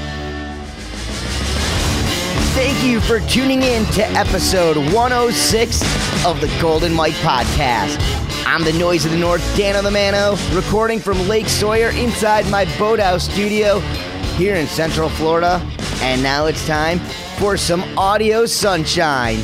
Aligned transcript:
Thank 2.53 2.83
you 2.83 2.99
for 2.99 3.21
tuning 3.21 3.61
in 3.63 3.85
to 3.93 4.03
episode 4.09 4.75
106 4.93 6.25
of 6.25 6.41
the 6.41 6.53
Golden 6.61 6.93
Mike 6.93 7.13
Podcast. 7.13 7.97
I'm 8.45 8.65
the 8.65 8.73
noise 8.73 9.05
of 9.05 9.11
the 9.11 9.17
North, 9.17 9.41
Dano 9.55 9.81
the 9.81 9.89
Mano, 9.89 10.35
recording 10.53 10.99
from 10.99 11.17
Lake 11.29 11.47
Sawyer 11.47 11.91
inside 11.91 12.45
my 12.51 12.65
boathouse 12.77 13.23
studio 13.23 13.79
here 14.35 14.55
in 14.55 14.67
Central 14.67 15.07
Florida. 15.07 15.65
And 16.01 16.21
now 16.21 16.47
it's 16.47 16.67
time 16.67 16.99
for 17.39 17.55
some 17.55 17.83
audio 17.97 18.45
sunshine. 18.45 19.39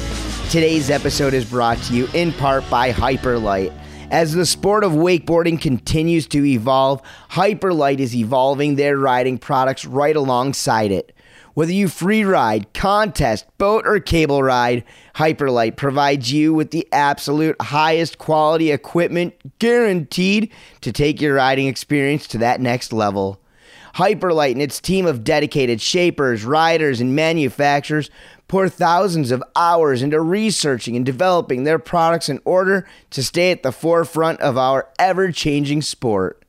Today's 0.50 0.90
episode 0.90 1.34
is 1.34 1.46
brought 1.50 1.78
to 1.84 1.96
you 1.96 2.10
in 2.14 2.34
part 2.34 2.70
by 2.70 2.92
Hyperlite. 2.92 3.72
As 4.12 4.34
the 4.34 4.46
sport 4.46 4.84
of 4.84 4.92
wakeboarding 4.92 5.62
continues 5.62 6.28
to 6.28 6.46
evolve, 6.46 7.02
Hyperlite 7.32 8.00
is 8.00 8.14
evolving 8.14 8.76
their 8.76 8.98
riding 8.98 9.38
products 9.38 9.86
right 9.86 10.16
alongside 10.16 10.92
it. 10.92 11.14
Whether 11.58 11.72
you 11.72 11.88
free 11.88 12.24
ride, 12.24 12.72
contest, 12.76 13.48
boat, 13.58 13.88
or 13.88 14.00
cable 14.00 14.44
ride, 14.44 14.84
Hyperlite 15.16 15.76
provides 15.76 16.32
you 16.32 16.54
with 16.54 16.70
the 16.70 16.88
absolute 16.92 17.60
highest 17.60 18.20
quality 18.20 18.70
equipment 18.70 19.34
guaranteed 19.58 20.52
to 20.82 20.92
take 20.92 21.20
your 21.20 21.34
riding 21.34 21.66
experience 21.66 22.28
to 22.28 22.38
that 22.38 22.62
next 22.62 22.94
level. 22.94 23.42
Hyperlite 23.96 24.52
and 24.52 24.62
its 24.62 24.80
team 24.80 25.08
of 25.08 25.24
dedicated 25.24 25.82
shapers, 25.82 26.46
riders, 26.46 27.02
and 27.02 27.16
manufacturers 27.16 28.12
pour 28.48 28.70
thousands 28.70 29.32
of 29.32 29.44
hours 29.56 30.04
into 30.04 30.22
researching 30.22 30.96
and 30.96 31.08
developing 31.08 31.64
their 31.64 31.80
products 31.80 32.30
in 32.30 32.40
order 32.46 32.88
to 33.10 33.24
stay 33.24 33.50
at 33.50 33.64
the 33.64 33.72
forefront 33.72 34.40
of 34.42 34.60
our 34.60 34.90
ever 35.00 35.32
changing 35.32 35.82
sport. 35.82 36.40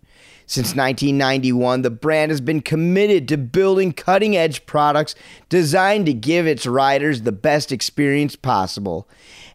Since 0.48 0.68
1991, 0.68 1.82
the 1.82 1.90
brand 1.90 2.30
has 2.30 2.40
been 2.40 2.62
committed 2.62 3.28
to 3.28 3.36
building 3.36 3.92
cutting 3.92 4.34
edge 4.34 4.64
products 4.64 5.14
designed 5.50 6.06
to 6.06 6.14
give 6.14 6.46
its 6.46 6.64
riders 6.64 7.20
the 7.20 7.32
best 7.32 7.70
experience 7.70 8.34
possible. 8.34 9.06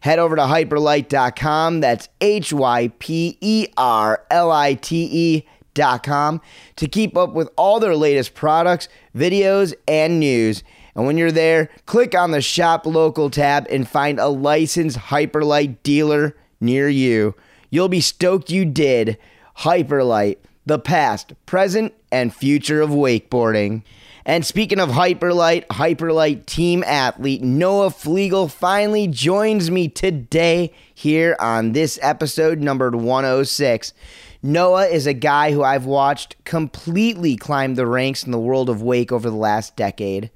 Head 0.02 0.20
over 0.20 0.36
to 0.36 0.42
hyperlite.com, 0.42 1.80
that's 1.80 2.08
H 2.20 2.52
Y 2.52 2.92
P 3.00 3.36
E 3.40 3.66
R 3.76 4.24
L 4.30 4.52
I 4.52 4.74
T 4.74 5.08
E.com, 5.10 6.40
to 6.76 6.86
keep 6.86 7.16
up 7.16 7.32
with 7.32 7.50
all 7.56 7.80
their 7.80 7.96
latest 7.96 8.34
products, 8.34 8.88
videos, 9.16 9.74
and 9.88 10.20
news. 10.20 10.62
And 10.94 11.06
when 11.06 11.18
you're 11.18 11.32
there, 11.32 11.70
click 11.86 12.14
on 12.14 12.30
the 12.30 12.40
Shop 12.40 12.86
Local 12.86 13.30
tab 13.30 13.66
and 13.68 13.88
find 13.88 14.20
a 14.20 14.28
licensed 14.28 14.96
Hyperlite 14.96 15.78
dealer 15.82 16.36
near 16.60 16.88
you. 16.88 17.34
You'll 17.68 17.88
be 17.88 18.00
stoked 18.00 18.48
you 18.48 18.64
did. 18.64 19.18
Hyperlite 19.58 20.36
the 20.66 20.78
past, 20.78 21.32
present, 21.46 21.94
and 22.10 22.34
future 22.34 22.80
of 22.80 22.90
wakeboarding. 22.90 23.82
And 24.26 24.46
speaking 24.46 24.80
of 24.80 24.90
Hyperlite, 24.90 25.66
Hyperlite 25.66 26.46
team 26.46 26.82
athlete 26.84 27.42
Noah 27.42 27.90
Flegel 27.90 28.48
finally 28.48 29.06
joins 29.06 29.70
me 29.70 29.88
today 29.88 30.72
here 30.94 31.36
on 31.38 31.72
this 31.72 31.98
episode 32.00 32.60
numbered 32.60 32.94
106. 32.94 33.92
Noah 34.42 34.86
is 34.86 35.06
a 35.06 35.12
guy 35.12 35.52
who 35.52 35.62
I've 35.62 35.84
watched 35.84 36.42
completely 36.44 37.36
climb 37.36 37.74
the 37.74 37.86
ranks 37.86 38.24
in 38.24 38.30
the 38.30 38.38
world 38.38 38.70
of 38.70 38.82
wake 38.82 39.12
over 39.12 39.28
the 39.28 39.36
last 39.36 39.76
decade. 39.76 40.30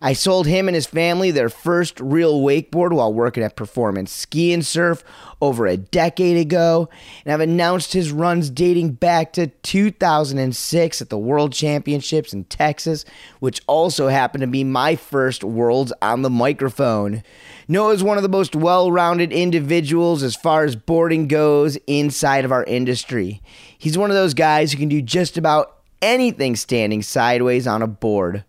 I 0.00 0.12
sold 0.12 0.46
him 0.46 0.68
and 0.68 0.74
his 0.74 0.86
family 0.86 1.30
their 1.30 1.48
first 1.48 1.98
real 2.00 2.40
wakeboard 2.40 2.92
while 2.92 3.12
working 3.12 3.42
at 3.42 3.56
Performance 3.56 4.12
Ski 4.12 4.52
and 4.52 4.64
Surf 4.64 5.02
over 5.40 5.66
a 5.66 5.76
decade 5.76 6.36
ago, 6.36 6.88
and 7.24 7.32
I've 7.32 7.40
announced 7.40 7.92
his 7.92 8.12
runs 8.12 8.50
dating 8.50 8.92
back 8.92 9.32
to 9.34 9.48
2006 9.48 11.02
at 11.02 11.08
the 11.08 11.18
World 11.18 11.52
Championships 11.52 12.32
in 12.32 12.44
Texas, 12.44 13.04
which 13.40 13.60
also 13.66 14.08
happened 14.08 14.42
to 14.42 14.46
be 14.46 14.64
my 14.64 14.96
first 14.96 15.44
Worlds 15.44 15.92
on 16.00 16.22
the 16.22 16.30
microphone. 16.30 17.22
Noah 17.68 17.94
is 17.94 18.02
one 18.02 18.16
of 18.16 18.22
the 18.22 18.28
most 18.28 18.54
well 18.54 18.90
rounded 18.90 19.32
individuals 19.32 20.22
as 20.22 20.36
far 20.36 20.64
as 20.64 20.76
boarding 20.76 21.28
goes 21.28 21.76
inside 21.86 22.44
of 22.44 22.52
our 22.52 22.64
industry. 22.64 23.42
He's 23.76 23.98
one 23.98 24.10
of 24.10 24.16
those 24.16 24.34
guys 24.34 24.72
who 24.72 24.78
can 24.78 24.88
do 24.88 25.02
just 25.02 25.36
about 25.36 25.76
anything 26.00 26.56
standing 26.56 27.02
sideways 27.02 27.66
on 27.66 27.82
a 27.82 27.86
board. 27.86 28.44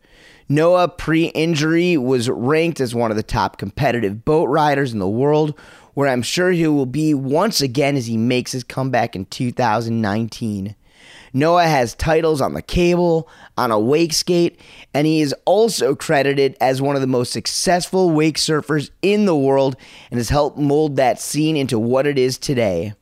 Noah, 0.50 0.88
pre 0.88 1.26
injury, 1.26 1.98
was 1.98 2.30
ranked 2.30 2.80
as 2.80 2.96
one 2.96 3.12
of 3.12 3.18
the 3.18 3.24
top 3.24 3.58
competitive 3.58 4.24
boat 4.24 4.46
riders 4.46 4.94
in 4.94 5.00
the 5.00 5.08
world, 5.08 5.54
where 5.94 6.08
I'm 6.08 6.22
sure 6.22 6.52
he 6.52 6.68
will 6.68 6.86
be 6.86 7.14
once 7.14 7.60
again 7.60 7.98
as 7.98 8.06
he 8.06 8.18
makes 8.18 8.54
his 8.54 8.64
comeback 8.64 9.16
in 9.16 9.26
2019. 9.26 10.76
Noah 11.34 11.66
has 11.66 11.94
titles 11.94 12.40
on 12.40 12.54
the 12.54 12.62
cable, 12.62 13.28
on 13.58 13.72
a 13.72 13.80
wake 13.80 14.14
skate, 14.14 14.60
and 14.94 15.06
he 15.06 15.22
is 15.22 15.36
also 15.46 15.96
credited 15.96 16.56
as 16.62 16.82
one 16.82 16.96
of 16.96 17.02
the 17.02 17.08
most 17.08 17.34
successful 17.34 18.10
wake 18.10 18.38
surfers 18.38 18.90
in 19.02 19.26
the 19.26 19.36
world 19.36 19.76
and 20.10 20.18
has 20.18 20.30
helped 20.30 20.58
mold 20.58 20.96
that 20.96 21.20
scene 21.20 21.58
into 21.58 21.78
what 21.78 22.08
it 22.08 22.18
is 22.18 22.38
today. 22.38 22.94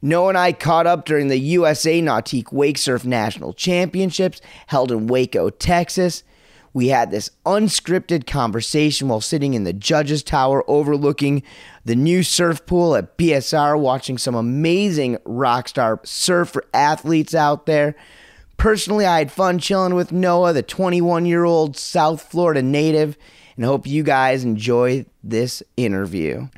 Noah 0.00 0.28
and 0.28 0.38
I 0.38 0.52
caught 0.52 0.86
up 0.86 1.04
during 1.04 1.28
the 1.28 1.38
USA 1.38 2.00
Nautique 2.00 2.52
Wake 2.52 2.78
Surf 2.78 3.04
National 3.04 3.52
Championships 3.52 4.40
held 4.68 4.92
in 4.92 5.06
Waco, 5.06 5.50
Texas. 5.50 6.22
We 6.74 6.88
had 6.88 7.12
this 7.12 7.30
unscripted 7.46 8.26
conversation 8.26 9.06
while 9.06 9.20
sitting 9.20 9.54
in 9.54 9.62
the 9.62 9.72
judges' 9.72 10.24
tower 10.24 10.64
overlooking 10.68 11.44
the 11.84 11.94
new 11.94 12.24
surf 12.24 12.66
pool 12.66 12.96
at 12.96 13.16
BSR, 13.16 13.78
watching 13.78 14.18
some 14.18 14.34
amazing 14.34 15.18
rock 15.24 15.68
star 15.68 16.00
surf 16.02 16.56
athletes 16.74 17.32
out 17.32 17.66
there. 17.66 17.94
Personally, 18.56 19.06
I 19.06 19.18
had 19.18 19.30
fun 19.30 19.60
chilling 19.60 19.94
with 19.94 20.10
Noah, 20.10 20.52
the 20.52 20.62
21 20.62 21.26
year 21.26 21.44
old 21.44 21.76
South 21.76 22.22
Florida 22.22 22.60
native, 22.60 23.16
and 23.56 23.64
hope 23.64 23.86
you 23.86 24.02
guys 24.02 24.42
enjoy 24.42 25.06
this 25.22 25.62
interview. 25.76 26.48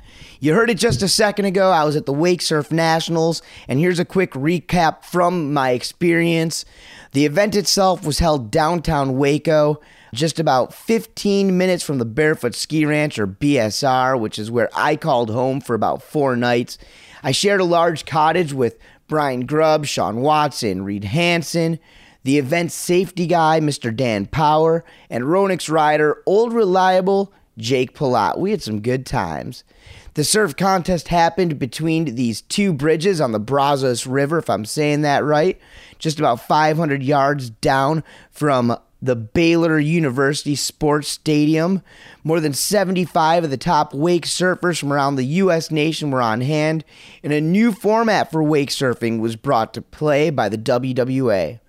You 0.41 0.55
heard 0.55 0.71
it 0.71 0.79
just 0.79 1.03
a 1.03 1.09
second 1.09 1.45
ago. 1.45 1.71
I 1.71 1.85
was 1.85 1.95
at 1.95 2.07
the 2.07 2.13
Wake 2.13 2.41
Surf 2.41 2.73
Nationals, 2.73 3.43
and 3.69 3.79
here's 3.79 3.99
a 3.99 4.05
quick 4.05 4.33
recap 4.33 5.05
from 5.05 5.53
my 5.53 5.71
experience. 5.71 6.65
The 7.13 7.27
event 7.27 7.55
itself 7.55 8.07
was 8.07 8.19
held 8.19 8.51
downtown 8.51 9.19
Waco, 9.19 9.81
just 10.17 10.41
about 10.41 10.75
15 10.75 11.57
minutes 11.57 11.85
from 11.85 11.99
the 11.99 12.05
Barefoot 12.05 12.55
Ski 12.55 12.85
Ranch 12.85 13.19
or 13.19 13.27
BSR, 13.27 14.19
which 14.19 14.39
is 14.39 14.51
where 14.51 14.71
I 14.75 14.97
called 14.97 15.31
home 15.31 15.61
for 15.61 15.75
about 15.75 16.03
four 16.03 16.35
nights. 16.35 16.79
I 17.23 17.33
shared 17.33 17.61
a 17.61 17.65
large 17.65 18.07
cottage 18.07 18.53
with 18.53 18.79
Brian 19.07 19.47
Grubb, 19.47 19.87
Sean 19.87 20.23
Watson, 20.23 20.85
Reed 20.85 21.05
Hansen, 21.05 21.79
the 22.25 22.39
event 22.39 22.73
safety 22.73 23.27
guy, 23.27 23.61
Mr. 23.61 23.95
Dan 23.95 24.27
Power, 24.27 24.85
and 25.09 25.25
Ronix 25.25 25.71
rider, 25.71 26.23
old 26.27 26.53
reliable 26.53 27.33
Jake 27.59 27.95
Pelot. 27.95 28.39
We 28.39 28.51
had 28.51 28.63
some 28.63 28.81
good 28.81 29.07
times. 29.07 29.65
The 30.15 30.25
surf 30.25 30.57
contest 30.57 31.09
happened 31.09 31.59
between 31.59 32.15
these 32.15 32.41
two 32.41 32.73
bridges 32.73 33.21
on 33.21 33.33
the 33.33 33.39
Brazos 33.39 34.07
River, 34.07 34.39
if 34.39 34.49
I'm 34.49 34.65
saying 34.65 35.03
that 35.03 35.23
right, 35.23 35.61
just 35.99 36.19
about 36.19 36.41
500 36.41 37.03
yards 37.03 37.51
down 37.51 38.03
from 38.31 38.79
the 39.07 39.17
Baylor 39.17 39.79
University 39.79 40.55
Sports 40.55 41.09
Stadium. 41.09 41.83
More 42.25 42.41
than 42.41 42.53
75 42.53 43.45
of 43.45 43.51
the 43.51 43.57
top 43.57 43.95
wake 43.95 44.27
surfers 44.27 44.79
from 44.79 44.93
around 44.93 45.17
the 45.17 45.25
U.S. 45.25 45.71
nation 45.71 46.11
were 46.11 46.21
on 46.21 46.41
hand, 46.41 46.85
and 47.23 47.33
a 47.33 47.41
new 47.41 47.73
format 47.73 48.31
for 48.31 48.43
wake 48.43 48.71
surfing 48.71 49.21
was 49.21 49.37
brought 49.37 49.73
to 49.75 49.83
play 49.83 50.31
by 50.31 50.49
the 50.49 50.59
WWA. 50.59 51.61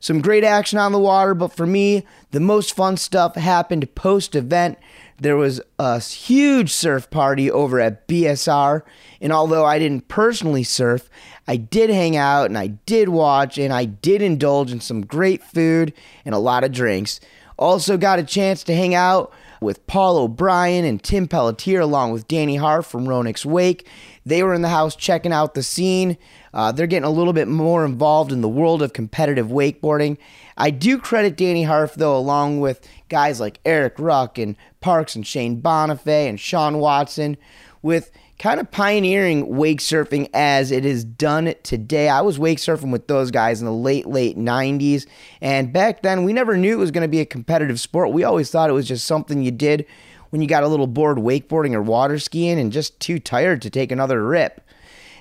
Some 0.00 0.20
great 0.20 0.44
action 0.44 0.78
on 0.78 0.92
the 0.92 0.98
water, 0.98 1.34
but 1.34 1.52
for 1.52 1.66
me, 1.66 2.04
the 2.30 2.40
most 2.40 2.74
fun 2.74 2.96
stuff 2.96 3.34
happened 3.34 3.94
post 3.94 4.34
event. 4.36 4.78
There 5.18 5.36
was 5.36 5.60
a 5.78 5.98
huge 5.98 6.70
surf 6.70 7.08
party 7.10 7.50
over 7.50 7.80
at 7.80 8.06
BSR, 8.06 8.82
and 9.20 9.32
although 9.32 9.64
I 9.64 9.78
didn't 9.78 10.08
personally 10.08 10.62
surf, 10.62 11.08
I 11.48 11.56
did 11.56 11.90
hang 11.90 12.16
out 12.16 12.46
and 12.46 12.58
I 12.58 12.66
did 12.66 13.08
watch 13.08 13.56
and 13.56 13.72
I 13.72 13.84
did 13.84 14.20
indulge 14.20 14.72
in 14.72 14.80
some 14.80 15.06
great 15.06 15.42
food 15.42 15.92
and 16.24 16.34
a 16.34 16.38
lot 16.38 16.64
of 16.64 16.72
drinks. 16.72 17.20
Also, 17.58 17.96
got 17.96 18.18
a 18.18 18.24
chance 18.24 18.62
to 18.64 18.74
hang 18.74 18.94
out 18.94 19.32
with 19.62 19.86
Paul 19.86 20.18
O'Brien 20.18 20.84
and 20.84 21.02
Tim 21.02 21.26
Pelletier, 21.26 21.80
along 21.80 22.12
with 22.12 22.28
Danny 22.28 22.56
Harf 22.56 22.86
from 22.86 23.06
Ronix 23.06 23.46
Wake. 23.46 23.88
They 24.26 24.42
were 24.42 24.52
in 24.52 24.60
the 24.60 24.68
house 24.68 24.94
checking 24.94 25.32
out 25.32 25.54
the 25.54 25.62
scene. 25.62 26.18
Uh, 26.52 26.72
they're 26.72 26.86
getting 26.86 27.06
a 27.06 27.10
little 27.10 27.32
bit 27.32 27.48
more 27.48 27.84
involved 27.86 28.32
in 28.32 28.42
the 28.42 28.48
world 28.48 28.82
of 28.82 28.92
competitive 28.92 29.46
wakeboarding. 29.46 30.18
I 30.58 30.70
do 30.70 30.98
credit 30.98 31.36
Danny 31.36 31.62
Harf, 31.62 31.94
though, 31.94 32.16
along 32.16 32.60
with 32.60 32.86
guys 33.08 33.40
like 33.40 33.60
Eric 33.64 33.94
Ruck 33.98 34.36
and 34.36 34.56
Parks 34.86 35.16
and 35.16 35.26
Shane 35.26 35.60
Bonifay 35.60 36.28
and 36.28 36.38
Sean 36.38 36.78
Watson, 36.78 37.36
with 37.82 38.12
kind 38.38 38.60
of 38.60 38.70
pioneering 38.70 39.56
wake 39.56 39.80
surfing 39.80 40.30
as 40.32 40.70
it 40.70 40.86
is 40.86 41.02
done 41.02 41.52
today. 41.64 42.08
I 42.08 42.20
was 42.20 42.38
wake 42.38 42.58
surfing 42.58 42.92
with 42.92 43.08
those 43.08 43.32
guys 43.32 43.60
in 43.60 43.66
the 43.66 43.72
late, 43.72 44.06
late 44.06 44.38
90s. 44.38 45.04
And 45.40 45.72
back 45.72 46.02
then, 46.02 46.22
we 46.22 46.32
never 46.32 46.56
knew 46.56 46.74
it 46.74 46.78
was 46.78 46.92
going 46.92 47.02
to 47.02 47.08
be 47.08 47.18
a 47.18 47.26
competitive 47.26 47.80
sport. 47.80 48.12
We 48.12 48.22
always 48.22 48.48
thought 48.48 48.70
it 48.70 48.74
was 48.74 48.86
just 48.86 49.06
something 49.06 49.42
you 49.42 49.50
did 49.50 49.86
when 50.30 50.40
you 50.40 50.46
got 50.46 50.62
a 50.62 50.68
little 50.68 50.86
bored 50.86 51.18
wakeboarding 51.18 51.74
or 51.74 51.82
water 51.82 52.20
skiing 52.20 52.60
and 52.60 52.70
just 52.70 53.00
too 53.00 53.18
tired 53.18 53.62
to 53.62 53.70
take 53.70 53.90
another 53.90 54.24
rip. 54.24 54.60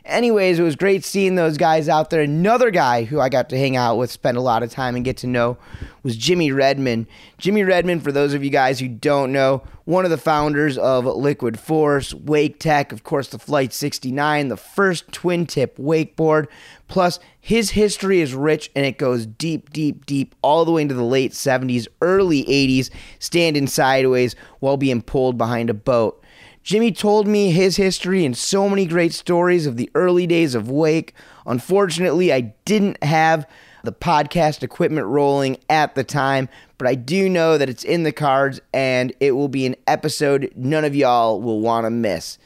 Anyways, 0.06 0.60
it 0.60 0.64
was 0.64 0.76
great 0.76 1.04
seeing 1.04 1.34
those 1.34 1.58
guys 1.58 1.90
out 1.90 2.12
there. 2.12 2.22
Another 2.22 2.70
guy 2.70 3.06
who 3.06 3.20
I 3.20 3.28
got 3.28 3.50
to 3.50 3.58
hang 3.58 3.76
out 3.76 3.98
with, 3.98 4.12
spend 4.12 4.38
a 4.38 4.42
lot 4.42 4.62
of 4.62 4.70
time 4.70 4.96
and 4.96 5.04
get 5.04 5.18
to 5.18 5.28
know 5.28 5.58
was 6.04 6.16
Jimmy 6.16 6.52
Redman. 6.52 7.08
Jimmy 7.40 7.64
Redman, 7.64 8.00
for 8.00 8.12
those 8.12 8.36
of 8.36 8.44
you 8.44 8.52
guys 8.52 8.80
who 8.80 8.88
don't 8.88 9.32
know, 9.32 9.64
one 9.86 10.06
of 10.06 10.12
the 10.12 10.18
founders 10.18 10.78
of 10.78 11.06
Liquid 11.06 11.60
Force, 11.60 12.14
Wake 12.14 12.60
Tech, 12.60 12.92
of 12.92 13.04
course, 13.04 13.30
the 13.30 13.40
Flight 13.40 13.74
69, 13.74 14.50
the 14.50 14.58
first 14.58 15.12
twin 15.12 15.48
tip 15.48 15.76
wakeboard. 15.78 16.48
Plus, 16.88 17.20
his 17.40 17.72
history 17.72 18.22
is 18.22 18.36
rich 18.36 18.70
and 18.76 18.86
it 18.86 19.00
goes 19.00 19.26
deep, 19.26 19.72
deep, 19.72 20.06
deep, 20.06 20.36
all 20.44 20.66
the 20.66 20.72
way 20.72 20.84
into 20.84 20.94
the 20.94 21.04
late 21.04 21.32
70s, 21.32 21.88
early 22.02 22.44
80s, 22.46 22.92
standing 23.18 23.66
sideways 23.66 24.36
while 24.60 24.78
being 24.78 25.02
pulled 25.02 25.36
behind 25.36 25.72
a 25.72 25.74
boat. 25.74 26.24
Jimmy 26.66 26.92
told 26.92 27.28
me 27.28 27.52
his 27.52 27.78
history 27.78 28.26
and 28.26 28.36
so 28.36 28.68
many 28.68 28.88
great 28.88 29.14
stories 29.14 29.68
of 29.68 29.78
the 29.78 29.88
early 29.94 30.26
days 30.26 30.56
of 30.56 30.68
Wake. 30.68 31.14
Unfortunately, 31.46 32.34
I 32.34 32.56
didn't 32.66 33.04
have 33.04 33.48
the 33.84 33.92
podcast 33.92 34.64
equipment 34.64 35.06
rolling 35.06 35.58
at 35.70 35.94
the 35.94 36.04
time, 36.04 36.50
but 36.80 36.88
I 36.88 36.96
do 36.96 37.30
know 37.30 37.60
that 37.60 37.70
it's 37.70 37.84
in 37.84 38.02
the 38.02 38.12
cards 38.12 38.62
and 38.74 39.14
it 39.20 39.34
will 39.34 39.48
be 39.48 39.68
an 39.68 39.76
episode 39.86 40.52
none 40.56 40.84
of 40.84 40.96
y'all 40.96 41.40
will 41.40 41.60
want 41.60 41.86
to 41.86 41.92
miss. 41.92 42.40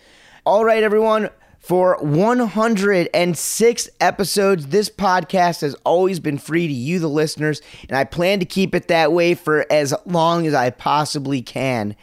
All 0.46 0.66
right, 0.66 0.84
everyone. 0.84 1.30
For 1.60 1.98
106 2.02 3.90
episodes, 4.02 4.68
this 4.68 4.90
podcast 4.90 5.62
has 5.62 5.76
always 5.86 6.20
been 6.20 6.38
free 6.38 6.68
to 6.68 6.74
you, 6.74 7.00
the 7.00 7.08
listeners, 7.08 7.62
and 7.88 7.98
I 7.98 8.04
plan 8.04 8.40
to 8.40 8.46
keep 8.46 8.76
it 8.76 8.90
that 8.90 9.14
way 9.14 9.34
for 9.34 9.66
as 9.72 9.94
long 10.06 10.46
as 10.46 10.54
I 10.54 10.72
possibly 10.72 11.42
can. 11.42 11.96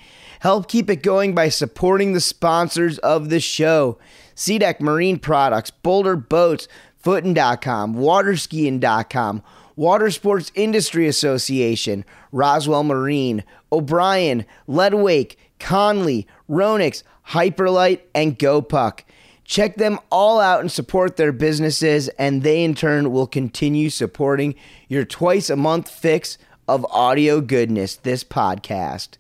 Help 0.47 0.69
keep 0.69 0.89
it 0.89 1.03
going 1.03 1.35
by 1.35 1.49
supporting 1.49 2.13
the 2.13 2.21
sponsors 2.21 2.99
of 2.99 3.31
the 3.31 3.41
show 3.41 3.99
SeaDek 4.37 4.81
Marine 4.81 5.19
Products, 5.19 5.73
Boulder 5.73 6.15
Boats, 6.15 6.69
Footin.com, 6.99 7.97
Waterskiing.com, 7.97 9.43
Water 9.75 10.09
Sports 10.09 10.53
Industry 10.55 11.09
Association, 11.09 12.05
Roswell 12.31 12.85
Marine, 12.85 13.43
O'Brien, 13.73 14.47
Ledwake, 14.69 15.35
Conley, 15.59 16.29
Ronix, 16.49 17.03
Hyperlite, 17.31 18.03
and 18.15 18.39
GoPuck. 18.39 19.01
Check 19.43 19.75
them 19.75 19.99
all 20.13 20.39
out 20.39 20.61
and 20.61 20.71
support 20.71 21.17
their 21.17 21.33
businesses, 21.33 22.07
and 22.21 22.45
they 22.45 22.63
in 22.63 22.77
turn 22.77 23.11
will 23.11 23.27
continue 23.27 23.91
supporting 23.91 24.55
your 24.87 25.05
twice 25.05 25.51
a 25.51 25.57
month 25.57 25.91
fix 25.91 26.39
of 26.69 26.87
audio 26.93 27.41
goodness, 27.41 27.97
this 27.97 28.23
podcast. 28.23 29.17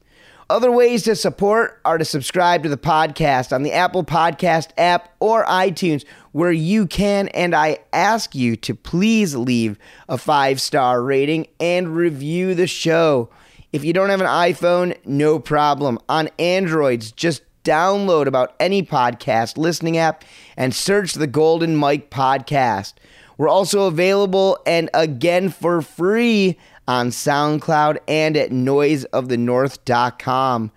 Other 0.48 0.70
ways 0.70 1.02
to 1.04 1.16
support 1.16 1.80
are 1.84 1.98
to 1.98 2.04
subscribe 2.04 2.62
to 2.62 2.68
the 2.68 2.76
podcast 2.76 3.52
on 3.52 3.64
the 3.64 3.72
Apple 3.72 4.04
Podcast 4.04 4.68
app 4.78 5.12
or 5.18 5.44
iTunes, 5.44 6.04
where 6.30 6.52
you 6.52 6.86
can 6.86 7.26
and 7.28 7.52
I 7.52 7.78
ask 7.92 8.32
you 8.32 8.54
to 8.58 8.72
please 8.72 9.34
leave 9.34 9.76
a 10.08 10.16
five 10.16 10.60
star 10.60 11.02
rating 11.02 11.48
and 11.58 11.96
review 11.96 12.54
the 12.54 12.68
show. 12.68 13.28
If 13.72 13.84
you 13.84 13.92
don't 13.92 14.08
have 14.08 14.20
an 14.20 14.28
iPhone, 14.28 14.96
no 15.04 15.40
problem. 15.40 15.98
On 16.08 16.28
Androids, 16.38 17.10
just 17.10 17.42
download 17.64 18.26
about 18.26 18.54
any 18.60 18.84
podcast 18.84 19.56
listening 19.56 19.96
app 19.96 20.24
and 20.56 20.72
search 20.72 21.14
the 21.14 21.26
Golden 21.26 21.74
Mike 21.74 22.08
Podcast. 22.08 22.94
We're 23.36 23.48
also 23.48 23.88
available 23.88 24.60
and 24.64 24.90
again 24.94 25.48
for 25.48 25.82
free 25.82 26.56
on 26.88 27.08
SoundCloud 27.08 27.98
and 28.06 28.36
at 28.36 28.50
noiseofthenorth.com. 28.50 30.70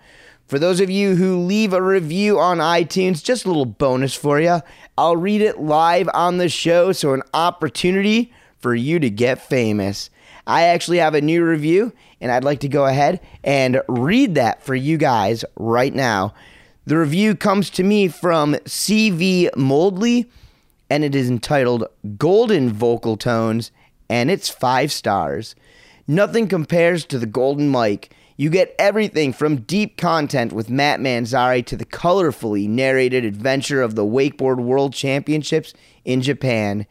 For 0.46 0.58
those 0.58 0.80
of 0.80 0.88
you 0.90 1.14
who 1.14 1.38
leave 1.38 1.72
a 1.72 1.80
review 1.80 2.40
on 2.40 2.58
iTunes, 2.58 3.22
just 3.22 3.44
a 3.44 3.48
little 3.48 3.66
bonus 3.66 4.16
for 4.16 4.40
you. 4.40 4.62
I'll 4.98 5.16
read 5.16 5.42
it 5.42 5.60
live 5.60 6.08
on 6.12 6.38
the 6.38 6.48
show, 6.48 6.90
so 6.90 7.14
an 7.14 7.22
opportunity 7.32 8.32
for 8.58 8.74
you 8.74 8.98
to 8.98 9.08
get 9.08 9.40
famous. 9.40 10.10
I 10.46 10.62
actually 10.64 10.98
have 10.98 11.14
a 11.14 11.20
new 11.20 11.44
review, 11.44 11.92
and 12.20 12.32
I'd 12.32 12.42
like 12.42 12.58
to 12.60 12.68
go 12.68 12.86
ahead 12.86 13.20
and 13.44 13.80
read 13.88 14.34
that 14.34 14.64
for 14.64 14.74
you 14.74 14.98
guys 14.98 15.44
right 15.56 15.94
now. 15.94 16.34
The 16.84 16.98
review 16.98 17.36
comes 17.36 17.70
to 17.70 17.84
me 17.84 18.08
from 18.08 18.54
CV 18.64 19.52
Moldley, 19.52 20.28
and 20.90 21.04
it 21.04 21.14
is 21.14 21.30
entitled 21.30 21.84
Golden 22.18 22.72
Vocal 22.72 23.16
Tones, 23.16 23.70
and 24.08 24.28
it's 24.28 24.48
five 24.48 24.90
stars. 24.90 25.54
Nothing 26.10 26.48
compares 26.48 27.04
to 27.04 27.20
the 27.20 27.26
Golden 27.26 27.68
Mike. 27.68 28.12
You 28.36 28.50
get 28.50 28.74
everything 28.80 29.32
from 29.32 29.58
deep 29.58 29.96
content 29.96 30.52
with 30.52 30.68
Matt 30.68 30.98
Manzari 30.98 31.64
to 31.66 31.76
the 31.76 31.84
colorfully 31.84 32.68
narrated 32.68 33.24
adventure 33.24 33.80
of 33.80 33.94
the 33.94 34.04
Wakeboard 34.04 34.56
World 34.56 34.92
Championships 34.92 35.72
in 36.04 36.20
Japan. 36.20 36.84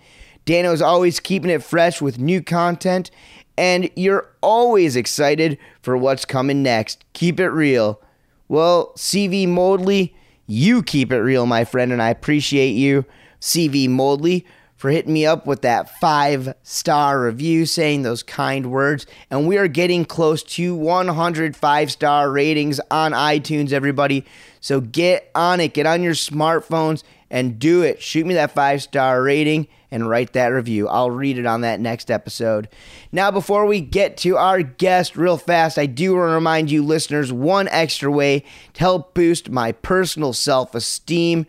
Dano's 0.45 0.81
always 0.81 1.19
keeping 1.19 1.50
it 1.50 1.62
fresh 1.62 2.01
with 2.01 2.18
new 2.18 2.42
content, 2.42 3.12
and 3.57 3.89
you're 3.98 4.30
always 4.39 4.95
excited 4.95 5.57
for 5.81 5.98
what's 5.98 6.24
coming 6.24 6.63
next. 6.63 7.04
Keep 7.12 7.42
it 7.42 7.50
real. 7.50 8.01
Well, 8.47 8.94
CV 8.95 9.49
Moldley, 9.49 10.16
you 10.47 10.81
keep 10.81 11.11
it 11.11 11.19
real, 11.19 11.45
my 11.45 11.66
friend, 11.66 11.92
and 11.92 12.02
I 12.02 12.09
appreciate 12.09 12.71
you. 12.71 13.04
CV 13.42 13.90
Moldley 13.90 14.45
for 14.80 14.90
hitting 14.90 15.12
me 15.12 15.26
up 15.26 15.45
with 15.45 15.62
that 15.64 16.00
five 16.00 16.56
star 16.64 17.21
review, 17.21 17.66
saying 17.66 18.02
those 18.02 18.24
kind 18.24 18.71
words. 18.71 19.06
And 19.30 19.45
we 19.45 19.57
are 19.57 19.68
getting 19.68 20.06
close 20.06 20.42
to 20.44 20.74
105 20.74 21.92
star 21.92 22.31
ratings 22.31 22.80
on 22.90 23.12
iTunes, 23.12 23.74
everybody. 23.74 24.24
So 24.62 24.80
get 24.80 25.30
on 25.36 25.59
it, 25.59 25.74
get 25.74 25.86
on 25.86 26.02
your 26.02 26.14
smartphones 26.14 27.04
and 27.30 27.59
do 27.59 27.81
it. 27.81 28.02
Shoot 28.02 28.26
me 28.26 28.36
that 28.36 28.52
five 28.52 28.81
star 28.81 29.21
rating 29.21 29.68
and 29.92 30.07
write 30.07 30.31
that 30.31 30.48
review. 30.48 30.88
I'll 30.88 31.12
read 31.12 31.38
it 31.38 31.45
on 31.45 31.59
that 31.62 31.81
next 31.81 32.09
episode. 32.09 32.69
Now, 33.12 33.31
before 33.31 33.66
we 33.66 33.81
get 33.81 34.16
to 34.19 34.38
our 34.38 34.62
guest 34.62 35.18
real 35.18 35.36
fast, 35.36 35.78
I 35.78 35.88
do 35.88 36.16
want 36.16 36.30
to 36.30 36.36
remind 36.36 36.71
you, 36.71 36.86
listeners, 36.86 37.33
one 37.33 37.68
extra 37.68 38.09
way 38.09 38.45
to 38.76 38.80
help 38.80 39.14
boost 39.14 39.50
my 39.50 39.74
personal 39.74 40.31
self 40.31 40.74
esteem 40.74 41.48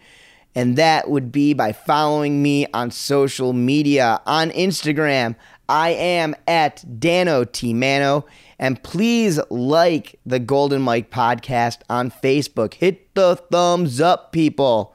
and 0.54 0.76
that 0.76 1.08
would 1.08 1.30
be 1.30 1.54
by 1.54 1.72
following 1.72 2.42
me 2.42 2.66
on 2.74 2.90
social 2.90 3.52
media. 3.52 4.20
On 4.26 4.50
Instagram, 4.50 5.36
I 5.68 5.90
am 5.90 6.34
at 6.48 6.84
Dano 6.98 7.44
T 7.44 7.72
Mano. 7.72 8.26
And 8.58 8.82
please 8.82 9.40
like 9.48 10.18
the 10.26 10.38
Golden 10.38 10.82
Mike 10.82 11.10
podcast 11.10 11.78
on 11.88 12.10
Facebook. 12.10 12.74
Hit 12.74 13.14
the 13.14 13.36
thumbs 13.36 14.00
up, 14.00 14.32
people. 14.32 14.94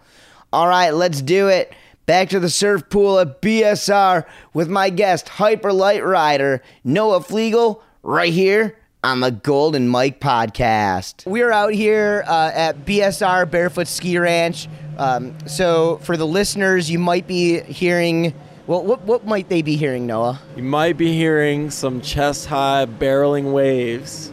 All 0.53 0.67
right, 0.67 0.91
let's 0.91 1.21
do 1.21 1.47
it. 1.47 1.73
Back 2.05 2.29
to 2.29 2.39
the 2.39 2.49
surf 2.49 2.87
pool 2.89 3.17
at 3.17 3.41
BSR 3.41 4.25
with 4.53 4.69
my 4.69 4.91
guest, 4.91 5.25
Hyperlite 5.25 6.05
Rider, 6.05 6.61
Noah 6.83 7.21
Flegel, 7.21 7.81
right 8.03 8.31
here 8.31 8.77
on 9.05 9.19
the 9.19 9.31
Golden 9.31 9.87
Mike 9.87 10.19
podcast. 10.19 11.25
We're 11.25 11.51
out 11.51 11.73
here 11.73 12.23
uh, 12.27 12.51
at 12.53 12.85
BSR 12.85 13.49
Barefoot 13.49 13.87
Ski 13.87 14.17
Ranch 14.17 14.67
um, 14.97 15.35
so 15.47 15.97
for 15.97 16.17
the 16.17 16.27
listeners, 16.27 16.89
you 16.89 16.99
might 16.99 17.27
be 17.27 17.61
hearing. 17.61 18.33
Well, 18.67 18.83
what 18.83 19.01
what 19.01 19.25
might 19.25 19.49
they 19.49 19.61
be 19.61 19.75
hearing, 19.75 20.07
Noah? 20.07 20.41
You 20.55 20.63
might 20.63 20.97
be 20.97 21.13
hearing 21.13 21.69
some 21.69 22.01
chest 22.01 22.47
high 22.47 22.85
barreling 22.85 23.51
waves 23.53 24.31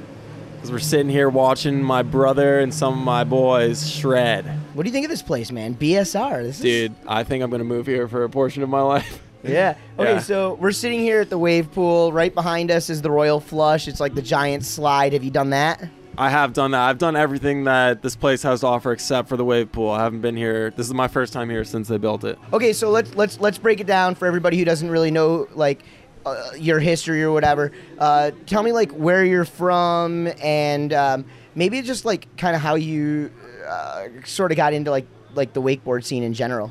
because 0.55 0.71
we're 0.71 0.79
sitting 0.79 1.11
here 1.11 1.29
watching 1.29 1.83
my 1.83 2.02
brother 2.02 2.61
and 2.61 2.73
some 2.73 2.95
of 2.99 3.05
my 3.05 3.25
boys 3.25 3.91
shred. 3.91 4.47
What 4.75 4.85
do 4.85 4.88
you 4.88 4.93
think 4.93 5.05
of 5.05 5.11
this 5.11 5.23
place, 5.23 5.50
man? 5.50 5.75
BSR. 5.75 6.43
This 6.45 6.61
Dude, 6.61 6.95
I 7.07 7.25
think 7.25 7.43
I'm 7.43 7.50
gonna 7.50 7.64
move 7.64 7.87
here 7.87 8.09
for 8.09 8.25
a 8.25 8.31
portion 8.31 8.62
of 8.62 8.69
my 8.69 8.83
life. 8.83 9.23
Yeah. 9.45 9.75
Okay, 9.99 10.13
Yeah. 10.15 10.19
so 10.21 10.55
we're 10.55 10.73
sitting 10.73 11.01
here 11.01 11.21
at 11.21 11.31
the 11.31 11.39
wave 11.39 11.71
pool. 11.73 12.13
Right 12.13 12.35
behind 12.35 12.71
us 12.71 12.89
is 12.91 13.03
the 13.03 13.11
Royal 13.11 13.41
Flush. 13.41 13.89
It's 13.89 14.01
like 14.01 14.15
the 14.15 14.23
giant 14.23 14.65
slide. 14.65 15.13
Have 15.13 15.25
you 15.25 15.31
done 15.31 15.51
that? 15.51 15.83
I 16.19 16.29
have 16.29 16.53
done 16.53 16.73
that. 16.73 16.81
I've 16.83 16.99
done 16.99 17.17
everything 17.17 17.65
that 17.65 18.03
this 18.03 18.15
place 18.17 18.43
has 18.43 18.61
to 18.61 18.67
offer 18.67 18.93
except 18.93 19.29
for 19.31 19.37
the 19.39 19.45
wave 19.45 19.73
pool. 19.73 19.91
I 19.91 20.03
haven't 20.03 20.21
been 20.21 20.37
here. 20.37 20.71
This 20.77 20.87
is 20.87 20.93
my 20.95 21.09
first 21.09 21.33
time 21.33 21.49
here 21.49 21.65
since 21.65 21.89
they 21.89 21.97
built 21.97 22.23
it. 22.25 22.39
Okay, 22.53 22.73
so 22.75 22.91
let's 22.91 23.15
let's 23.15 23.41
let's 23.41 23.57
break 23.59 23.81
it 23.81 23.87
down 23.87 24.15
for 24.15 24.27
everybody 24.27 24.59
who 24.59 24.65
doesn't 24.67 24.91
really 24.91 25.11
know 25.11 25.49
like 25.55 25.83
uh, 26.27 26.51
your 26.57 26.79
history 26.81 27.23
or 27.23 27.33
whatever. 27.33 27.73
Uh, 27.99 28.31
tell 28.47 28.63
me 28.63 28.73
like 28.73 28.93
where 28.93 29.25
you're 29.25 29.47
from 29.47 30.29
and 30.43 30.93
um, 30.93 31.25
maybe 31.55 31.81
just 31.81 32.05
like 32.05 32.29
kind 32.37 32.55
of 32.55 32.61
how 32.61 32.75
you 32.75 33.33
uh, 33.67 34.09
sort 34.27 34.53
of 34.53 34.57
got 34.57 34.75
into 34.75 34.91
like 34.91 35.07
like 35.35 35.55
the 35.55 35.63
wakeboard 35.63 36.05
scene 36.05 36.23
in 36.23 36.35
general. 36.35 36.71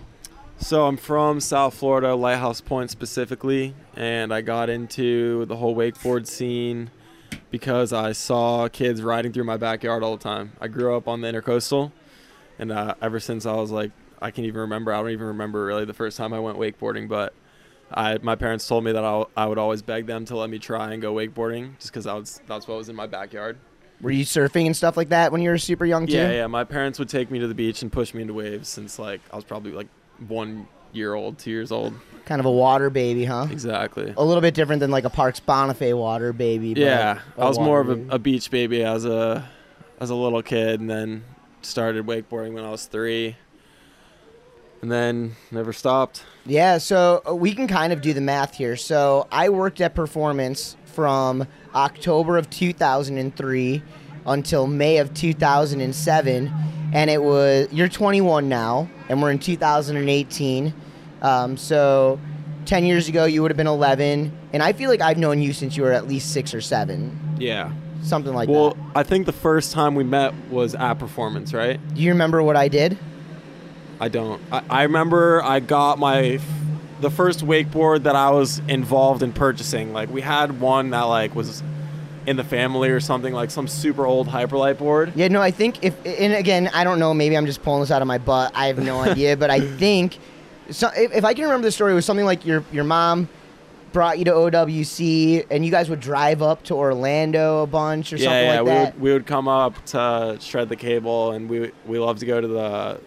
So 0.62 0.86
I'm 0.86 0.96
from 0.96 1.42
South 1.42 1.74
Florida, 1.74 2.16
Lighthouse 2.16 2.62
Point 2.62 2.92
specifically, 2.92 3.74
and 3.96 4.34
I 4.34 4.42
got 4.42 4.70
into 4.70 5.46
the 5.48 5.58
whole 5.58 5.76
wakeboard 5.76 6.28
scene 6.28 6.92
because 7.50 7.92
I 7.92 8.14
saw 8.14 8.70
kids 8.70 9.02
riding 9.02 9.34
through 9.34 9.44
my 9.44 9.58
backyard 9.58 10.02
all 10.02 10.16
the 10.16 10.24
time. 10.24 10.54
I 10.62 10.70
grew 10.70 10.96
up 10.96 11.08
on 11.08 11.20
the 11.20 11.28
intercoastal, 11.28 11.92
and 12.58 12.72
uh, 12.72 12.94
ever 13.02 13.20
since 13.20 13.46
I 13.46 13.54
was 13.56 13.72
like, 13.72 13.92
I 14.22 14.32
can 14.32 14.46
even 14.46 14.62
remember. 14.62 14.94
I 14.94 15.02
don't 15.02 15.10
even 15.10 15.28
remember 15.28 15.66
really 15.66 15.84
the 15.84 15.96
first 15.96 16.16
time 16.16 16.32
I 16.32 16.40
went 16.40 16.58
wakeboarding, 16.58 17.10
but 17.10 17.34
I 17.92 18.20
my 18.22 18.36
parents 18.36 18.66
told 18.66 18.84
me 18.84 18.92
that 18.94 19.04
I, 19.04 19.26
I 19.36 19.48
would 19.48 19.58
always 19.58 19.82
beg 19.82 20.06
them 20.06 20.24
to 20.26 20.38
let 20.38 20.50
me 20.50 20.60
try 20.60 20.94
and 20.94 21.02
go 21.02 21.14
wakeboarding 21.14 21.78
just 21.80 21.92
because 21.92 22.06
was 22.06 22.40
that's 22.48 22.68
what 22.68 22.78
was 22.78 22.88
in 22.88 22.96
my 22.96 23.08
backyard. 23.08 23.58
Were 24.00 24.12
you 24.12 24.26
surfing 24.26 24.68
and 24.68 24.78
stuff 24.78 24.96
like 24.96 25.10
that 25.10 25.32
when 25.32 25.42
you 25.42 25.50
were 25.50 25.58
super 25.58 25.86
young 25.86 26.08
too? 26.08 26.14
Yeah, 26.14 26.32
yeah. 26.32 26.48
My 26.48 26.64
parents 26.64 26.98
would 26.98 27.10
take 27.10 27.30
me 27.30 27.40
to 27.40 27.48
the 27.48 27.54
beach 27.56 27.82
and 27.82 27.92
push 27.92 28.14
me 28.14 28.22
into 28.22 28.34
waves 28.34 28.70
since 28.70 28.98
like 28.98 29.22
I 29.34 29.36
was 29.36 29.44
probably 29.44 29.72
like 29.72 29.88
one 30.28 30.68
year 30.94 31.14
old, 31.14 31.38
two 31.38 31.52
years 31.52 31.72
old. 31.72 31.94
Kind 32.26 32.40
of 32.40 32.46
a 32.46 32.52
water 32.52 32.90
baby, 32.90 33.26
huh? 33.26 33.48
Exactly. 33.50 34.14
A 34.16 34.24
little 34.24 34.42
bit 34.42 34.54
different 34.54 34.80
than 34.80 34.92
like 34.92 35.06
a 35.06 35.10
Parks 35.10 35.40
Bonifay 35.40 35.98
water 35.98 36.34
baby. 36.34 36.74
but 36.74 36.82
Yeah, 36.82 37.20
I 37.38 37.48
was 37.48 37.60
more 37.60 37.82
of 37.82 37.90
a, 37.90 38.16
a 38.16 38.20
beach 38.20 38.52
baby 38.52 38.84
as 38.84 39.06
a 39.06 39.48
as 40.00 40.10
a 40.10 40.16
little 40.16 40.42
kid, 40.42 40.80
and 40.80 40.90
then 40.90 41.24
started 41.62 42.06
wakeboarding 42.06 42.54
when 42.54 42.64
I 42.64 42.70
was 42.72 42.86
three, 42.86 43.36
and 44.82 44.92
then 44.92 45.36
never 45.52 45.74
stopped. 45.74 46.24
Yeah, 46.46 46.78
so 46.80 47.22
uh, 47.28 47.36
we 47.36 47.54
can 47.54 47.68
kind 47.68 47.94
of 47.94 48.02
do 48.02 48.14
the 48.14 48.22
math 48.22 48.56
here. 48.56 48.76
So 48.76 49.28
I 49.32 49.50
worked 49.50 49.82
at 49.82 49.94
Performance 49.94 50.76
from 50.86 51.48
October 51.76 52.38
of 52.38 52.50
2003 52.50 53.84
until 54.26 54.68
May 54.68 54.98
of 54.98 55.14
2007, 55.14 56.52
and 56.94 57.10
it 57.10 57.22
was 57.22 57.68
you're 57.72 57.88
21 57.90 58.50
now, 58.50 58.90
and 59.10 59.22
we're 59.22 59.32
in 59.32 59.40
2018. 59.40 60.74
Um, 61.22 61.56
so 61.58 62.20
10 62.66 62.86
years 62.86 63.08
ago 63.08 63.26
you 63.26 63.42
would 63.42 63.52
have 63.52 63.58
been 63.58 63.68
11, 63.68 64.32
and 64.54 64.64
I 64.64 64.74
feel 64.74 64.90
like 64.90 65.02
I've 65.02 65.18
known 65.18 65.42
you 65.42 65.54
since 65.54 65.78
you 65.78 65.84
were 65.84 65.92
at 65.92 66.08
least 66.08 66.32
six 66.34 66.54
or 66.54 66.62
seven, 66.62 67.18
Yeah. 67.38 67.72
something 68.02 68.34
like 68.34 68.50
well, 68.50 68.70
that. 68.72 68.78
Well, 68.78 68.92
I 68.96 69.04
think 69.04 69.26
the 69.26 69.32
first 69.32 69.72
time 69.72 69.96
we 69.96 70.04
met 70.04 70.34
was 70.50 70.74
at 70.76 70.96
performance, 70.96 71.54
right? 71.54 71.80
Do 71.94 72.02
you 72.02 72.12
remember 72.12 72.42
what 72.42 72.56
I 72.56 72.68
did? 72.68 72.98
I 74.00 74.08
don't. 74.10 74.42
I, 74.52 74.64
I 74.70 74.84
remember 74.84 75.44
I 75.44 75.60
got 75.60 76.00
my 76.00 76.40
the 77.02 77.10
first 77.12 77.46
wakeboard 77.46 78.04
that 78.04 78.16
I 78.16 78.30
was 78.32 78.60
involved 78.68 79.24
in 79.24 79.32
purchasing. 79.34 79.92
Like 79.94 80.10
we 80.10 80.22
had 80.22 80.60
one 80.60 80.90
that 80.92 81.02
like 81.04 81.36
was 81.36 81.62
in 82.26 82.38
the 82.38 82.44
family 82.44 82.90
or 82.90 83.00
something, 83.00 83.34
like 83.34 83.52
some 83.52 83.68
super 83.68 84.06
old 84.06 84.28
hyperlite 84.28 84.78
board. 84.78 85.14
Yeah, 85.16 85.28
no, 85.28 85.42
I 85.42 85.52
think 85.52 85.84
if 85.84 85.96
and 86.06 86.34
again, 86.34 86.70
I 86.74 86.84
don't 86.84 87.00
know. 87.00 87.14
Maybe 87.14 87.36
I'm 87.36 87.46
just 87.46 87.64
pulling 87.64 87.82
this 87.82 87.92
out 87.92 88.02
of 88.02 88.08
my 88.08 88.18
butt. 88.18 88.52
I 88.56 88.68
have 88.68 88.80
no 88.80 89.00
idea, 89.00 89.38
but 89.38 89.50
I 89.50 89.60
think 89.78 90.18
so. 90.70 90.90
If, 90.96 91.14
if 91.14 91.26
I 91.26 91.34
can 91.34 91.44
remember 91.44 91.66
the 91.66 91.72
story, 91.72 91.92
it 91.92 91.96
was 91.96 92.06
something 92.06 92.26
like 92.26 92.46
your 92.46 92.64
your 92.72 92.84
mom 92.84 93.30
brought 93.92 94.20
you 94.20 94.26
to 94.26 94.32
OWC, 94.32 95.48
and 95.50 95.66
you 95.66 95.72
guys 95.72 95.90
would 95.90 96.00
drive 96.00 96.42
up 96.42 96.64
to 96.64 96.76
Orlando 96.76 97.64
a 97.64 97.68
bunch 97.68 98.14
or 98.14 98.18
yeah, 98.18 98.24
something 98.26 98.44
yeah. 98.44 98.60
like 98.60 98.62
we 98.62 98.70
that. 98.70 98.94
would 98.94 99.02
we 99.02 99.14
would 99.14 99.26
come 99.26 99.48
up 99.48 99.84
to 99.88 100.38
shred 100.40 100.70
the 100.70 100.76
cable, 100.76 101.32
and 101.32 101.50
we 101.50 101.72
we 101.86 102.00
love 102.00 102.20
to 102.20 102.26
go 102.26 102.40
to 102.40 102.48
the 102.48 103.00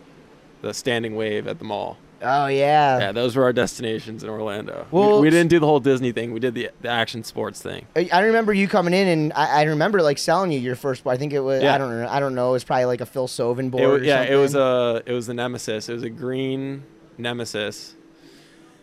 the 0.62 0.74
standing 0.74 1.14
wave 1.14 1.46
at 1.46 1.58
the 1.58 1.64
mall. 1.64 1.98
Oh 2.24 2.46
yeah. 2.46 2.98
Yeah, 2.98 3.12
those 3.12 3.36
were 3.36 3.44
our 3.44 3.52
destinations 3.52 4.24
in 4.24 4.30
Orlando. 4.30 4.86
Well, 4.90 5.16
we, 5.16 5.22
we 5.26 5.30
didn't 5.30 5.50
do 5.50 5.58
the 5.58 5.66
whole 5.66 5.80
Disney 5.80 6.12
thing. 6.12 6.32
We 6.32 6.40
did 6.40 6.54
the 6.54 6.70
the 6.82 6.88
action 6.88 7.22
sports 7.24 7.60
thing. 7.62 7.86
I 7.94 8.20
remember 8.22 8.52
you 8.52 8.66
coming 8.68 8.94
in, 8.94 9.06
and 9.08 9.32
I, 9.34 9.60
I 9.60 9.62
remember 9.64 10.02
like 10.02 10.18
selling 10.18 10.50
you 10.52 10.58
your 10.58 10.76
first 10.76 11.04
board. 11.04 11.14
I 11.14 11.18
think 11.18 11.32
it 11.32 11.40
was. 11.40 11.62
Yeah. 11.62 11.74
I 11.74 11.78
don't 11.78 11.90
know. 12.00 12.08
I 12.08 12.20
don't 12.20 12.34
know. 12.34 12.50
It 12.50 12.52
was 12.52 12.64
probably 12.64 12.86
like 12.86 13.00
a 13.00 13.06
Phil 13.06 13.28
Soven 13.28 13.70
board. 13.70 14.02
It, 14.02 14.06
yeah, 14.06 14.22
it 14.22 14.36
was 14.36 14.54
a 14.54 14.60
uh, 14.62 15.00
it 15.06 15.12
was 15.12 15.26
the 15.26 15.34
Nemesis. 15.34 15.88
It 15.88 15.92
was 15.94 16.02
a 16.02 16.10
green 16.10 16.84
Nemesis, 17.18 17.94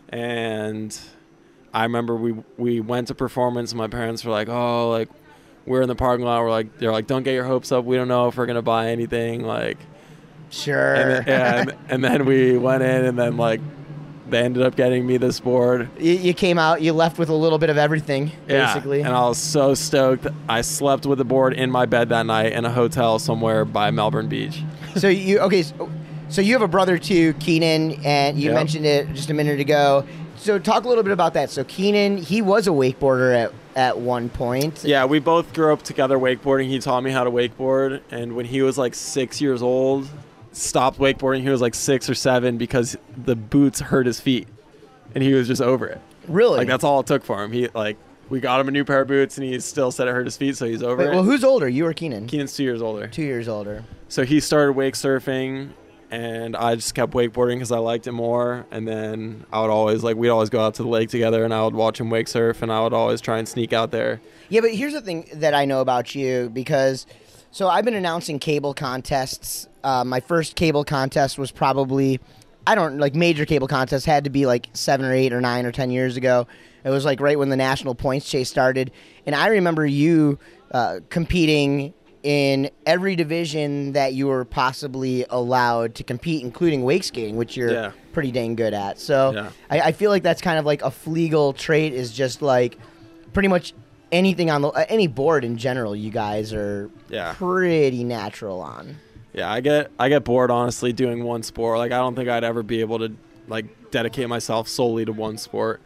and 0.09 0.97
I 1.73 1.83
remember 1.83 2.15
we 2.15 2.35
we 2.57 2.79
went 2.79 3.07
to 3.09 3.15
performance. 3.15 3.71
and 3.71 3.77
My 3.77 3.87
parents 3.87 4.23
were 4.23 4.31
like, 4.31 4.49
"Oh, 4.49 4.89
like 4.89 5.09
we're 5.65 5.81
in 5.81 5.87
the 5.87 5.95
parking 5.95 6.25
lot. 6.25 6.41
We're 6.41 6.49
like, 6.49 6.77
they're 6.79 6.91
like, 6.91 7.07
don't 7.07 7.23
get 7.23 7.33
your 7.33 7.45
hopes 7.45 7.71
up. 7.71 7.85
We 7.85 7.95
don't 7.95 8.07
know 8.07 8.27
if 8.27 8.37
we're 8.37 8.45
gonna 8.45 8.61
buy 8.61 8.87
anything. 8.87 9.43
Like, 9.43 9.77
sure. 10.51 10.93
and 10.95 11.09
then, 11.11 11.23
yeah, 11.27 11.55
and, 11.61 11.73
and 11.89 12.03
then 12.03 12.25
we 12.25 12.57
went 12.57 12.83
in, 12.83 13.05
and 13.05 13.17
then 13.17 13.37
like 13.37 13.61
they 14.29 14.39
ended 14.39 14.63
up 14.63 14.75
getting 14.75 15.05
me 15.05 15.17
this 15.17 15.39
board. 15.39 15.89
you, 15.99 16.13
you 16.13 16.33
came 16.33 16.57
out. 16.59 16.81
You 16.81 16.93
left 16.93 17.17
with 17.17 17.29
a 17.29 17.33
little 17.33 17.57
bit 17.57 17.69
of 17.69 17.77
everything, 17.77 18.31
Yeah, 18.47 18.65
basically. 18.73 19.01
and 19.01 19.09
I 19.09 19.27
was 19.27 19.37
so 19.37 19.73
stoked. 19.73 20.27
I 20.47 20.61
slept 20.61 21.05
with 21.05 21.17
the 21.17 21.25
board 21.25 21.53
in 21.53 21.69
my 21.71 21.85
bed 21.85 22.09
that 22.09 22.25
night 22.25 22.53
in 22.53 22.63
a 22.65 22.71
hotel 22.71 23.19
somewhere 23.19 23.65
by 23.65 23.91
Melbourne 23.91 24.27
Beach. 24.29 24.63
so 24.95 25.07
you 25.09 25.39
okay? 25.39 25.63
So, 25.63 25.89
so 26.29 26.41
you 26.41 26.53
have 26.53 26.61
a 26.61 26.67
brother 26.67 26.97
too, 26.97 27.33
Keenan, 27.33 27.93
and 28.05 28.37
you 28.37 28.45
Yep. 28.49 28.53
mentioned 28.55 28.85
it 28.85 29.13
just 29.13 29.29
a 29.29 29.33
minute 29.33 29.59
ago. 29.59 30.05
So 30.37 30.57
talk 30.57 30.85
a 30.85 30.87
little 30.87 31.03
bit 31.03 31.13
about 31.13 31.33
that. 31.35 31.49
So 31.49 31.63
Keenan, 31.65 32.17
he 32.17 32.41
was 32.41 32.67
a 32.67 32.71
wakeboarder 32.71 33.35
at 33.35 33.51
at 33.75 33.97
one 33.99 34.27
point. 34.29 34.83
Yeah, 34.83 35.05
we 35.05 35.19
both 35.19 35.53
grew 35.53 35.71
up 35.73 35.81
together 35.81 36.17
wakeboarding. 36.17 36.67
He 36.67 36.79
taught 36.79 37.03
me 37.03 37.11
how 37.11 37.23
to 37.25 37.31
wakeboard, 37.31 38.01
and 38.11 38.35
when 38.35 38.45
he 38.45 38.61
was 38.61 38.77
like 38.77 38.95
six 38.95 39.39
years 39.41 39.61
old, 39.61 40.07
stopped 40.51 40.99
wakeboarding. 40.99 41.41
He 41.41 41.49
was 41.49 41.61
like 41.61 41.75
six 41.75 42.09
or 42.09 42.15
seven 42.15 42.57
because 42.57 42.97
the 43.17 43.35
boots 43.35 43.79
hurt 43.79 44.05
his 44.05 44.19
feet, 44.19 44.47
and 45.15 45.23
he 45.23 45.33
was 45.33 45.47
just 45.47 45.61
over 45.61 45.87
it. 45.87 46.01
Really? 46.27 46.57
Like 46.59 46.67
that's 46.67 46.83
all 46.83 46.99
it 46.99 47.07
took 47.07 47.23
for 47.23 47.43
him. 47.43 47.51
He 47.51 47.67
like 47.69 47.97
we 48.29 48.39
got 48.39 48.59
him 48.61 48.67
a 48.67 48.71
new 48.71 48.85
pair 48.85 49.01
of 49.01 49.07
boots, 49.07 49.37
and 49.37 49.45
he 49.45 49.59
still 49.59 49.91
said 49.91 50.07
it 50.07 50.11
hurt 50.11 50.25
his 50.25 50.37
feet, 50.37 50.55
so 50.55 50.65
he's 50.65 50.83
over 50.83 50.97
Wait, 51.03 51.07
it. 51.07 51.11
well, 51.15 51.23
who's 51.23 51.43
older, 51.43 51.67
you 51.67 51.85
or 51.85 51.93
Keenan? 51.93 52.27
Keenan's 52.27 52.55
two 52.55 52.63
years 52.63 52.81
older, 52.81 53.07
Two 53.07 53.23
years 53.23 53.47
older. 53.47 53.83
so 54.07 54.23
he 54.23 54.39
started 54.39 54.71
wake 54.73 54.93
surfing, 54.93 55.71
and 56.11 56.55
I 56.55 56.75
just 56.75 56.95
kept 56.95 57.11
wakeboarding 57.13 57.55
because 57.55 57.71
I 57.73 57.79
liked 57.79 58.07
it 58.07 58.13
more. 58.13 58.65
And 58.71 58.87
then 58.87 59.45
I 59.51 59.59
would 59.61 59.69
always 59.69 60.01
like 60.03 60.15
we'd 60.15 60.29
always 60.29 60.49
go 60.49 60.61
out 60.61 60.75
to 60.75 60.83
the 60.83 60.87
lake 60.89 61.09
together, 61.09 61.43
and 61.43 61.53
I 61.53 61.63
would 61.63 61.73
watch 61.73 61.99
him 61.99 62.09
wake 62.09 62.27
surf, 62.29 62.61
and 62.61 62.71
I 62.71 62.81
would 62.81 62.93
always 62.93 63.19
try 63.19 63.37
and 63.37 63.47
sneak 63.47 63.73
out 63.73 63.91
there. 63.91 64.21
Yeah, 64.49 64.61
but 64.61 64.71
here's 64.71 64.93
the 64.93 65.01
thing 65.01 65.27
that 65.33 65.53
I 65.53 65.65
know 65.65 65.81
about 65.81 66.15
you 66.15 66.49
because 66.53 67.05
so 67.51 67.67
I've 67.67 67.83
been 67.83 67.95
announcing 67.95 68.39
cable 68.39 68.73
contests. 68.73 69.67
Uh, 69.83 70.03
my 70.03 70.19
first 70.19 70.55
cable 70.55 70.83
contest 70.83 71.37
was 71.37 71.51
probably 71.51 72.19
I 72.67 72.75
don't 72.75 72.99
like 72.99 73.15
major 73.15 73.45
cable 73.45 73.67
contest 73.67 74.05
had 74.05 74.23
to 74.25 74.29
be 74.29 74.45
like 74.45 74.67
seven 74.73 75.05
or 75.05 75.13
eight 75.13 75.33
or 75.33 75.41
nine 75.41 75.65
or 75.65 75.71
ten 75.71 75.89
years 75.91 76.15
ago. 76.17 76.47
It 76.83 76.89
was 76.89 77.05
like 77.05 77.19
right 77.19 77.37
when 77.37 77.49
the 77.49 77.55
national 77.57 77.95
points 77.95 78.29
chase 78.29 78.49
started, 78.49 78.91
and 79.25 79.35
I 79.35 79.47
remember 79.47 79.85
you 79.85 80.37
uh, 80.71 80.99
competing 81.09 81.93
in 82.23 82.69
every 82.85 83.15
division 83.15 83.93
that 83.93 84.13
you 84.13 84.27
were 84.27 84.45
possibly 84.45 85.25
allowed 85.31 85.95
to 85.95 86.03
compete, 86.03 86.43
including 86.43 86.83
wake 86.83 87.03
skating, 87.03 87.35
which 87.35 87.57
you're 87.57 87.71
Yeah. 87.71 87.91
pretty 88.13 88.31
dang 88.31 88.55
good 88.55 88.75
at. 88.75 88.99
So 88.99 89.31
Yeah. 89.33 89.49
I, 89.71 89.81
I 89.87 89.91
feel 89.91 90.11
like 90.11 90.21
that's 90.21 90.41
kind 90.41 90.59
of 90.59 90.65
like 90.65 90.83
a 90.83 90.91
Flegel 90.91 91.53
trait 91.53 91.93
is 91.93 92.11
just 92.11 92.43
like 92.43 92.77
pretty 93.33 93.47
much 93.47 93.73
anything 94.11 94.51
on 94.51 94.61
the 94.61 94.67
uh, 94.69 94.85
any 94.87 95.07
board 95.07 95.43
in 95.43 95.57
general. 95.57 95.95
You 95.95 96.11
guys 96.11 96.53
are 96.53 96.91
Yeah. 97.09 97.33
pretty 97.37 98.03
natural 98.03 98.61
on. 98.61 98.97
Yeah, 99.33 99.51
I 99.51 99.61
get 99.61 99.91
I 99.97 100.09
get 100.09 100.23
bored 100.23 100.51
honestly 100.51 100.93
doing 100.93 101.23
one 101.23 101.43
sport. 101.43 101.77
Like 101.77 101.91
I 101.91 101.97
don't 101.97 102.15
think 102.15 102.29
I'd 102.29 102.43
ever 102.43 102.63
be 102.63 102.81
able 102.81 102.99
to 102.99 103.13
like 103.47 103.91
dedicate 103.91 104.27
myself 104.27 104.67
solely 104.67 105.05
to 105.05 105.13
one 105.13 105.37
sport. 105.37 105.81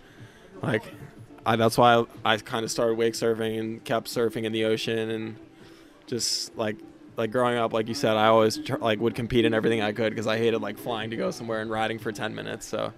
Like 0.61 0.83
I, 1.45 1.55
that's 1.55 1.77
why 1.77 1.95
I, 1.95 2.33
I 2.33 2.37
kind 2.37 2.63
of 2.63 2.71
started 2.71 2.95
wake 2.95 3.13
surfing 3.13 3.59
and 3.59 3.83
kept 3.83 4.07
surfing 4.07 4.45
in 4.45 4.51
the 4.51 4.65
ocean 4.65 5.09
and 5.11 5.35
just 6.07 6.55
like 6.57 6.77
like 7.17 7.31
growing 7.31 7.57
up 7.57 7.71
like 7.71 7.87
you 7.87 7.93
said 7.93 8.17
I 8.17 8.27
always 8.27 8.57
tr- 8.57 8.77
like 8.77 8.99
would 8.99 9.15
compete 9.15 9.45
in 9.45 9.53
everything 9.53 9.81
I 9.81 9.91
could 9.91 10.09
because 10.09 10.27
I 10.27 10.37
hated 10.37 10.59
like 10.59 10.77
flying 10.77 11.11
to 11.11 11.15
go 11.15 11.31
somewhere 11.31 11.61
and 11.61 11.69
riding 11.69 11.99
for 11.99 12.11
10 12.11 12.33
minutes. 12.33 12.65
So 12.65 12.93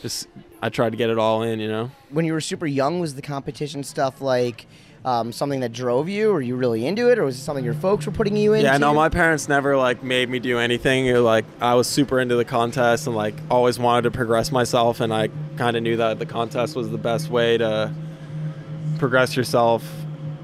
just 0.00 0.28
I 0.62 0.68
tried 0.68 0.90
to 0.90 0.96
get 0.96 1.10
it 1.10 1.18
all 1.18 1.42
in, 1.42 1.58
you 1.58 1.68
know. 1.68 1.90
When 2.10 2.24
you 2.24 2.32
were 2.32 2.40
super 2.40 2.66
young, 2.66 3.00
was 3.00 3.14
the 3.14 3.22
competition 3.22 3.82
stuff 3.82 4.20
like 4.20 4.66
um, 5.06 5.30
something 5.32 5.60
that 5.60 5.72
drove 5.72 6.08
you? 6.08 6.32
Were 6.32 6.42
you 6.42 6.56
really 6.56 6.84
into 6.84 7.10
it, 7.10 7.18
or 7.18 7.24
was 7.24 7.36
it 7.36 7.40
something 7.40 7.64
your 7.64 7.74
folks 7.74 8.04
were 8.04 8.12
putting 8.12 8.36
you 8.36 8.52
into? 8.52 8.66
Yeah, 8.66 8.76
no, 8.76 8.92
my 8.92 9.08
parents 9.08 9.48
never 9.48 9.76
like 9.76 10.02
made 10.02 10.28
me 10.28 10.40
do 10.40 10.58
anything. 10.58 11.06
It 11.06 11.18
like 11.20 11.44
I 11.60 11.74
was 11.74 11.86
super 11.86 12.18
into 12.18 12.34
the 12.34 12.44
contest 12.44 13.06
and 13.06 13.14
like 13.14 13.34
always 13.48 13.78
wanted 13.78 14.02
to 14.02 14.10
progress 14.10 14.50
myself, 14.50 15.00
and 15.00 15.14
I 15.14 15.28
kind 15.56 15.76
of 15.76 15.84
knew 15.84 15.96
that 15.96 16.18
the 16.18 16.26
contest 16.26 16.74
was 16.74 16.90
the 16.90 16.98
best 16.98 17.30
way 17.30 17.56
to 17.56 17.94
progress 18.98 19.36
yourself, 19.36 19.88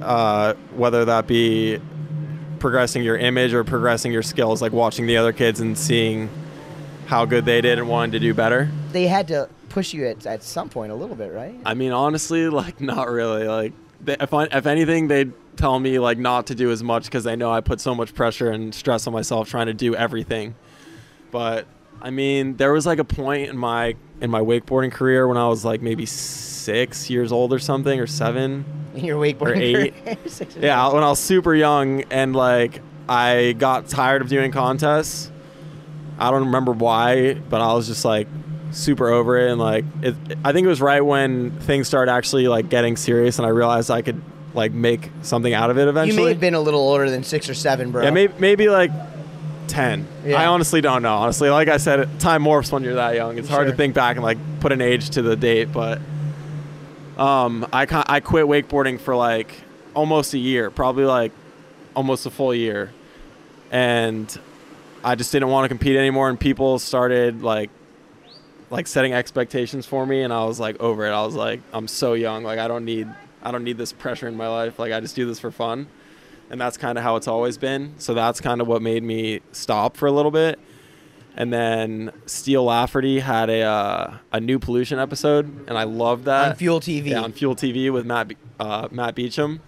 uh, 0.00 0.54
whether 0.74 1.04
that 1.06 1.26
be 1.26 1.80
progressing 2.60 3.02
your 3.02 3.16
image 3.16 3.52
or 3.52 3.64
progressing 3.64 4.12
your 4.12 4.22
skills, 4.22 4.62
like 4.62 4.72
watching 4.72 5.06
the 5.06 5.16
other 5.16 5.32
kids 5.32 5.58
and 5.58 5.76
seeing 5.76 6.30
how 7.06 7.24
good 7.24 7.44
they 7.44 7.60
did 7.60 7.78
and 7.78 7.88
wanting 7.88 8.12
to 8.12 8.20
do 8.20 8.32
better. 8.32 8.70
they 8.92 9.08
had 9.08 9.26
to 9.26 9.48
push 9.68 9.92
you 9.92 10.06
at, 10.06 10.24
at 10.26 10.42
some 10.44 10.68
point 10.68 10.92
a 10.92 10.94
little 10.94 11.16
bit, 11.16 11.32
right? 11.32 11.58
I 11.66 11.74
mean, 11.74 11.90
honestly, 11.90 12.48
like 12.48 12.80
not 12.92 13.10
really. 13.10 13.48
Like 13.48 13.72
they, 14.02 14.16
if 14.20 14.34
I, 14.34 14.44
if 14.44 14.66
anything, 14.66 15.08
they'd 15.08 15.32
tell 15.56 15.78
me 15.78 15.98
like 15.98 16.18
not 16.18 16.46
to 16.46 16.54
do 16.54 16.70
as 16.70 16.82
much 16.82 17.04
because 17.04 17.24
they 17.24 17.36
know 17.36 17.50
I 17.50 17.60
put 17.60 17.80
so 17.80 17.94
much 17.94 18.14
pressure 18.14 18.50
and 18.50 18.74
stress 18.74 19.06
on 19.06 19.12
myself 19.12 19.48
trying 19.48 19.66
to 19.66 19.74
do 19.74 19.94
everything. 19.94 20.54
But 21.30 21.66
I 22.00 22.10
mean, 22.10 22.56
there 22.56 22.72
was 22.72 22.86
like 22.86 22.98
a 22.98 23.04
point 23.04 23.50
in 23.50 23.56
my 23.56 23.96
in 24.20 24.30
my 24.30 24.40
wakeboarding 24.40 24.92
career 24.92 25.26
when 25.26 25.36
I 25.36 25.48
was 25.48 25.64
like 25.64 25.82
maybe 25.82 26.06
six 26.06 27.10
years 27.10 27.32
old 27.32 27.52
or 27.52 27.58
something 27.58 27.98
or 28.00 28.06
seven. 28.06 28.64
In 28.94 29.04
your 29.04 29.18
wakeboarding 29.20 29.56
eight. 29.58 30.04
career? 30.04 30.16
Yeah, 30.60 30.92
when 30.92 31.02
I 31.02 31.08
was 31.08 31.18
super 31.18 31.54
young 31.54 32.02
and 32.10 32.34
like 32.34 32.80
I 33.08 33.52
got 33.58 33.88
tired 33.88 34.22
of 34.22 34.28
doing 34.28 34.52
contests. 34.52 35.30
I 36.18 36.30
don't 36.30 36.44
remember 36.46 36.72
why, 36.72 37.34
but 37.34 37.60
I 37.60 37.72
was 37.72 37.88
just 37.88 38.04
like 38.04 38.28
super 38.72 39.08
over 39.08 39.38
it 39.38 39.50
and 39.50 39.60
like 39.60 39.84
it, 40.02 40.14
I 40.44 40.52
think 40.52 40.64
it 40.64 40.68
was 40.68 40.80
right 40.80 41.00
when 41.02 41.50
things 41.60 41.86
started 41.86 42.10
actually 42.10 42.48
like 42.48 42.68
getting 42.68 42.96
serious 42.96 43.38
and 43.38 43.46
I 43.46 43.50
realized 43.50 43.90
I 43.90 44.02
could 44.02 44.20
like 44.54 44.72
make 44.72 45.10
something 45.22 45.52
out 45.54 45.70
of 45.70 45.78
it 45.78 45.88
eventually. 45.88 46.18
You 46.18 46.24
may 46.24 46.30
have 46.32 46.40
been 46.40 46.54
a 46.54 46.60
little 46.60 46.80
older 46.80 47.08
than 47.10 47.22
six 47.22 47.48
or 47.48 47.54
seven, 47.54 47.90
bro. 47.90 48.02
yeah, 48.02 48.10
maybe 48.10 48.32
maybe 48.38 48.68
like 48.68 48.90
10. 49.68 50.06
Yeah. 50.26 50.40
I 50.42 50.46
honestly 50.46 50.80
don't 50.80 51.02
know. 51.02 51.14
Honestly, 51.14 51.48
like 51.48 51.68
I 51.68 51.76
said, 51.78 52.18
time 52.20 52.42
morphs 52.44 52.70
when 52.72 52.82
you're 52.84 52.96
that 52.96 53.14
young. 53.14 53.38
It's 53.38 53.48
hard 53.48 53.64
Sure. 53.66 53.70
to 53.70 53.76
think 53.76 53.94
back 53.94 54.16
and 54.16 54.24
like 54.24 54.36
put 54.60 54.72
an 54.72 54.80
age 54.82 55.10
to 55.10 55.22
the 55.22 55.36
date, 55.36 55.72
but 55.72 56.00
um, 57.16 57.66
I 57.72 57.86
I 58.08 58.20
quit 58.20 58.46
wakeboarding 58.46 58.98
for 59.00 59.14
like 59.14 59.52
almost 59.94 60.34
a 60.34 60.38
year, 60.38 60.70
probably 60.70 61.04
like 61.04 61.32
almost 61.94 62.26
a 62.26 62.30
full 62.30 62.54
year, 62.54 62.90
and 63.70 64.34
I 65.04 65.14
just 65.14 65.32
didn't 65.32 65.48
want 65.48 65.64
to 65.64 65.68
compete 65.68 65.96
anymore. 65.96 66.28
And 66.28 66.38
people 66.40 66.78
started 66.78 67.42
like 67.42 67.70
like 68.72 68.86
setting 68.86 69.12
expectations 69.12 69.86
for 69.86 70.04
me, 70.06 70.22
and 70.22 70.32
I 70.32 70.44
was 70.44 70.58
like 70.58 70.80
over 70.80 71.04
it. 71.06 71.10
I 71.10 71.24
was 71.24 71.34
like, 71.34 71.60
I'm 71.72 71.86
so 71.86 72.14
young. 72.14 72.42
Like 72.42 72.58
I 72.58 72.66
don't 72.66 72.84
need 72.84 73.06
I 73.42 73.50
don't 73.52 73.64
need 73.64 73.78
this 73.78 73.92
pressure 73.92 74.26
in 74.26 74.36
my 74.36 74.48
life. 74.48 74.78
Like 74.78 74.92
I 74.92 75.00
just 75.00 75.14
do 75.14 75.26
this 75.26 75.38
for 75.38 75.50
fun, 75.50 75.86
and 76.50 76.60
that's 76.60 76.76
kind 76.78 76.96
of 76.98 77.04
how 77.04 77.16
it's 77.16 77.28
always 77.28 77.58
been. 77.58 77.94
So 77.98 78.14
that's 78.14 78.40
kind 78.40 78.60
of 78.60 78.66
what 78.66 78.82
made 78.82 79.02
me 79.02 79.40
stop 79.52 79.96
for 79.96 80.06
a 80.06 80.12
little 80.12 80.30
bit. 80.30 80.58
And 81.34 81.50
then 81.52 82.12
Steel 82.26 82.64
Lafferty 82.64 83.20
had 83.20 83.48
a 83.50 83.60
uh, 83.62 84.16
a 84.32 84.40
new 84.40 84.58
pollution 84.58 84.98
episode, 84.98 85.46
and 85.68 85.78
I 85.78 85.84
loved 85.84 86.24
that 86.24 86.50
on 86.50 86.56
Fuel 86.56 86.80
TV. 86.80 87.06
yeah, 87.10 87.22
on 87.22 87.32
Fuel 87.32 87.54
TV 87.54 87.92
with 87.92 88.04
Matt 88.06 88.28
Be- 88.28 88.36
uh, 88.60 88.88
Matt 88.90 89.14
Beecham, 89.14 89.60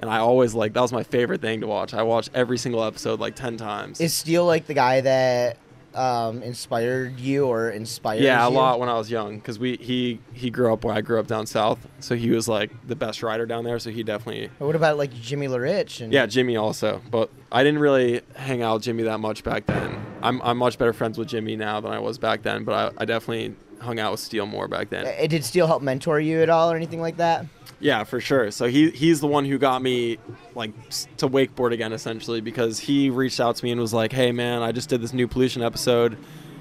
and 0.00 0.10
I 0.10 0.18
always 0.18 0.54
like 0.54 0.72
that 0.74 0.82
was 0.82 0.92
my 0.92 1.02
favorite 1.02 1.40
thing 1.40 1.60
to 1.62 1.66
watch. 1.66 1.94
I 1.94 2.02
watched 2.02 2.30
every 2.34 2.58
single 2.58 2.84
episode 2.84 3.20
like 3.20 3.36
ten 3.36 3.56
times. 3.56 4.00
Is 4.00 4.12
Steel 4.12 4.44
like 4.44 4.66
the 4.66 4.74
guy 4.74 5.00
that 5.00 5.56
um, 5.98 6.42
inspired 6.42 7.18
you 7.18 7.46
or 7.46 7.70
inspired 7.70 8.22
yeah, 8.22 8.46
a 8.46 8.50
you? 8.50 8.56
lot 8.56 8.78
when 8.78 8.88
I 8.88 8.94
was 8.94 9.10
young 9.10 9.38
because 9.38 9.58
we 9.58 9.76
he 9.76 10.20
he 10.32 10.48
grew 10.50 10.72
up 10.72 10.84
where 10.84 10.94
I 10.94 11.00
grew 11.00 11.18
up 11.18 11.26
down 11.26 11.46
south, 11.46 11.86
so 12.00 12.14
he 12.14 12.30
was 12.30 12.48
like 12.48 12.70
the 12.86 12.96
best 12.96 13.22
rider 13.22 13.46
down 13.46 13.64
there. 13.64 13.78
So 13.78 13.90
he 13.90 14.02
definitely 14.02 14.50
Or 14.60 14.68
what 14.68 14.76
about 14.76 14.96
like 14.96 15.12
Jimmy 15.12 15.48
LaRiche? 15.48 16.00
And 16.00 16.12
yeah 16.12 16.26
Jimmy 16.26 16.56
also, 16.56 17.02
but 17.10 17.30
I 17.50 17.64
didn't 17.64 17.80
really 17.80 18.22
hang 18.36 18.62
out 18.62 18.74
with 18.74 18.82
Jimmy 18.84 19.02
that 19.04 19.18
much 19.18 19.42
back 19.42 19.66
then. 19.66 20.04
I'm 20.22 20.40
I'm 20.42 20.56
much 20.58 20.78
better 20.78 20.92
friends 20.92 21.18
with 21.18 21.28
Jimmy 21.28 21.56
now 21.56 21.80
than 21.80 21.92
I 21.92 21.98
was 21.98 22.18
back 22.18 22.42
then, 22.42 22.64
but 22.64 22.94
I, 22.96 23.02
I 23.02 23.04
definitely 23.04 23.56
hung 23.80 23.98
out 23.98 24.12
with 24.12 24.20
Steel 24.20 24.46
more 24.46 24.68
back 24.68 24.90
then. 24.90 25.06
Uh, 25.06 25.26
Did 25.26 25.44
Steel 25.44 25.66
help 25.66 25.82
mentor 25.82 26.20
you 26.20 26.42
at 26.42 26.50
all 26.50 26.70
or 26.70 26.76
anything 26.76 27.00
like 27.00 27.16
that? 27.18 27.46
Yeah, 27.80 28.04
for 28.04 28.20
sure. 28.20 28.50
So 28.50 28.66
he 28.66 28.90
he's 28.90 29.20
the 29.20 29.26
one 29.28 29.44
who 29.44 29.56
got 29.56 29.82
me 29.82 30.18
like 30.54 30.72
to 31.18 31.28
wakeboard 31.28 31.72
again 31.72 31.92
essentially 31.92 32.40
because 32.40 32.80
he 32.80 33.08
reached 33.08 33.38
out 33.38 33.56
to 33.56 33.64
me 33.64 33.70
and 33.70 33.80
was 33.80 33.94
like, 33.94 34.12
"Hey 34.12 34.32
man, 34.32 34.62
I 34.62 34.72
just 34.72 34.88
did 34.88 35.00
this 35.00 35.12
new 35.12 35.28
pollution 35.28 35.62
episode 35.62 36.18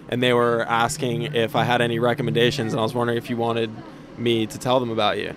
and 0.10 0.22
they 0.22 0.34
were 0.34 0.64
asking 0.70 1.36
if 1.36 1.56
I 1.56 1.64
had 1.64 1.82
any 1.82 1.98
recommendations 1.98 2.74
and 2.74 2.80
I 2.80 2.84
was 2.84 2.94
wondering 2.94 3.18
if 3.18 3.30
you 3.30 3.38
wanted 3.38 3.72
me 4.18 4.46
to 4.46 4.58
tell 4.60 4.80
them 4.80 4.92
about 4.92 5.18
you." 5.18 5.36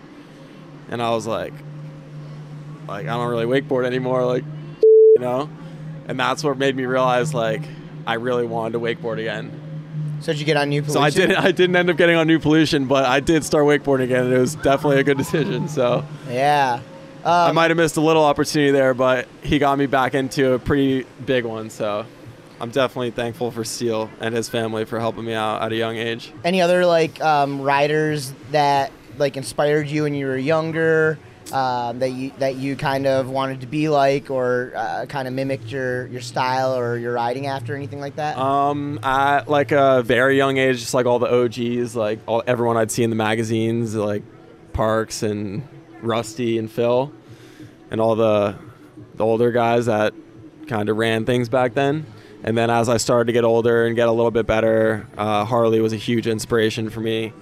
And 0.91 1.01
I 1.03 1.11
was 1.11 1.27
like 1.27 1.55
like 2.87 3.07
I 3.07 3.17
don't 3.17 3.31
really 3.31 3.47
wakeboard 3.47 3.87
anymore 3.87 4.25
like 4.25 4.45
you 4.83 5.21
know? 5.21 5.49
And 6.09 6.19
that's 6.19 6.45
what 6.45 6.59
made 6.59 6.77
me 6.77 6.85
realize 6.85 7.33
like 7.33 7.63
I 8.07 8.15
really 8.15 8.47
wanted 8.47 8.73
to 8.73 8.81
wakeboard 8.81 9.19
again. 9.19 9.60
So 10.21 10.33
did 10.33 10.39
you 10.41 10.45
get 10.47 10.57
on 10.57 10.69
new 10.69 10.83
pollution? 10.83 11.01
So 11.01 11.01
I 11.01 11.11
didn't 11.11 11.37
I 11.37 11.51
didn't 11.53 11.77
end 11.77 11.91
up 11.91 11.97
getting 11.97 12.17
on 12.17 12.27
new 12.27 12.39
pollution, 12.39 12.87
but 12.87 13.05
I 13.07 13.21
did 13.21 13.45
start 13.45 13.65
wakeboarding 13.65 14.05
again 14.05 14.25
and 14.27 14.33
it 14.35 14.39
was 14.39 14.55
definitely 14.55 15.01
a 15.01 15.05
good 15.05 15.17
decision. 15.19 15.69
So 15.69 16.05
Yeah. 16.29 16.81
I 17.25 17.49
Um, 17.51 17.55
might 17.55 17.71
have 17.71 17.77
missed 17.77 17.97
a 17.99 18.01
little 18.01 18.25
opportunity 18.25 18.71
there, 18.73 18.95
but 18.95 19.29
he 19.43 19.59
got 19.59 19.77
me 19.79 19.85
back 19.87 20.15
into 20.15 20.53
a 20.53 20.59
pretty 20.59 21.05
big 21.27 21.45
one. 21.45 21.69
So 21.69 22.07
I'm 22.61 22.71
definitely 22.71 23.11
thankful 23.11 23.51
for 23.51 23.63
Steel 23.65 24.11
and 24.21 24.35
his 24.35 24.49
family 24.49 24.85
for 24.87 24.99
helping 25.01 25.25
me 25.27 25.35
out 25.35 25.63
at 25.63 25.71
a 25.73 25.77
young 25.77 25.97
age. 25.97 26.33
any 26.45 26.61
other 26.63 26.85
like 26.87 27.21
um, 27.23 27.61
riders 27.61 28.33
that 28.53 28.91
like 29.19 29.37
inspired 29.37 29.87
you 29.89 30.05
when 30.05 30.15
you 30.15 30.27
were 30.27 30.37
younger? 30.39 31.19
Um, 31.53 31.99
that 31.99 32.11
you 32.11 32.31
that 32.39 32.57
you 32.57 32.77
kind 32.77 33.09
of 33.09 33.29
wanted 33.29 33.63
to 33.63 33.67
be 33.67 33.89
like, 33.89 34.31
or 34.31 34.73
uh, 34.77 35.07
kind 35.07 35.27
of 35.27 35.35
mimicked 35.35 35.73
your 35.73 36.07
your 36.07 36.21
style 36.21 36.77
or 36.77 36.97
your 36.97 37.13
riding 37.13 37.49
after, 37.49 37.75
anything 37.75 37.99
like 37.99 38.17
that? 38.17 38.39
Um, 38.39 39.01
at 39.03 39.49
like 39.49 39.73
a 39.73 40.03
very 40.03 40.37
young 40.37 40.59
age, 40.59 40.79
just 40.79 40.95
like 40.95 41.07
all 41.07 41.19
the 41.19 41.27
OGs, 41.27 41.97
like 41.97 42.21
all 42.27 42.43
everyone 42.47 42.77
I'd 42.77 42.93
see 42.93 43.03
in 43.03 43.11
the 43.11 43.17
magazines, 43.17 43.97
like 43.97 44.23
Parks 44.73 45.25
and 45.25 45.67
Rusty 46.03 46.57
and 46.59 46.71
Phil, 46.71 47.13
and 47.91 48.01
all 48.01 48.15
the 48.15 48.57
the 49.17 49.25
older 49.25 49.51
guys 49.51 49.87
that 49.87 50.15
kind 50.69 50.89
of 50.89 50.97
ran 50.97 51.25
things 51.25 51.49
back 51.49 51.75
then. 51.75 52.07
And 52.43 52.57
then 52.57 52.71
as 52.71 52.89
I 52.89 52.97
started 52.97 53.27
to 53.27 53.33
get 53.33 53.45
older 53.45 53.87
and 53.87 53.97
get 53.97 54.09
a 54.09 54.13
little 54.13 54.31
bit 54.31 54.47
better, 54.47 55.07
uh, 55.19 55.45
Harley 55.45 55.81
was 55.81 55.93
a 55.93 55.97
huge 55.97 56.27
inspiration 56.27 56.89
for 56.89 57.01
me. 57.01 57.33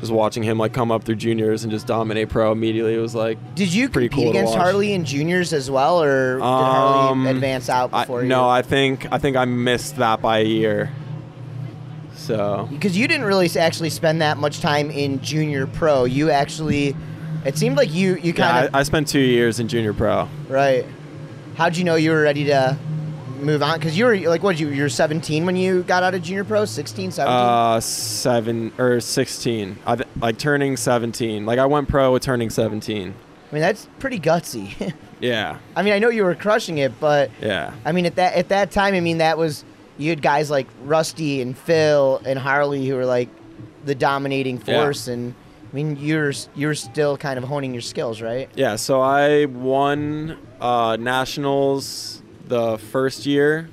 Just 0.00 0.12
watching 0.12 0.42
him 0.42 0.56
like 0.58 0.72
come 0.72 0.90
up 0.90 1.04
through 1.04 1.16
juniors 1.16 1.62
and 1.62 1.70
just 1.70 1.86
dominate 1.86 2.30
pro 2.30 2.52
immediately 2.52 2.94
It 2.94 2.98
was 3.00 3.14
like 3.14 3.36
Did 3.54 3.72
you 3.72 3.88
compete 3.88 4.12
cool 4.12 4.30
against. 4.30 4.54
Harley 4.54 4.94
in 4.94 5.04
juniors 5.04 5.52
as 5.52 5.70
well, 5.70 6.02
or 6.02 6.36
did 6.36 6.42
Um, 6.42 7.20
Harley 7.24 7.30
advance 7.30 7.68
out 7.68 7.90
I, 7.92 8.06
you? 8.06 8.22
no, 8.22 8.48
I 8.48 8.62
think 8.62 9.06
I 9.12 9.18
think 9.18 9.36
I 9.36 9.44
missed 9.44 9.96
that 9.96 10.22
by 10.22 10.38
a 10.38 10.44
year. 10.44 10.90
So 12.14 12.68
because 12.70 12.96
you 12.96 13.08
didn't 13.08 13.26
really 13.26 13.48
actually 13.58 13.90
spend 13.90 14.20
that 14.22 14.38
much 14.38 14.60
time 14.60 14.90
in 14.90 15.20
junior 15.22 15.66
pro. 15.66 16.04
You 16.04 16.30
actually, 16.30 16.94
it 17.44 17.56
seemed 17.56 17.76
like 17.76 17.92
you 17.92 18.16
you 18.16 18.32
kind 18.32 18.56
yeah, 18.56 18.64
of 18.64 18.74
I, 18.74 18.80
I 18.80 18.82
spent 18.82 19.08
two 19.08 19.20
years 19.20 19.60
in 19.60 19.68
junior 19.68 19.92
pro. 19.92 20.28
right. 20.48 20.84
How'd 21.56 21.76
you 21.76 21.84
know 21.84 21.96
you 21.96 22.10
were 22.10 22.22
ready 22.22 22.44
to 22.44 22.78
move 23.42 23.62
on? 23.62 23.78
Because 23.78 23.96
you 23.98 24.04
were 24.06 24.16
like, 24.16 24.42
what? 24.42 24.52
Did 24.56 24.60
you 24.60 24.68
You're 24.70 24.88
17 24.88 25.44
when 25.46 25.56
you 25.56 25.82
got 25.82 26.02
out 26.02 26.14
of 26.14 26.22
junior 26.22 26.44
pro, 26.44 26.64
16, 26.64 27.10
17. 27.12 27.34
Uh, 27.36 27.80
seven 27.80 28.72
or 28.78 29.00
sixteen. 29.00 29.78
I 29.86 29.96
th- 29.96 30.08
like 30.20 30.38
turning 30.38 30.76
seventeen. 30.76 31.46
Like 31.46 31.58
I 31.58 31.66
went 31.66 31.88
pro 31.88 32.12
with 32.12 32.22
turning 32.22 32.50
seventeen. 32.50 33.14
I 33.50 33.54
mean, 33.54 33.62
that's 33.62 33.88
pretty 33.98 34.18
gutsy. 34.20 34.92
Yeah, 35.20 35.58
I 35.76 35.82
mean, 35.82 35.92
I 35.92 35.98
know 35.98 36.08
you 36.08 36.24
were 36.24 36.34
crushing 36.34 36.78
it, 36.78 36.98
but 36.98 37.30
yeah, 37.42 37.74
I 37.84 37.92
mean, 37.92 38.06
at 38.06 38.14
that 38.14 38.36
at 38.36 38.48
that 38.48 38.70
time, 38.70 38.94
I 38.94 39.00
mean, 39.00 39.18
that 39.18 39.36
was 39.36 39.66
you 39.98 40.08
had 40.08 40.22
guys 40.22 40.50
like 40.50 40.66
Rusty 40.84 41.42
and 41.42 41.54
Phil 41.58 42.22
and 42.24 42.38
Harley 42.38 42.88
who 42.88 42.94
were 42.94 43.04
like 43.04 43.28
the 43.84 43.94
dominating 43.94 44.56
Yeah. 44.64 44.82
force, 44.82 45.08
and 45.08 45.34
I 45.70 45.74
mean, 45.76 45.98
you're 46.00 46.32
you're 46.56 46.74
still 46.74 47.18
kind 47.18 47.36
of 47.36 47.44
honing 47.44 47.74
your 47.74 47.82
skills, 47.82 48.22
right? 48.22 48.48
yeah. 48.54 48.76
So 48.76 49.02
I 49.02 49.44
won 49.44 50.38
uh, 50.58 50.96
nationals 50.98 52.19
the 52.50 52.78
first 52.78 53.26
year 53.26 53.70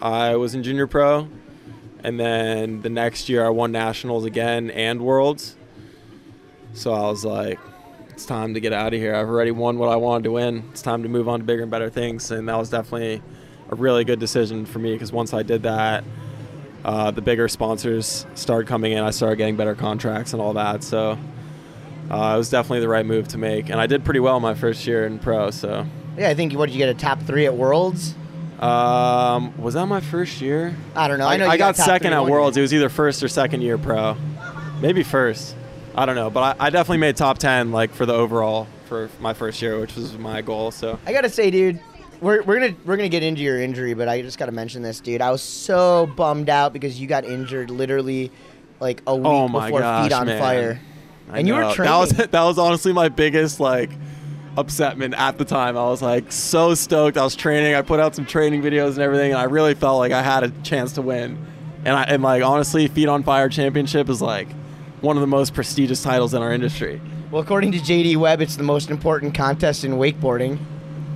I 0.00 0.36
was 0.36 0.54
in 0.54 0.62
junior 0.62 0.86
pro, 0.86 1.28
and 2.02 2.18
then 2.18 2.80
the 2.80 2.88
next 2.88 3.28
year 3.28 3.44
I 3.44 3.50
won 3.50 3.70
nationals 3.70 4.24
again 4.24 4.70
and 4.70 5.02
worlds. 5.02 5.56
So 6.72 6.92
I 6.92 7.02
was 7.02 7.24
like, 7.24 7.60
it's 8.08 8.24
time 8.24 8.54
to 8.54 8.60
get 8.60 8.72
out 8.72 8.94
of 8.94 9.00
here. 9.00 9.14
I've 9.14 9.28
already 9.28 9.50
won 9.50 9.78
what 9.78 9.90
I 9.90 9.96
wanted 9.96 10.24
to 10.24 10.32
win. 10.32 10.64
It's 10.70 10.80
time 10.80 11.02
to 11.02 11.08
move 11.08 11.28
on 11.28 11.40
to 11.40 11.44
bigger 11.44 11.62
and 11.62 11.70
better 11.70 11.90
things. 11.90 12.30
And 12.30 12.48
that 12.48 12.56
was 12.56 12.70
definitely 12.70 13.22
a 13.68 13.74
really 13.74 14.04
good 14.04 14.20
decision 14.20 14.64
for 14.64 14.78
me 14.78 14.94
because 14.94 15.12
once 15.12 15.34
I 15.34 15.42
did 15.42 15.62
that, 15.64 16.02
uh, 16.82 17.10
the 17.10 17.22
bigger 17.22 17.46
sponsors 17.46 18.26
started 18.34 18.66
coming 18.66 18.92
in. 18.92 19.04
I 19.04 19.10
started 19.10 19.36
getting 19.36 19.56
better 19.56 19.74
contracts 19.74 20.32
and 20.32 20.40
all 20.40 20.54
that. 20.54 20.82
So 20.82 21.18
uh, 22.10 22.32
it 22.34 22.38
was 22.38 22.48
definitely 22.48 22.80
the 22.80 22.88
right 22.88 23.04
move 23.04 23.28
to 23.28 23.38
make. 23.38 23.68
And 23.68 23.78
I 23.78 23.86
did 23.86 24.02
pretty 24.02 24.20
well 24.20 24.40
my 24.40 24.54
first 24.54 24.86
year 24.86 25.04
in 25.06 25.18
pro. 25.18 25.50
So 25.50 25.86
Yeah, 26.16 26.28
I 26.28 26.34
think 26.34 26.52
what 26.54 26.66
did 26.66 26.72
you 26.72 26.78
get 26.78 26.88
a 26.88 26.94
top 26.94 27.20
three 27.22 27.46
at 27.46 27.54
Worlds? 27.54 28.14
um, 28.60 29.56
was 29.60 29.74
that 29.74 29.86
my 29.86 30.00
first 30.00 30.40
year? 30.40 30.74
I 30.94 31.08
don't 31.08 31.18
know. 31.18 31.26
I, 31.26 31.36
know 31.36 31.46
I, 31.46 31.54
you 31.54 31.58
got, 31.58 31.76
second 31.76 32.12
at 32.12 32.24
Worlds. 32.24 32.56
It 32.56 32.60
was 32.60 32.72
either 32.72 32.88
first 32.88 33.22
or 33.22 33.28
second 33.28 33.62
year 33.62 33.76
pro. 33.76 34.16
Maybe 34.80 35.02
first. 35.02 35.56
I 35.94 36.06
don't 36.06 36.16
know, 36.16 36.30
but 36.30 36.60
I, 36.60 36.66
I 36.66 36.70
definitely 36.70 36.98
made 36.98 37.16
top 37.16 37.38
ten 37.38 37.72
like 37.72 37.92
for 37.92 38.06
the 38.06 38.14
overall 38.14 38.66
for 38.86 39.10
my 39.20 39.34
first 39.34 39.60
year, 39.62 39.80
which 39.80 39.94
was 39.96 40.16
my 40.18 40.42
goal. 40.42 40.70
So 40.70 40.98
I 41.06 41.12
gotta 41.12 41.28
say, 41.28 41.50
dude, 41.50 41.78
we're, 42.20 42.42
we're 42.42 42.58
gonna 42.58 42.74
we're 42.84 42.96
gonna 42.96 43.08
get 43.08 43.22
into 43.22 43.42
your 43.42 43.60
injury, 43.60 43.94
but 43.94 44.08
I 44.08 44.22
just 44.22 44.38
gotta 44.38 44.52
mention 44.52 44.82
this, 44.82 45.00
dude. 45.00 45.20
I 45.20 45.30
was 45.30 45.42
so 45.42 46.06
bummed 46.16 46.48
out 46.48 46.72
because 46.72 47.00
you 47.00 47.06
got 47.06 47.24
injured 47.24 47.70
literally 47.70 48.32
like 48.80 49.02
a 49.06 49.14
week 49.14 49.26
Oh 49.26 49.48
before 49.48 49.80
gosh, 49.80 50.08
Feet 50.08 50.12
on 50.14 50.26
man. 50.26 50.40
Fire, 50.40 50.80
I 51.30 51.38
and 51.38 51.48
you 51.48 51.54
were 51.54 51.72
training. 51.72 51.92
That 51.92 51.98
was 51.98 52.10
that 52.30 52.42
was 52.42 52.58
honestly 52.58 52.92
my 52.92 53.08
biggest 53.08 53.60
like 53.60 53.90
upsetment 54.56 55.16
at 55.16 55.38
the 55.38 55.44
time. 55.44 55.76
I 55.76 55.84
was 55.84 56.02
like 56.02 56.30
so 56.30 56.74
stoked. 56.74 57.16
I 57.16 57.24
was 57.24 57.36
training. 57.36 57.74
I 57.74 57.82
put 57.82 58.00
out 58.00 58.14
some 58.14 58.26
training 58.26 58.62
videos 58.62 58.90
and 58.90 59.00
everything, 59.00 59.32
and 59.32 59.40
I 59.40 59.44
really 59.44 59.74
felt 59.74 59.98
like 59.98 60.12
I 60.12 60.22
had 60.22 60.44
a 60.44 60.50
chance 60.62 60.92
to 60.92 61.02
win. 61.02 61.38
And 61.84 61.94
I 61.96 62.04
and 62.04 62.22
like 62.22 62.42
honestly, 62.42 62.88
Feet 62.88 63.08
on 63.08 63.22
Fire 63.22 63.48
Championship 63.48 64.08
is 64.08 64.22
like 64.22 64.48
one 65.00 65.16
of 65.16 65.20
the 65.20 65.26
most 65.26 65.54
prestigious 65.54 66.02
titles 66.02 66.34
in 66.34 66.42
our 66.42 66.52
industry. 66.52 67.00
Well, 67.30 67.42
according 67.42 67.72
to 67.72 67.78
JD 67.78 68.16
Webb, 68.16 68.40
it's 68.40 68.56
the 68.56 68.62
most 68.62 68.90
important 68.90 69.34
contest 69.34 69.84
in 69.84 69.92
wakeboarding. 69.92 70.58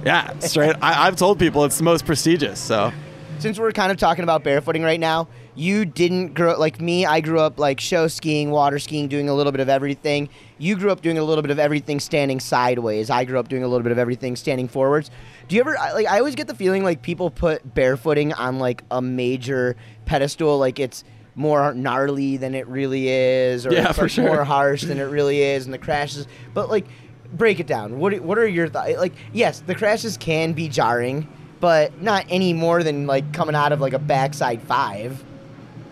Yeah, 0.05 0.37
straight. 0.41 0.77
I, 0.83 1.07
I've 1.07 1.17
told 1.17 1.39
people 1.39 1.65
it's 1.65 1.79
the 1.79 1.85
most 1.85 2.05
prestigious. 2.05 2.61
So 2.61 2.93
Since 3.39 3.59
we're 3.59 3.73
kind 3.73 3.93
of 3.93 3.99
talking 3.99 4.25
about 4.25 4.45
barefooting 4.45 4.83
right 4.83 5.01
now, 5.01 5.29
you 5.59 5.85
didn't 5.85 6.35
grow 6.35 6.57
like 6.59 6.81
me. 6.81 7.05
I 7.05 7.21
grew 7.21 7.41
up 7.41 7.59
like 7.59 7.81
show 7.81 8.07
skiing, 8.07 8.51
water 8.51 8.79
skiing, 8.79 9.09
doing 9.09 9.29
a 9.29 9.35
little 9.35 9.51
bit 9.51 9.61
of 9.61 9.69
everything. 9.69 10.29
You 10.57 10.77
grew 10.77 10.93
up 10.93 11.01
doing 11.03 11.19
a 11.19 11.25
little 11.25 11.43
bit 11.43 11.51
of 11.51 11.59
everything 11.59 11.99
standing 11.99 12.39
sideways. 12.39 13.11
I 13.11 13.25
grew 13.25 13.39
up 13.41 13.49
doing 13.49 13.65
a 13.65 13.69
little 13.69 13.83
bit 13.83 13.91
of 13.91 13.99
everything 13.99 14.37
standing 14.37 14.69
forwards. 14.69 15.11
Do 15.49 15.57
you 15.57 15.61
ever 15.61 15.73
like? 15.75 16.07
I 16.07 16.19
always 16.19 16.37
get 16.37 16.47
the 16.47 16.55
feeling 16.55 16.85
like 16.85 17.03
people 17.03 17.29
put 17.31 17.75
barefooting 17.75 18.39
on 18.39 18.59
like 18.61 18.85
a 18.91 19.03
major 19.03 19.75
pedestal, 20.07 20.59
like 20.59 20.79
it's 20.79 21.03
more 21.35 21.75
gnarly 21.75 22.37
than 22.37 22.55
it 22.55 22.67
really 22.69 23.09
is, 23.09 23.67
or 23.67 23.73
Yeah, 23.73 23.91
it's 23.91 23.99
like 23.99 24.11
sure. 24.11 24.27
more 24.27 24.45
harsh 24.45 24.83
than 24.85 24.99
it 24.99 25.05
really 25.05 25.43
is, 25.43 25.65
and 25.65 25.75
the 25.75 25.79
crashes. 25.79 26.29
But 26.55 26.69
like, 26.71 26.87
break 27.33 27.59
it 27.59 27.67
down. 27.67 27.99
What 27.99 28.19
What 28.21 28.39
are 28.39 28.47
your 28.47 28.69
thoughts? 28.69 28.97
Like, 28.97 29.15
yes, 29.33 29.61
the 29.67 29.75
crashes 29.75 30.17
can 30.17 30.53
be 30.53 30.69
jarring, 30.69 31.27
but 31.59 32.01
not 32.01 32.27
any 32.29 32.53
more 32.53 32.85
than 32.85 33.09
like 33.09 33.33
coming 33.33 33.57
out 33.57 33.73
of 33.73 33.81
like 33.81 33.93
a 33.93 33.99
backside 33.99 34.63
five. 34.63 35.25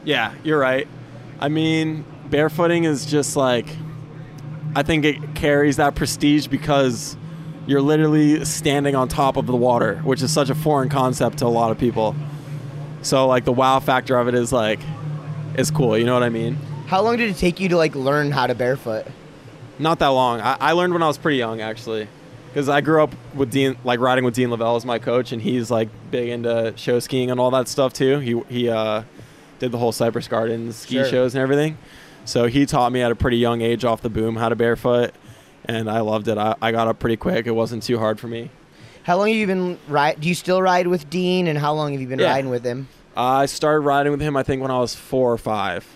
Yeah, 0.06 0.34
you're 0.42 0.58
right. 0.58 0.88
I 1.38 1.48
mean, 1.48 2.06
barefooting 2.30 2.86
is 2.86 3.04
just 3.04 3.36
like 3.36 3.66
I 4.74 4.82
think 4.82 5.04
it 5.04 5.34
carries 5.34 5.76
that 5.76 5.94
prestige 5.94 6.46
because 6.46 7.16
you're 7.66 7.82
literally 7.82 8.44
standing 8.44 8.94
on 8.94 9.08
top 9.08 9.36
of 9.36 9.46
the 9.46 9.56
water, 9.56 9.96
which 9.98 10.22
is 10.22 10.32
such 10.32 10.48
a 10.48 10.54
foreign 10.54 10.88
concept 10.88 11.38
to 11.38 11.46
a 11.46 11.48
lot 11.48 11.70
of 11.70 11.78
people. 11.78 12.14
So 13.02 13.26
like 13.26 13.44
the 13.44 13.52
wow 13.52 13.80
factor 13.80 14.16
of 14.16 14.28
it 14.28 14.34
is 14.34 14.52
like 14.52 14.80
is 15.56 15.70
cool, 15.70 15.98
you 15.98 16.04
know 16.04 16.14
what 16.14 16.22
I 16.22 16.28
mean? 16.28 16.56
How 16.86 17.02
long 17.02 17.16
did 17.16 17.30
it 17.30 17.36
take 17.36 17.58
you 17.58 17.68
to 17.70 17.76
like 17.76 17.94
learn 17.94 18.30
how 18.30 18.46
to 18.46 18.54
barefoot? 18.54 19.06
Not 19.78 19.98
that 19.98 20.08
long. 20.08 20.40
I, 20.40 20.56
I 20.60 20.72
learned 20.72 20.92
when 20.92 21.02
I 21.02 21.06
was 21.08 21.18
pretty 21.18 21.38
young, 21.38 21.60
actually, 21.60 22.08
because 22.48 22.68
I 22.68 22.80
grew 22.80 23.02
up 23.02 23.14
with 23.34 23.50
Dean, 23.50 23.76
like 23.84 24.00
riding 24.00 24.24
with 24.24 24.34
Dean 24.34 24.50
Lavelle 24.50 24.76
as 24.76 24.84
my 24.84 24.98
coach, 24.98 25.32
and 25.32 25.42
he's 25.42 25.70
like 25.70 25.88
big 26.10 26.28
into 26.28 26.72
show 26.76 26.98
skiing 27.00 27.30
and 27.30 27.40
all 27.40 27.50
that 27.50 27.68
stuff 27.68 27.92
too. 27.92 28.18
He 28.20 28.40
he 28.48 28.68
uh, 28.68 29.02
did 29.58 29.72
the 29.72 29.78
whole 29.78 29.92
Cypress 29.92 30.28
Gardens 30.28 30.76
ski 30.76 30.96
Sure. 30.96 31.04
shows 31.06 31.34
and 31.34 31.42
everything, 31.42 31.78
so 32.24 32.46
he 32.46 32.66
taught 32.66 32.92
me 32.92 33.02
at 33.02 33.10
a 33.10 33.14
pretty 33.14 33.38
young 33.38 33.60
age 33.62 33.84
off 33.84 34.02
the 34.02 34.10
boom 34.10 34.36
how 34.36 34.48
to 34.48 34.56
barefoot, 34.56 35.12
and 35.64 35.88
I 35.90 36.00
loved 36.00 36.28
it. 36.28 36.38
I, 36.38 36.54
I 36.62 36.72
got 36.72 36.88
up 36.88 36.98
pretty 36.98 37.16
quick. 37.16 37.46
It 37.46 37.52
wasn't 37.52 37.82
too 37.82 37.98
hard 37.98 38.18
for 38.20 38.28
me. 38.28 38.50
How 39.04 39.16
long 39.18 39.28
have 39.28 39.36
you 39.36 39.46
been 39.46 39.78
ride? 39.88 40.20
Do 40.20 40.28
you 40.28 40.34
still 40.34 40.60
ride 40.60 40.86
with 40.88 41.08
Dean? 41.08 41.46
And 41.46 41.56
how 41.58 41.72
long 41.74 41.92
have 41.92 42.00
you 42.00 42.08
been 42.08 42.18
Yeah. 42.18 42.30
riding 42.32 42.50
with 42.50 42.64
him? 42.64 42.88
I 43.16 43.46
started 43.46 43.80
riding 43.80 44.10
with 44.12 44.20
him, 44.20 44.36
I 44.36 44.42
think, 44.42 44.60
when 44.60 44.70
I 44.70 44.78
was 44.80 44.94
four 44.96 45.32
or 45.32 45.38
five. 45.38 45.86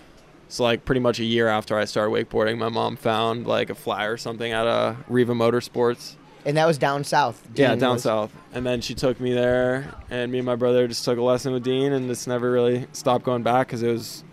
So 0.47 0.63
like 0.63 0.85
pretty 0.85 1.01
much 1.01 1.19
a 1.19 1.23
year 1.25 1.47
after 1.47 1.77
I 1.77 1.85
started 1.85 2.11
wakeboarding, 2.11 2.57
my 2.57 2.69
mom 2.69 2.95
found 2.95 3.45
like 3.47 3.69
a 3.69 3.75
flyer 3.75 4.13
or 4.13 4.17
something 4.17 4.51
at 4.51 4.65
a 4.65 4.95
Riva 5.09 5.33
Motorsports. 5.33 6.15
And 6.45 6.57
that 6.57 6.65
was 6.65 6.77
down 6.77 7.03
south. 7.03 7.41
Yeah, 7.55 7.75
down 7.75 7.93
was- 7.93 8.03
south. 8.03 8.31
And 8.53 8.65
then 8.65 8.81
she 8.81 8.93
took 8.95 9.19
me 9.19 9.33
there, 9.33 9.93
and 10.09 10.31
me 10.31 10.39
and 10.39 10.45
my 10.45 10.55
brother 10.55 10.87
just 10.87 11.05
took 11.05 11.17
a 11.17 11.21
lesson 11.21 11.53
with 11.53 11.63
Dean, 11.63 11.93
and 11.93 12.09
just 12.09 12.27
never 12.27 12.51
really 12.51 12.87
stopped 12.93 13.23
going 13.23 13.43
back 13.43 13.67
because 13.67 13.81
it 13.83 13.91
was 13.91 14.23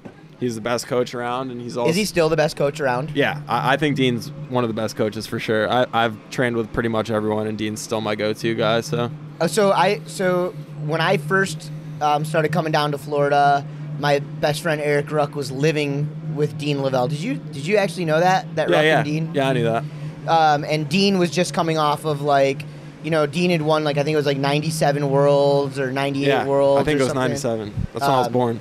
he's 0.41 0.55
the 0.55 0.61
best 0.61 0.87
coach 0.87 1.15
around, 1.15 1.51
and 1.51 1.61
he's 1.61 1.77
also 1.77 1.91
Is 1.91 1.97
he 1.97 2.05
still 2.05 2.29
the 2.29 2.37
best 2.37 2.57
coach 2.57 2.81
around? 2.81 3.11
yeah. 3.15 3.41
I, 3.49 3.75
I 3.75 3.77
think 3.77 3.97
Dean's 3.97 4.31
one 4.49 4.65
of 4.65 4.69
the 4.69 4.75
best 4.75 4.97
coaches 4.97 5.27
for 5.27 5.39
sure. 5.39 5.71
I, 5.71 5.87
I've 5.93 6.17
trained 6.31 6.57
with 6.57 6.73
pretty 6.73 6.89
much 6.89 7.11
everyone, 7.11 7.47
and 7.47 7.57
Dean's 7.59 7.81
still 7.81 8.01
my 8.01 8.15
go-to 8.17 8.55
guy. 8.55 8.81
So 8.81 9.11
Uh, 9.41 9.47
so 9.47 9.71
I 9.73 10.01
so 10.07 10.53
when 10.87 11.01
I 11.01 11.17
first 11.19 11.71
um, 12.01 12.25
started 12.25 12.51
coming 12.53 12.73
down 12.73 12.91
to 12.93 12.99
Florida, 12.99 13.65
my 14.01 14.19
best 14.19 14.63
friend 14.63 14.81
Eric 14.81 15.11
Ruck 15.13 15.35
was 15.37 15.51
living 15.53 16.09
with 16.35 16.57
Dean 16.59 16.83
Lavelle. 16.83 17.07
Did 17.09 17.21
you 17.21 17.35
did 17.35 17.67
you 17.67 17.77
actually 17.77 18.05
know 18.07 18.19
that 18.21 18.53
that 18.57 18.69
yeah, 18.69 18.77
Ruck 18.77 18.85
yeah, 18.85 18.97
and 18.99 19.05
Dean? 19.05 19.31
yeah. 19.35 19.49
I 19.49 19.53
knew 19.53 19.65
that. 19.65 19.85
Um, 20.29 20.65
and 20.65 20.89
Dean 20.89 21.19
was 21.19 21.31
just 21.31 21.55
coming 21.55 21.79
off 21.79 22.05
of 22.05 22.21
like, 22.21 22.63
you 23.03 23.11
know, 23.11 23.27
Dean 23.27 23.51
had 23.51 23.63
won 23.63 23.85
like 23.85 23.97
I 23.97 24.03
think 24.03 24.15
it 24.15 24.17
was 24.19 24.27
like 24.27 24.37
97 24.39 25.09
worlds 25.11 25.79
or 25.79 25.91
98 25.91 26.27
Yeah, 26.27 26.45
worlds. 26.47 26.81
I 26.83 26.85
think 26.85 27.01
it 27.01 27.05
was 27.05 27.13
something. 27.13 27.23
'97. 27.31 27.75
That's 27.93 28.03
when 28.03 28.11
I 28.11 28.19
was 28.19 28.27
Um, 28.27 28.33
born. 28.33 28.61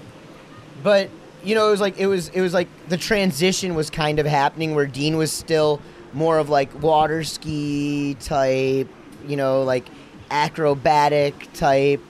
But 0.84 1.10
you 1.44 1.56
know, 1.56 1.68
it 1.68 1.72
was 1.72 1.82
like 1.82 1.98
it 2.00 2.08
was 2.08 2.30
it 2.30 2.42
was 2.42 2.54
like 2.54 2.68
the 2.90 2.98
transition 2.98 3.76
was 3.76 3.90
kind 3.90 4.20
of 4.20 4.26
happening 4.26 4.76
where 4.76 4.86
Dean 4.86 5.18
was 5.18 5.32
still 5.32 5.82
more 6.14 6.38
of 6.40 6.50
like 6.50 6.82
water 6.82 7.24
ski 7.24 8.16
type, 8.20 8.88
you 9.28 9.36
know, 9.36 9.64
like 9.64 9.86
acrobatic 10.32 11.52
type 11.54 12.02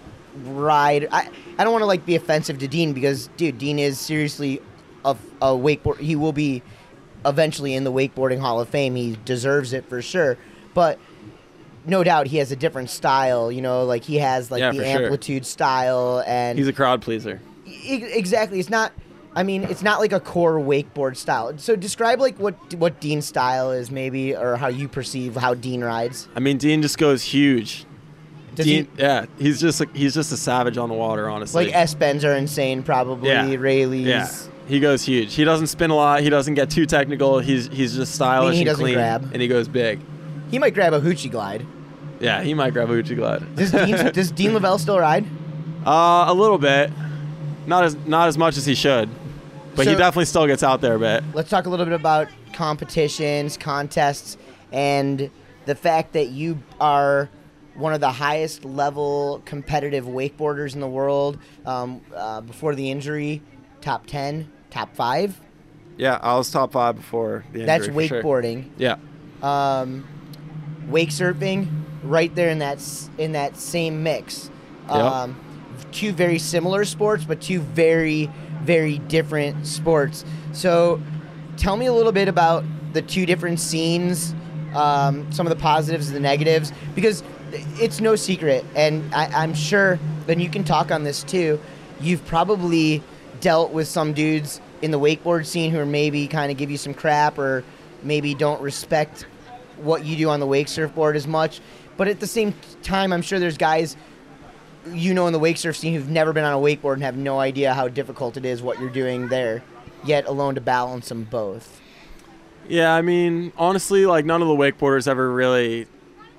ride. 0.43 1.07
I 1.11 1.29
I 1.57 1.63
don't 1.63 1.71
want 1.73 1.81
to 1.81 1.87
like 1.87 2.05
be 2.05 2.15
offensive 2.15 2.59
to 2.59 2.67
Dean 2.67 2.93
because 2.93 3.29
dude, 3.37 3.57
Dean 3.57 3.79
is 3.79 3.99
seriously 3.99 4.61
a, 5.05 5.15
a 5.41 5.47
wakeboard. 5.47 5.97
He 5.99 6.15
will 6.15 6.33
be 6.33 6.61
eventually 7.27 7.73
in 7.75 7.83
the 7.83 7.91
wakeboarding 7.91 8.39
Hall 8.39 8.59
of 8.59 8.69
Fame. 8.69 8.95
He 8.95 9.17
deserves 9.25 9.73
it 9.73 9.85
for 9.89 10.01
sure. 10.01 10.37
But 10.73 10.99
no 11.85 12.03
doubt 12.03 12.27
he 12.27 12.37
has 12.37 12.51
a 12.51 12.55
different 12.55 12.89
style. 12.89 13.51
You 13.51 13.61
know, 13.61 13.83
like 13.85 14.03
he 14.03 14.17
has 14.17 14.49
like 14.51 14.59
Yeah, 14.61 14.71
the 14.71 14.79
for 14.79 14.83
sure. 14.85 15.01
amplitude 15.03 15.45
style 15.45 16.23
and 16.25 16.57
He's 16.57 16.67
a 16.67 16.73
crowd 16.73 17.01
pleaser. 17.01 17.41
E- 17.65 18.03
exactly. 18.03 18.59
It's 18.59 18.69
not. 18.69 18.91
I 19.35 19.43
mean, 19.43 19.63
it's 19.65 19.83
not 19.83 19.99
like 19.99 20.13
a 20.13 20.19
core 20.19 20.55
wakeboard 20.59 21.15
style. 21.15 21.55
So 21.59 21.75
describe 21.75 22.19
like 22.19 22.37
what 22.39 22.55
what 22.75 22.99
Dean's 22.99 23.25
style 23.27 23.71
is, 23.71 23.91
maybe, 23.91 24.35
or 24.35 24.55
how 24.55 24.67
you 24.67 24.87
perceive 24.87 25.35
how 25.35 25.53
Dean 25.53 25.83
rides. 25.83 26.27
I 26.35 26.39
mean, 26.39 26.57
Dean 26.57 26.81
just 26.81 26.97
goes 26.97 27.21
huge. 27.21 27.85
Does 28.55 28.65
Dean, 28.65 28.87
he 28.95 29.01
yeah, 29.03 29.25
he's 29.37 29.61
just 29.61 29.79
like, 29.79 29.95
he's 29.95 30.15
just 30.15 30.31
a 30.31 30.37
savage 30.37 30.77
on 30.79 30.89
the 30.89 30.95
water, 30.95 31.29
honestly. 31.29 31.65
like 31.65 31.75
S 31.75 31.93
bends 31.93 32.25
are 32.25 32.33
insane, 32.33 32.81
probably. 32.81 33.29
Yeah. 33.29 33.45
Raleys. 33.45 34.05
Yeah, 34.05 34.27
he 34.67 34.79
goes 34.79 35.03
huge. 35.03 35.33
He 35.35 35.43
doesn't 35.43 35.67
spin 35.67 35.89
a 35.89 35.95
lot. 35.95 36.21
He 36.21 36.29
doesn't 36.29 36.53
get 36.55 36.69
too 36.69 36.85
technical. 36.85 37.39
He's 37.39 37.67
he's 37.67 37.95
just 37.95 38.13
stylish 38.15 38.55
he 38.55 38.61
and 38.61 38.67
doesn't 38.67 38.83
clean, 38.83 38.95
grab. 38.95 39.29
and 39.33 39.41
he 39.41 39.47
goes 39.47 39.67
big. 39.67 39.99
He 40.51 40.59
might 40.59 40.73
grab 40.73 40.93
a 40.93 41.01
hoochie 41.01 41.31
glide. 41.31 41.65
Yeah, 42.19 42.41
he 42.41 42.53
might 42.53 42.73
grab 42.73 42.89
a 42.89 42.93
Hoochie 42.93 43.15
Glide. 43.15 43.55
Does 43.55 43.71
Dean, 43.71 43.95
does 44.13 44.31
Dean 44.31 44.53
Lavelle 44.53 44.79
still 44.79 44.99
ride? 44.99 45.25
uh, 45.85 46.25
a 46.27 46.33
little 46.33 46.57
bit, 46.57 46.91
not 47.65 47.83
as 47.83 47.95
not 48.07 48.27
as 48.27 48.37
much 48.37 48.57
as 48.57 48.65
he 48.65 48.75
should, 48.75 49.09
but 49.75 49.85
he 49.85 49.93
definitely 49.93 50.25
still 50.25 50.47
gets 50.47 50.63
out 50.63 50.81
there 50.81 50.95
a 50.95 50.99
bit. 50.99 51.23
Let's 51.33 51.49
talk 51.49 51.65
a 51.65 51.69
little 51.69 51.85
bit 51.85 51.93
about 51.93 52.27
competitions, 52.53 53.55
contests, 53.57 54.37
and 54.71 55.29
the 55.65 55.75
fact 55.75 56.13
that 56.13 56.29
you 56.29 56.61
are 56.79 57.29
one 57.75 57.93
of 57.93 58.01
the 58.01 58.11
highest 58.11 58.65
level 58.65 59.41
competitive 59.45 60.05
wakeboarders 60.05 60.73
in 60.73 60.81
the 60.81 60.87
world. 60.87 61.37
Um, 61.65 62.01
uh, 62.15 62.41
before 62.41 62.73
the 62.73 62.89
injury, 62.89 63.41
top 63.81 64.07
ten, 64.07 64.51
top 64.69 64.95
five. 64.95 65.39
Yeah, 65.97 66.19
I 66.21 66.35
was 66.35 66.51
top 66.51 66.73
five 66.73 66.95
before 66.95 67.43
the 67.51 67.61
injury. 67.61 67.65
That's 67.65 67.87
for 67.87 68.07
sure. 68.07 68.21
wakeboarding. 68.23 68.69
Yeah, 68.77 68.97
Um, 69.41 70.07
wake 70.87 71.09
surfing, 71.09 71.67
right 72.03 72.33
there 72.35 72.49
in 72.49 72.59
that 72.59 72.79
in 73.17 73.31
that 73.33 73.57
same 73.57 74.03
mix. 74.03 74.49
Yep. 74.87 74.95
Um, 74.95 75.39
two 75.91 76.11
very 76.11 76.39
similar 76.39 76.85
sports, 76.85 77.23
but 77.25 77.41
two 77.41 77.59
very 77.61 78.29
very 78.63 78.97
different 78.99 79.65
sports. 79.65 80.25
So, 80.51 81.01
tell 81.57 81.77
me 81.77 81.85
a 81.85 81.93
little 81.93 82.11
bit 82.11 82.27
about 82.27 82.63
the 82.93 83.01
two 83.01 83.25
different 83.25 83.59
scenes, 83.59 84.33
um, 84.75 85.31
some 85.31 85.45
of 85.47 85.49
the 85.51 85.61
positives 85.61 86.07
and 86.07 86.15
the 86.15 86.19
negatives, 86.19 86.71
because 86.95 87.23
it's 87.79 88.01
no 88.01 88.15
secret, 88.15 88.65
and 88.75 89.03
I, 89.15 89.25
I'm 89.27 89.53
sure. 89.53 89.99
Then 90.25 90.39
you 90.41 90.49
can 90.49 90.63
talk 90.65 90.91
on 90.91 91.03
this 91.05 91.23
too. 91.23 91.59
You've 92.01 92.25
probably 92.25 93.01
dealt 93.39 93.71
with 93.71 93.87
some 93.87 94.13
dudes 94.13 94.61
in 94.81 94.91
the 94.91 94.99
wakeboard 94.99 95.45
scene 95.45 95.71
who 95.71 95.79
are 95.79 95.85
maybe 95.85 96.27
kind 96.27 96.51
of 96.51 96.57
give 96.57 96.69
you 96.69 96.77
some 96.77 96.93
crap 96.93 97.37
or 97.37 97.63
maybe 98.03 98.33
don't 98.33 98.61
respect 98.61 99.25
what 99.77 100.05
you 100.05 100.15
do 100.15 100.29
on 100.29 100.39
the 100.39 100.45
wake 100.47 100.67
surfboard 100.67 101.15
as 101.15 101.27
much. 101.27 101.61
But 101.97 102.07
at 102.07 102.19
the 102.19 102.27
same 102.27 102.53
time, 102.83 103.11
I'm 103.11 103.21
sure 103.21 103.39
there's 103.39 103.57
guys 103.57 103.95
you 104.93 105.13
know 105.13 105.27
in 105.27 105.33
the 105.33 105.39
wake 105.39 105.57
surf 105.57 105.75
scene 105.75 105.93
who've 105.93 106.09
never 106.09 106.31
been 106.31 106.45
on 106.45 106.53
a 106.53 106.57
wakeboard 106.57 106.93
and 106.93 107.03
have 107.03 107.17
no 107.17 107.39
idea 107.39 107.73
how 107.73 107.87
difficult 107.87 108.37
it 108.37 108.45
is 108.45 108.61
what 108.61 108.79
you're 108.79 108.89
doing 108.89 109.27
there, 109.27 109.61
yet 110.05 110.25
alone 110.27 110.55
to 110.55 110.61
balance 110.61 111.09
them 111.09 111.23
both. 111.23 111.81
yeah. 112.69 112.93
I 112.93 113.01
mean, 113.01 113.51
honestly, 113.57 114.05
like 114.05 114.25
none 114.25 114.41
of 114.41 114.47
the 114.47 114.55
wakeboarders 114.55 115.07
ever 115.07 115.31
really 115.31 115.87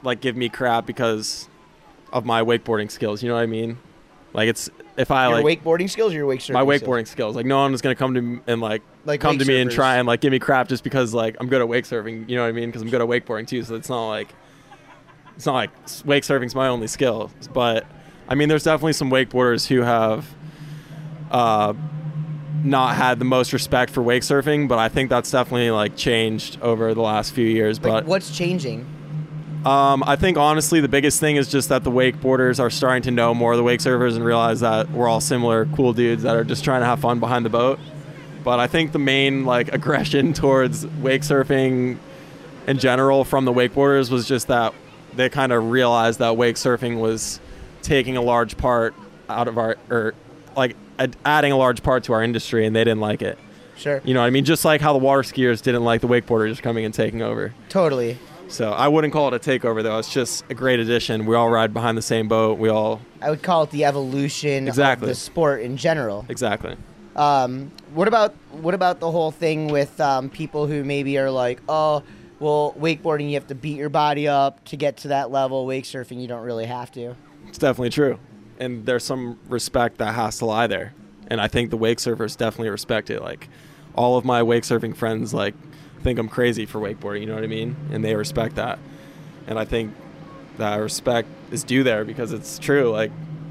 like 0.03 0.21
give 0.21 0.37
me 0.37 0.49
crap 0.49 0.87
because 0.87 1.49
of 2.13 2.25
my 2.25 2.43
wakeboarding 2.43 2.91
skills. 2.91 3.23
You 3.23 3.29
know 3.29 3.35
what 3.35 3.43
I 3.43 3.47
mean? 3.47 3.79
Like 4.33 4.49
it's 4.49 4.71
if 4.97 5.11
I 5.11 5.29
your 5.29 5.41
like 5.43 5.63
wakeboarding 5.63 5.89
skills 5.89 6.13
or 6.13 6.17
your 6.17 6.27
wake 6.27 6.41
surfing 6.41 6.55
my 6.55 6.65
wakeboarding 6.65 7.07
skills. 7.07 7.35
Like 7.37 7.47
no 7.47 7.59
one 7.59 7.73
is 7.73 7.81
gonna 7.81 7.95
come 7.95 8.15
to 8.15 8.21
me 8.23 8.41
and 8.47 8.61
like, 8.61 8.83
Like 9.05 9.21
come 9.21 9.39
to 9.39 9.45
me 9.45 9.61
and 9.61 9.71
try 9.71 9.97
and 9.97 10.07
like 10.07 10.21
give 10.21 10.33
me 10.33 10.39
crap 10.39 10.69
just 10.69 10.85
because 10.85 11.15
like 11.15 11.37
I'm 11.41 11.49
good 11.49 11.61
at 11.61 11.69
wake 11.69 11.85
surfing. 11.85 12.29
You 12.29 12.37
know 12.37 12.43
what 12.43 12.49
I 12.49 12.53
mean? 12.53 12.69
Because 12.69 12.83
I'm 12.83 12.91
good 12.91 13.01
at 13.01 13.09
wakeboarding 13.09 13.47
too. 13.47 13.63
So 13.63 13.75
it's 13.75 13.89
not 13.89 14.09
like 14.09 14.35
it's 15.37 15.47
not 15.47 15.55
like 15.55 15.71
wake 16.05 16.25
surfing's 16.25 16.55
my 16.55 16.69
only 16.69 16.89
skill. 16.89 17.31
But 17.53 17.87
I 18.29 18.35
mean, 18.35 18.49
there's 18.49 18.65
definitely 18.65 18.93
some 18.93 19.11
wakeboarders 19.11 19.67
who 19.67 19.81
have 19.81 20.27
uh, 21.31 21.73
not 22.65 22.97
had 22.97 23.19
the 23.19 23.25
most 23.25 23.53
respect 23.53 23.91
for 23.93 24.03
wake 24.03 24.23
surfing. 24.23 24.69
But 24.69 24.79
I 24.79 24.89
think 24.89 25.09
that's 25.11 25.31
definitely 25.31 25.71
like 25.71 25.97
changed 25.97 26.61
over 26.61 26.93
the 26.93 27.03
last 27.03 27.33
few 27.33 27.47
years. 27.47 27.81
Like, 27.81 28.05
but 28.05 28.05
what's 28.07 28.37
changing? 28.37 28.87
Um, 29.65 30.05
I 30.07 30.17
think 30.17 30.39
honestly, 30.39 30.81
the 30.81 30.89
biggest 30.89 31.21
thing 31.21 31.37
is 31.37 31.49
just 31.49 31.69
that 31.69 31.85
the 31.85 31.91
wakeboarders 31.91 32.61
are 32.61 32.71
starting 32.71 33.03
to 33.03 33.11
know 33.11 33.35
more 33.35 33.53
of 33.53 33.57
the 33.59 33.65
wake 33.65 33.81
surfers 33.81 34.15
and 34.15 34.25
realize 34.25 34.61
that 34.61 34.91
we're 34.91 35.09
all 35.09 35.21
similar, 35.21 35.67
cool 35.67 35.93
dudes 35.93 36.23
that 36.23 36.37
are 36.37 36.45
just 36.45 36.65
trying 36.65 36.81
to 36.81 36.87
have 36.87 37.01
fun 37.01 37.19
behind 37.21 37.45
the 37.45 37.51
boat. 37.51 37.79
But 38.45 38.61
I 38.61 38.67
think 38.67 38.93
the 38.93 38.99
main 38.99 39.45
like 39.45 39.69
aggression 39.75 40.33
towards 40.33 40.87
wake 40.87 41.23
surfing 41.23 41.99
in 42.67 42.79
general 42.79 43.25
from 43.25 43.45
the 43.45 43.53
wakeboarders 43.53 44.11
was 44.11 44.29
just 44.29 44.47
that 44.49 44.75
they 45.15 45.29
kind 45.29 45.53
of 45.53 45.71
realized 45.71 46.21
that 46.21 46.37
wake 46.37 46.57
surfing 46.57 47.01
was 47.01 47.41
taking 47.83 48.17
a 48.17 48.23
large 48.23 48.57
part 48.57 48.95
out 49.29 49.49
of 49.49 49.59
our 49.59 49.77
or 49.91 50.15
like 50.57 50.77
ad- 50.99 51.17
adding 51.25 51.53
a 51.53 51.57
large 51.57 51.83
part 51.83 52.05
to 52.05 52.13
our 52.13 52.23
industry, 52.23 52.65
and 52.65 52.75
they 52.77 52.85
didn't 52.85 53.01
like 53.01 53.23
it. 53.23 53.39
Sure. 53.77 54.01
You 54.05 54.15
know 54.15 54.21
what 54.21 54.27
I 54.27 54.31
mean? 54.31 54.45
Just 54.45 54.65
like 54.65 54.81
how 54.81 54.93
the 54.93 54.99
water 54.99 55.23
skiers 55.23 55.63
didn't 55.63 55.85
like 55.85 56.01
the 56.01 56.09
wakeboarders 56.09 56.49
just 56.51 56.63
coming 56.63 56.85
and 56.85 56.93
taking 56.93 57.23
over. 57.23 57.55
Totally. 57.69 58.19
So 58.49 58.73
I 58.73 58.89
wouldn't 58.89 59.13
call 59.13 59.33
it 59.33 59.35
a 59.35 59.39
takeover 59.51 59.83
though. 59.83 59.99
It's 59.99 60.13
just 60.13 60.45
a 60.51 60.55
great 60.55 60.81
addition. 60.81 61.27
We 61.27 61.37
all 61.37 61.51
ride 61.51 61.75
behind 61.75 61.99
the 61.99 62.03
same 62.03 62.29
boat. 62.29 62.59
We 62.59 62.69
all 62.71 63.01
I 63.21 63.31
would 63.31 63.43
call 63.43 63.65
it 63.65 63.71
the 63.71 63.85
evolution 63.85 64.67
Exactly. 64.67 65.05
of 65.05 65.09
the 65.09 65.15
sport 65.15 65.61
in 65.61 65.77
general. 65.77 66.25
exactly. 66.29 66.77
Um, 67.15 67.73
what 67.95 68.07
about 68.09 68.35
what 68.53 68.75
about 68.75 69.01
the 69.01 69.11
whole 69.11 69.31
thing 69.33 69.69
with 69.69 70.01
um, 70.01 70.31
people 70.31 70.67
who 70.67 70.85
maybe 70.85 71.19
are 71.19 71.31
like, 71.31 71.61
oh, 71.69 72.03
well, 72.39 72.75
wakeboarding 72.79 73.29
you 73.29 73.35
have 73.35 73.49
to 73.49 73.55
beat 73.55 73.77
your 73.77 73.89
body 73.89 74.29
up 74.29 74.65
to 74.67 74.77
get 74.77 74.99
to 74.99 75.09
that 75.09 75.31
level. 75.31 75.67
Wake 75.67 75.85
surfing 75.85 76.21
you 76.21 76.29
don't 76.29 76.43
really 76.45 76.67
have 76.67 76.91
to. 76.93 77.17
It's 77.49 77.59
definitely 77.59 77.91
true. 77.91 78.19
And 78.61 78.87
there's 78.87 79.05
some 79.05 79.39
respect 79.49 79.99
that 79.99 80.15
has 80.15 80.39
to 80.39 80.45
lie 80.47 80.67
there. 80.69 80.95
And 81.27 81.41
I 81.41 81.49
think 81.49 81.71
the 81.71 81.77
wake 81.77 81.99
surfers 81.99 82.37
definitely 82.37 82.71
respect 82.71 83.11
it. 83.11 83.21
Like 83.21 83.49
all 83.95 84.17
of 84.17 84.25
my 84.25 84.43
wake 84.43 84.63
surfing 84.63 84.97
friends 84.97 85.35
like 85.35 85.55
think 86.03 86.19
I'm 86.19 86.29
crazy 86.29 86.67
for 86.67 86.81
wakeboarding, 86.81 87.21
you 87.21 87.27
know 87.27 87.35
what 87.35 87.45
I 87.45 87.49
mean? 87.49 87.77
And 87.91 88.05
they 88.05 88.15
respect 88.15 88.57
that. 88.57 88.79
And 89.47 89.59
I 89.59 89.65
think 89.65 89.95
that 90.59 90.77
respect 90.77 91.29
is 91.51 91.65
due 91.65 91.83
there 91.83 92.05
because 92.05 92.33
it's 92.33 92.59
true. 92.59 92.91
Like 92.91 93.11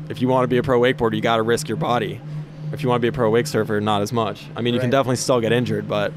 if 0.10 0.22
you 0.22 0.28
want 0.28 0.44
to 0.44 0.48
be 0.48 0.58
a 0.58 0.64
pro 0.64 0.80
wakeboarder, 0.80 1.16
you 1.16 1.22
got 1.22 1.38
to 1.38 1.44
risk 1.44 1.68
your 1.68 1.78
body. 1.78 2.22
If 2.72 2.84
you 2.84 2.90
want 2.90 3.00
to 3.00 3.02
be 3.02 3.08
a 3.08 3.14
pro 3.14 3.30
wake 3.30 3.48
surfer, 3.48 3.80
not 3.80 4.02
as 4.02 4.12
much. 4.12 4.46
I 4.56 4.62
mean, 4.62 4.74
you 4.74 4.80
can 4.80 4.90
definitely 4.90 5.16
still 5.16 5.40
get 5.40 5.54
injured, 5.54 5.88
but 5.88 6.12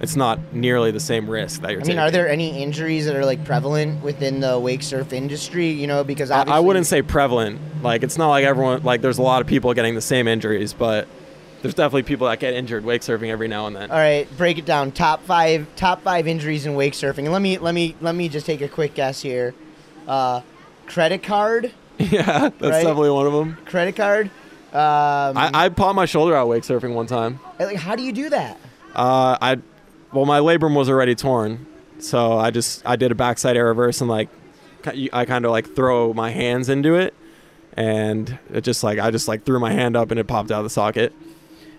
it's 0.00 0.16
not 0.16 0.52
nearly 0.52 0.90
the 0.90 1.00
same 1.00 1.28
risk 1.30 1.62
that 1.62 1.72
you're 1.72 1.80
taking. 1.80 1.98
I 1.98 2.04
taking. 2.04 2.14
mean, 2.14 2.22
are 2.22 2.24
there 2.26 2.28
any 2.28 2.62
injuries 2.62 3.06
that 3.06 3.16
are 3.16 3.24
like 3.24 3.44
prevalent 3.44 4.02
within 4.02 4.40
the 4.40 4.58
wake 4.58 4.82
surf 4.82 5.12
industry? 5.12 5.68
You 5.68 5.86
know, 5.86 6.04
because 6.04 6.30
I, 6.30 6.42
I 6.42 6.60
wouldn't 6.60 6.86
say 6.86 7.00
prevalent. 7.00 7.58
Like 7.82 8.02
it's 8.02 8.18
not 8.18 8.28
like 8.28 8.44
everyone 8.44 8.82
like 8.82 9.00
there's 9.00 9.18
a 9.18 9.22
lot 9.22 9.40
of 9.40 9.46
people 9.46 9.72
getting 9.72 9.94
the 9.94 10.02
same 10.02 10.28
injuries, 10.28 10.74
but 10.74 11.08
there's 11.64 11.74
definitely 11.74 12.02
people 12.02 12.28
that 12.28 12.38
get 12.40 12.52
injured 12.52 12.84
wake 12.84 13.00
surfing 13.00 13.30
every 13.30 13.48
now 13.48 13.66
and 13.66 13.74
then. 13.74 13.90
All 13.90 13.96
right, 13.96 14.28
break 14.36 14.58
it 14.58 14.66
down. 14.66 14.92
Top 14.92 15.22
five, 15.24 15.66
top 15.76 16.02
five 16.02 16.26
injuries 16.28 16.66
in 16.66 16.74
wake 16.74 16.92
surfing. 16.92 17.20
And 17.24 17.32
let 17.32 17.40
me 17.42 17.56
let 17.58 17.74
me 17.74 17.96
let 18.02 18.14
me 18.14 18.28
just 18.28 18.44
take 18.44 18.60
a 18.60 18.68
quick 18.68 18.92
guess 18.94 19.22
here. 19.22 19.54
Uh, 20.06 20.42
credit 20.86 21.22
card, 21.22 21.72
yeah, 21.98 22.22
that's 22.50 22.60
Right? 22.60 22.70
definitely 22.84 23.10
one 23.10 23.26
of 23.26 23.32
them. 23.32 23.56
credit 23.64 23.96
card. 23.96 24.26
Um, 24.72 25.38
I, 25.38 25.50
I 25.54 25.68
popped 25.70 25.96
my 25.96 26.04
shoulder 26.04 26.36
out 26.36 26.48
wake 26.48 26.64
surfing 26.64 26.92
one 26.94 27.06
time. 27.06 27.40
like, 27.58 27.76
how 27.76 27.96
do 27.96 28.02
you 28.02 28.12
do 28.12 28.28
that? 28.30 28.58
Uh, 28.94 29.38
I, 29.40 29.58
well, 30.12 30.26
my 30.26 30.40
labrum 30.40 30.76
was 30.76 30.90
already 30.90 31.14
torn, 31.14 31.66
so 31.98 32.36
I 32.38 32.50
just 32.50 32.82
I 32.84 32.96
did 32.96 33.10
a 33.10 33.14
backside 33.14 33.56
air 33.56 33.66
reverse 33.66 34.00
and 34.02 34.10
like, 34.10 34.28
I 35.12 35.24
kind 35.24 35.44
of 35.46 35.50
like 35.50 35.74
throw 35.74 36.12
my 36.12 36.30
hands 36.30 36.68
into 36.68 36.94
it, 36.96 37.14
and 37.74 38.38
it 38.52 38.60
just 38.62 38.84
like 38.84 38.98
I 38.98 39.10
just 39.10 39.28
like 39.28 39.44
threw 39.44 39.58
my 39.58 39.72
hand 39.72 39.96
up 39.96 40.10
and 40.10 40.20
it 40.20 40.26
popped 40.26 40.50
out 40.50 40.58
of 40.58 40.64
the 40.64 40.70
socket. 40.70 41.12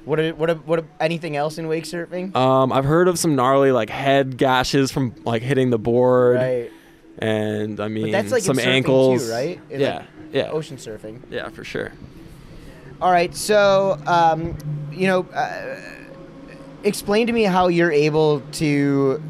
What 0.05 0.19
are, 0.19 0.35
what 0.35 0.49
are, 0.51 0.55
what 0.55 0.85
anything 0.99 1.35
else 1.35 1.57
in 1.57 1.67
wake 1.67 1.83
surfing? 1.85 2.35
Um, 2.35 2.71
I've 2.71 2.85
heard 2.85 3.07
of 3.07 3.17
some 3.17 3.35
gnarly 3.35 3.71
like 3.71 3.89
head 3.89 4.37
gashes 4.37 4.91
from 4.91 5.15
like 5.25 5.41
hitting 5.41 5.71
the 5.71 5.79
board. 5.79 6.35
right. 6.35 6.71
and 7.17 7.79
I 7.79 7.87
mean 7.87 8.11
that's 8.11 8.31
like 8.31 8.43
some 8.43 8.59
ankles, 8.59 9.25
too, 9.25 9.31
right? 9.31 9.59
Yeah, 9.69 9.95
like, 9.95 10.05
yeah, 10.31 10.49
Ocean 10.51 10.77
surfing. 10.77 11.21
yeah, 11.31 11.49
for 11.49 11.63
sure. 11.63 11.91
All 13.01 13.11
right, 13.11 13.33
so 13.35 13.99
um, 14.05 14.57
you 14.91 15.07
know, 15.07 15.23
uh, 15.33 15.79
explain 16.83 17.27
to 17.27 17.33
me 17.33 17.43
how 17.43 17.67
you're 17.67 17.91
able 17.91 18.41
to, 18.53 19.21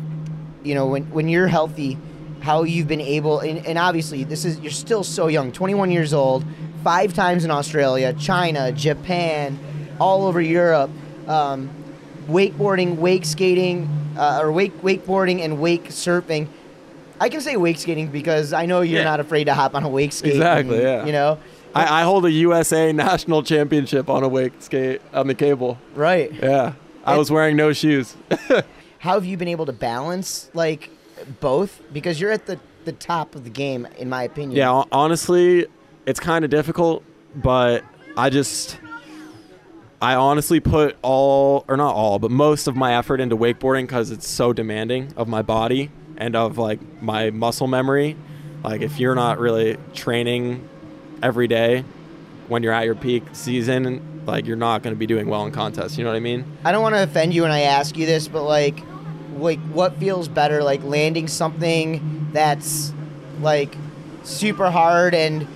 you 0.64 0.76
know, 0.76 0.88
when 0.88 1.04
when 1.12 1.30
you're 1.30 1.48
healthy, 1.48 1.98
how 2.42 2.64
you've 2.64 2.88
been 2.88 3.02
able, 3.02 3.40
and, 3.40 3.66
and 3.66 3.78
obviously 3.78 4.24
this 4.26 4.44
is 4.46 4.60
you're 4.60 4.72
still 4.72 5.04
so 5.04 5.28
young, 5.28 5.52
21 5.52 5.90
years 5.90 6.14
old, 6.14 6.46
five 6.84 7.14
times 7.14 7.46
in 7.46 7.50
Australia, 7.50 8.14
China, 8.14 8.72
Japan, 8.72 9.58
all 10.00 10.26
over 10.26 10.42
Europe, 10.42 10.90
um, 11.28 11.70
wakeboarding, 12.28 12.96
wake 12.98 13.26
skating, 13.26 13.90
uh, 14.18 14.40
or 14.42 14.52
wake 14.52 14.82
wakeboarding 14.82 15.44
and 15.44 15.60
wake 15.60 15.90
surfing. 15.90 16.48
I 17.20 17.30
can 17.30 17.42
say 17.42 17.56
wake 17.56 17.78
skating 17.78 18.08
because 18.08 18.52
I 18.54 18.66
know 18.66 18.82
you're 18.82 19.00
Yeah. 19.00 19.06
not 19.06 19.20
afraid 19.20 19.46
to 19.46 19.54
hop 19.54 19.74
on 19.76 19.84
a 19.84 19.90
wake 19.90 20.12
skate. 20.12 20.34
Exactly, 20.34 20.76
and, 20.78 20.84
yeah. 20.84 21.06
You 21.06 21.12
know. 21.12 21.38
I, 21.74 22.02
I 22.02 22.04
hold 22.04 22.26
a 22.26 22.32
USA 22.32 22.92
national 22.94 23.44
championship 23.44 24.10
on 24.10 24.24
a 24.24 24.28
wake 24.30 24.54
skate 24.60 25.02
on 25.14 25.28
the 25.28 25.36
cable. 25.36 25.78
Right. 25.94 26.32
Yeah, 26.34 26.74
I 27.06 27.12
And- 27.12 27.20
was 27.20 27.30
wearing 27.32 27.56
no 27.58 27.74
shoes. 27.74 28.16
how 29.00 29.14
have 29.14 29.26
you 29.26 29.38
been 29.38 29.48
able 29.50 29.66
to 29.68 29.74
balance 29.74 30.50
like 30.54 30.90
both 31.40 31.82
because 31.94 32.20
you're 32.20 32.32
at 32.32 32.46
the 32.48 32.60
the 32.86 32.92
top 32.92 33.36
of 33.36 33.44
the 33.44 33.50
game 33.50 33.88
in 33.98 34.10
my 34.10 34.24
opinion 34.24 34.52
yeah, 34.58 34.84
honestly, 34.92 35.66
it's 36.06 36.20
kind 36.20 36.44
of 36.46 36.52
difficult, 36.52 37.04
but 37.36 37.84
I 38.18 38.30
just. 38.30 38.78
I 40.06 40.14
honestly 40.14 40.60
put 40.60 40.98
all, 41.02 41.66
or 41.68 41.78
not 41.78 41.96
all, 41.96 42.20
but 42.20 42.30
most 42.30 42.68
of 42.68 42.76
my 42.76 42.96
effort 42.96 43.20
into 43.20 43.36
wakeboarding 43.36 43.88
because 43.88 44.12
it's 44.12 44.28
so 44.28 44.54
demanding 44.54 45.12
of 45.18 45.28
my 45.28 45.42
body 45.42 45.90
and 46.16 46.36
of 46.36 46.60
like 46.60 46.80
my 47.02 47.32
muscle 47.32 47.66
memory. 47.66 48.16
Like, 48.64 48.82
if 48.82 49.00
you're 49.00 49.16
not 49.16 49.40
really 49.40 49.78
training 49.96 50.70
every 51.24 51.48
day 51.48 51.84
when 52.48 52.62
you're 52.62 52.72
at 52.72 52.86
your 52.86 52.94
peak 52.94 53.24
season, 53.34 54.22
like 54.28 54.46
you're 54.46 54.56
not 54.56 54.84
going 54.84 54.94
to 54.96 55.00
be 55.00 55.08
doing 55.08 55.28
well 55.28 55.44
in 55.44 55.52
contests. 55.52 55.98
You 55.98 56.04
know 56.04 56.12
what 56.12 56.18
I 56.18 56.20
mean? 56.20 56.46
i 56.64 56.72
don't 56.72 56.84
want 56.84 56.94
to 56.94 57.02
offend 57.02 57.34
you 57.34 57.42
when 57.42 57.52
i 57.52 57.62
ask 57.62 57.98
you 57.98 58.06
this 58.06 58.28
but 58.28 58.44
like 58.44 58.78
like 59.38 59.60
what 59.72 59.98
feels 59.98 60.28
better 60.28 60.64
like 60.64 60.84
landing 60.84 61.28
something 61.28 62.30
that's 62.32 62.94
like 63.42 63.76
super 64.24 64.70
hard 64.70 65.16
and 65.16 65.48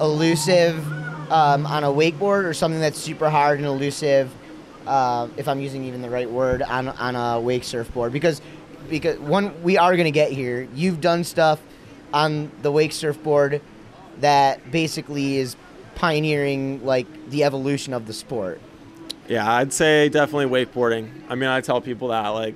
elusive 0.00 0.76
um, 1.30 1.66
on 1.66 1.84
a 1.84 1.88
wakeboard 1.88 2.44
or 2.44 2.54
something 2.54 2.80
that's 2.80 2.98
super 2.98 3.30
hard 3.30 3.58
and 3.58 3.66
elusive 3.66 4.32
uh, 4.86 5.28
if 5.36 5.48
i'm 5.48 5.60
using 5.60 5.84
even 5.84 6.02
the 6.02 6.10
right 6.10 6.30
word 6.30 6.62
on, 6.62 6.88
on 6.88 7.16
a 7.16 7.40
wake 7.40 7.64
surfboard 7.64 8.12
because 8.12 8.40
because 8.88 9.18
one 9.18 9.62
we 9.62 9.76
are 9.76 9.96
going 9.96 10.04
to 10.04 10.10
get 10.12 10.30
here 10.30 10.68
you've 10.74 11.00
done 11.00 11.24
stuff 11.24 11.60
on 12.12 12.50
the 12.62 12.70
wake 12.70 12.92
surfboard 12.92 13.60
that 14.20 14.70
basically 14.70 15.36
is 15.36 15.56
pioneering 15.96 16.84
like 16.84 17.06
the 17.30 17.42
evolution 17.42 17.92
of 17.92 18.06
the 18.06 18.12
sport. 18.12 18.60
Yeah, 19.28 19.50
I'd 19.50 19.72
say 19.72 20.08
definitely 20.08 20.46
wakeboarding. 20.46 21.10
I 21.28 21.34
mean, 21.34 21.48
I 21.48 21.60
tell 21.60 21.80
people 21.80 22.08
that 22.08 22.28
like 22.28 22.54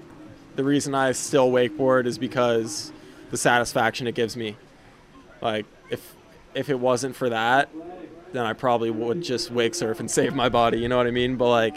the 0.54 0.62
reason 0.62 0.94
I 0.94 1.12
still 1.12 1.50
wakeboard 1.50 2.06
is 2.06 2.18
because 2.18 2.92
the 3.30 3.36
satisfaction 3.36 4.06
it 4.06 4.14
gives 4.14 4.36
me. 4.36 4.56
Like 5.40 5.66
if 5.90 6.14
if 6.54 6.68
it 6.68 6.78
wasn't 6.78 7.16
for 7.16 7.30
that, 7.30 7.70
then 8.32 8.44
I 8.44 8.52
probably 8.52 8.90
would 8.90 9.22
just 9.22 9.50
wake 9.50 9.74
surf 9.74 10.00
and 10.00 10.10
save 10.10 10.34
my 10.34 10.48
body, 10.48 10.78
you 10.78 10.88
know 10.88 10.96
what 10.96 11.06
I 11.06 11.10
mean? 11.10 11.36
But 11.36 11.50
like 11.50 11.76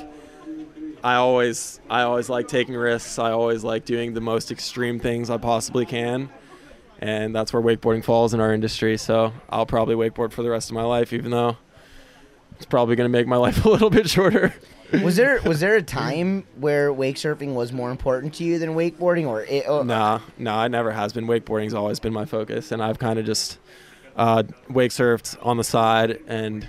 I 1.03 1.15
always 1.15 1.81
I 1.89 2.03
always 2.03 2.29
like 2.29 2.47
taking 2.47 2.75
risks. 2.75 3.19
I 3.19 3.31
always 3.31 3.63
like 3.63 3.83
doing 3.85 4.13
the 4.13 4.21
most 4.21 4.51
extreme 4.51 4.99
things 4.99 5.29
I 5.29 5.37
possibly 5.37 5.85
can. 5.85 6.29
And 6.99 7.35
that's 7.35 7.51
where 7.51 7.61
wakeboarding 7.61 8.03
falls 8.05 8.33
in 8.33 8.39
our 8.39 8.53
industry. 8.53 8.97
So 8.97 9.33
I'll 9.49 9.65
probably 9.65 9.95
wakeboard 9.95 10.31
for 10.31 10.43
the 10.43 10.49
rest 10.49 10.69
of 10.69 10.75
my 10.75 10.83
life, 10.83 11.11
even 11.11 11.31
though 11.31 11.57
it's 12.55 12.65
probably 12.65 12.95
going 12.95 13.11
to 13.11 13.17
make 13.17 13.27
my 13.27 13.35
life 13.47 13.65
a 13.65 13.69
little 13.69 13.89
bit 13.89 14.09
shorter. 14.09 14.53
Was 15.03 15.17
there 15.17 15.41
was 15.41 15.59
there 15.59 15.75
a 15.75 15.81
time 16.03 16.45
where 16.55 16.93
wake 16.93 17.17
surfing 17.17 17.53
was 17.53 17.73
more 17.73 17.91
important 17.91 18.35
to 18.35 18.45
you 18.45 18.57
than 18.57 18.69
wakeboarding, 18.69 19.27
or 19.27 19.43
it, 19.43 19.65
oh, 19.67 19.83
Nah, 19.83 20.21
nah, 20.37 20.63
it 20.65 20.69
never 20.69 20.91
has 20.91 21.11
been. 21.11 21.25
Wakeboarding's 21.25 21.73
always 21.73 21.99
been 21.99 22.13
my 22.13 22.25
focus, 22.25 22.71
and 22.71 22.81
I've 22.81 22.99
kind 22.99 23.19
of 23.19 23.25
just 23.25 23.57
uh, 24.15 24.43
wake 24.69 24.91
surfed 24.91 25.37
on 25.41 25.57
the 25.57 25.63
side, 25.63 26.19
and 26.27 26.67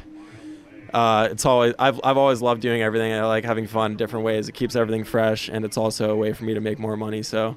uh, 0.92 1.28
it's 1.30 1.44
always 1.44 1.74
I've 1.78 2.00
I've 2.04 2.16
always 2.16 2.40
loved 2.40 2.62
doing 2.62 2.82
everything. 2.82 3.12
I 3.12 3.24
like 3.24 3.44
having 3.44 3.66
fun 3.66 3.96
different 3.96 4.24
ways. 4.24 4.48
It 4.48 4.52
keeps 4.52 4.76
everything 4.76 5.04
fresh, 5.04 5.48
and 5.48 5.64
it's 5.64 5.76
also 5.76 6.10
a 6.10 6.16
way 6.16 6.32
for 6.32 6.44
me 6.44 6.54
to 6.54 6.60
make 6.60 6.78
more 6.78 6.96
money. 6.96 7.22
So 7.22 7.56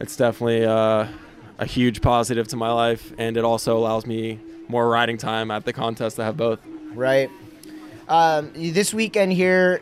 it's 0.00 0.16
definitely 0.16 0.64
uh, 0.64 1.06
a 1.58 1.66
huge 1.66 2.00
positive 2.00 2.48
to 2.48 2.56
my 2.56 2.72
life, 2.72 3.12
and 3.18 3.36
it 3.36 3.44
also 3.44 3.76
allows 3.76 4.06
me 4.06 4.40
more 4.68 4.88
riding 4.88 5.18
time 5.18 5.50
at 5.50 5.64
the 5.64 5.72
contest. 5.72 6.18
I 6.18 6.24
have 6.24 6.36
both. 6.36 6.60
right? 6.94 7.30
Um, 8.08 8.52
this 8.54 8.92
weekend 8.92 9.32
here, 9.32 9.80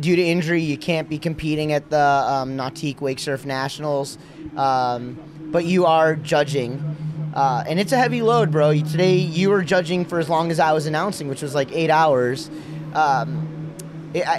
due 0.00 0.16
to 0.16 0.22
injury, 0.22 0.62
you 0.62 0.76
can't 0.78 1.08
be 1.08 1.18
competing 1.18 1.72
at 1.72 1.90
the 1.90 1.98
um, 1.98 2.56
Nautique 2.56 3.00
Wake 3.00 3.18
Surf 3.18 3.44
Nationals, 3.44 4.18
um, 4.56 5.18
but 5.52 5.64
you 5.64 5.86
are 5.86 6.14
judging. 6.16 6.96
Uh, 7.34 7.64
and 7.66 7.80
it's 7.80 7.90
a 7.92 7.96
heavy 7.96 8.22
load, 8.22 8.50
bro. 8.52 8.72
Today 8.74 9.16
you 9.16 9.50
were 9.50 9.62
judging 9.62 10.04
for 10.04 10.18
as 10.20 10.28
long 10.28 10.50
as 10.52 10.60
I 10.60 10.72
was 10.72 10.86
announcing, 10.86 11.26
which 11.28 11.42
was 11.42 11.54
like 11.54 11.70
eight 11.72 11.90
hours. 11.90 12.48
Um, 12.94 13.74
i 14.14 14.22
I, 14.22 14.34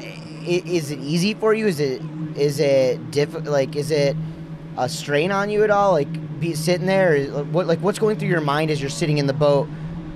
i- 0.48 0.64
is 0.66 0.92
it 0.92 1.00
easy 1.00 1.34
for 1.34 1.54
you? 1.54 1.68
Is 1.68 1.80
it 1.82 2.02
is 2.38 2.60
it 2.60 3.12
diff- 3.12 3.46
like 3.46 3.76
is 3.76 3.92
it 3.92 4.16
a 4.78 4.88
strain 4.88 5.32
on 5.32 5.50
you 5.50 5.64
at 5.64 5.70
all? 5.72 5.92
Like 5.92 6.40
be 6.40 6.54
sitting 6.54 6.88
there, 6.88 7.26
what 7.28 7.68
like 7.68 7.80
what's 7.80 8.00
going 8.00 8.18
through 8.18 8.30
your 8.30 8.42
mind 8.42 8.72
as 8.72 8.80
you're 8.80 8.90
sitting 8.90 9.18
in 9.18 9.28
the 9.28 9.34
boat 9.34 9.68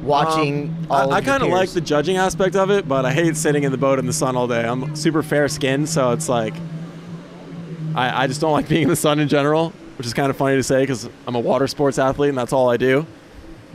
watching 0.01 0.69
Um, 0.69 0.87
all 0.89 1.11
I, 1.13 1.17
I 1.17 1.21
kind 1.21 1.43
of 1.43 1.49
like 1.49 1.71
the 1.71 1.81
judging 1.81 2.15
aspect 2.15 2.55
of 2.55 2.69
it, 2.71 2.87
but 2.87 3.05
I 3.05 3.11
hate 3.11 3.35
sitting 3.35 3.63
in 3.63 3.73
the 3.73 3.77
boat 3.77 3.99
in 3.99 4.05
the 4.05 4.13
sun 4.13 4.37
all 4.37 4.47
day. 4.47 4.63
I'm 4.65 4.95
super 4.95 5.21
fair 5.21 5.49
skinned, 5.49 5.89
so 5.89 6.11
it's 6.11 6.29
like 6.29 6.53
I, 7.95 8.23
I 8.23 8.27
just 8.27 8.39
don't 8.39 8.53
like 8.53 8.69
being 8.69 8.83
in 8.83 8.89
the 8.89 8.95
sun 8.95 9.19
in 9.19 9.27
general, 9.27 9.73
which 9.99 10.07
is 10.07 10.13
kind 10.13 10.29
of 10.29 10.37
funny 10.37 10.55
to 10.55 10.63
say 10.63 10.79
because 10.79 11.09
I'm 11.27 11.35
a 11.35 11.41
water 11.41 11.67
sports 11.67 11.99
athlete 11.99 12.29
and 12.29 12.37
that's 12.37 12.53
all 12.53 12.69
I 12.69 12.77
do. 12.77 13.05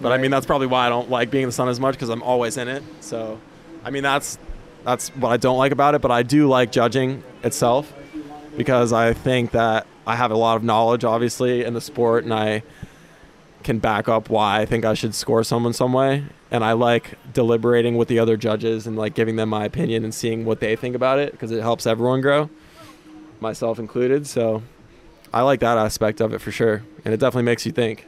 But 0.01 0.11
I 0.11 0.17
mean, 0.17 0.31
that's 0.31 0.47
probably 0.47 0.67
why 0.67 0.87
I 0.87 0.89
don't 0.89 1.11
like 1.11 1.31
being 1.31 1.43
in 1.43 1.49
the 1.49 1.53
sun 1.53 1.69
as 1.69 1.79
much 1.79 1.97
because 1.97 2.09
I'm 2.09 2.23
always 2.23 2.57
in 2.57 2.67
it. 2.67 2.83
So, 3.01 3.39
I 3.85 3.91
mean, 3.91 4.03
that's 4.03 4.39
that's 4.85 5.11
what 5.11 5.29
I 5.29 5.37
don't 5.37 5.59
like 5.59 5.71
about 5.71 5.95
it. 5.95 6.01
But 6.01 6.11
I 6.11 6.23
do 6.23 6.49
like 6.49 6.73
judging 6.73 7.23
itself 7.43 7.93
because 8.57 8.91
I 8.91 9.13
think 9.13 9.51
that 9.51 9.87
I 10.07 10.17
have 10.17 10.31
a 10.31 10.37
lot 10.37 10.57
of 10.57 10.65
knowledge, 10.65 11.05
obviously, 11.05 11.63
in 11.63 11.75
the 11.75 11.81
sport, 11.83 12.25
and 12.25 12.33
I 12.33 12.63
can 13.63 13.79
back 13.79 14.09
up 14.09 14.31
why 14.31 14.61
I 14.61 14.65
think 14.65 14.87
I 14.87 14.95
should 14.95 15.15
score 15.15 15.45
someone 15.45 15.75
some 15.75 15.93
way. 15.93 16.25
And 16.51 16.65
I 16.65 16.73
like 16.73 17.19
deliberating 17.35 17.99
with 17.99 18.09
the 18.09 18.19
other 18.19 18.39
judges 18.39 18.87
and 18.87 18.97
like 18.97 19.13
giving 19.13 19.37
them 19.37 19.51
my 19.51 19.67
opinion 19.67 20.05
and 20.05 20.15
seeing 20.15 20.47
what 20.47 20.61
they 20.61 20.75
think 20.75 20.97
about 20.97 21.19
it 21.19 21.33
because 21.33 21.51
it 21.51 21.61
helps 21.61 21.87
everyone 21.87 22.23
grow, 22.23 22.49
myself 23.41 23.79
included. 23.79 24.27
So 24.27 24.63
I 25.35 25.43
like 25.43 25.59
that 25.61 25.77
aspect 25.77 26.21
of 26.21 26.33
it 26.33 26.41
for 26.41 26.53
sure. 26.53 26.85
And 27.05 27.13
it 27.13 27.19
definitely 27.19 27.43
makes 27.43 27.67
you 27.67 27.73
think. 27.73 28.07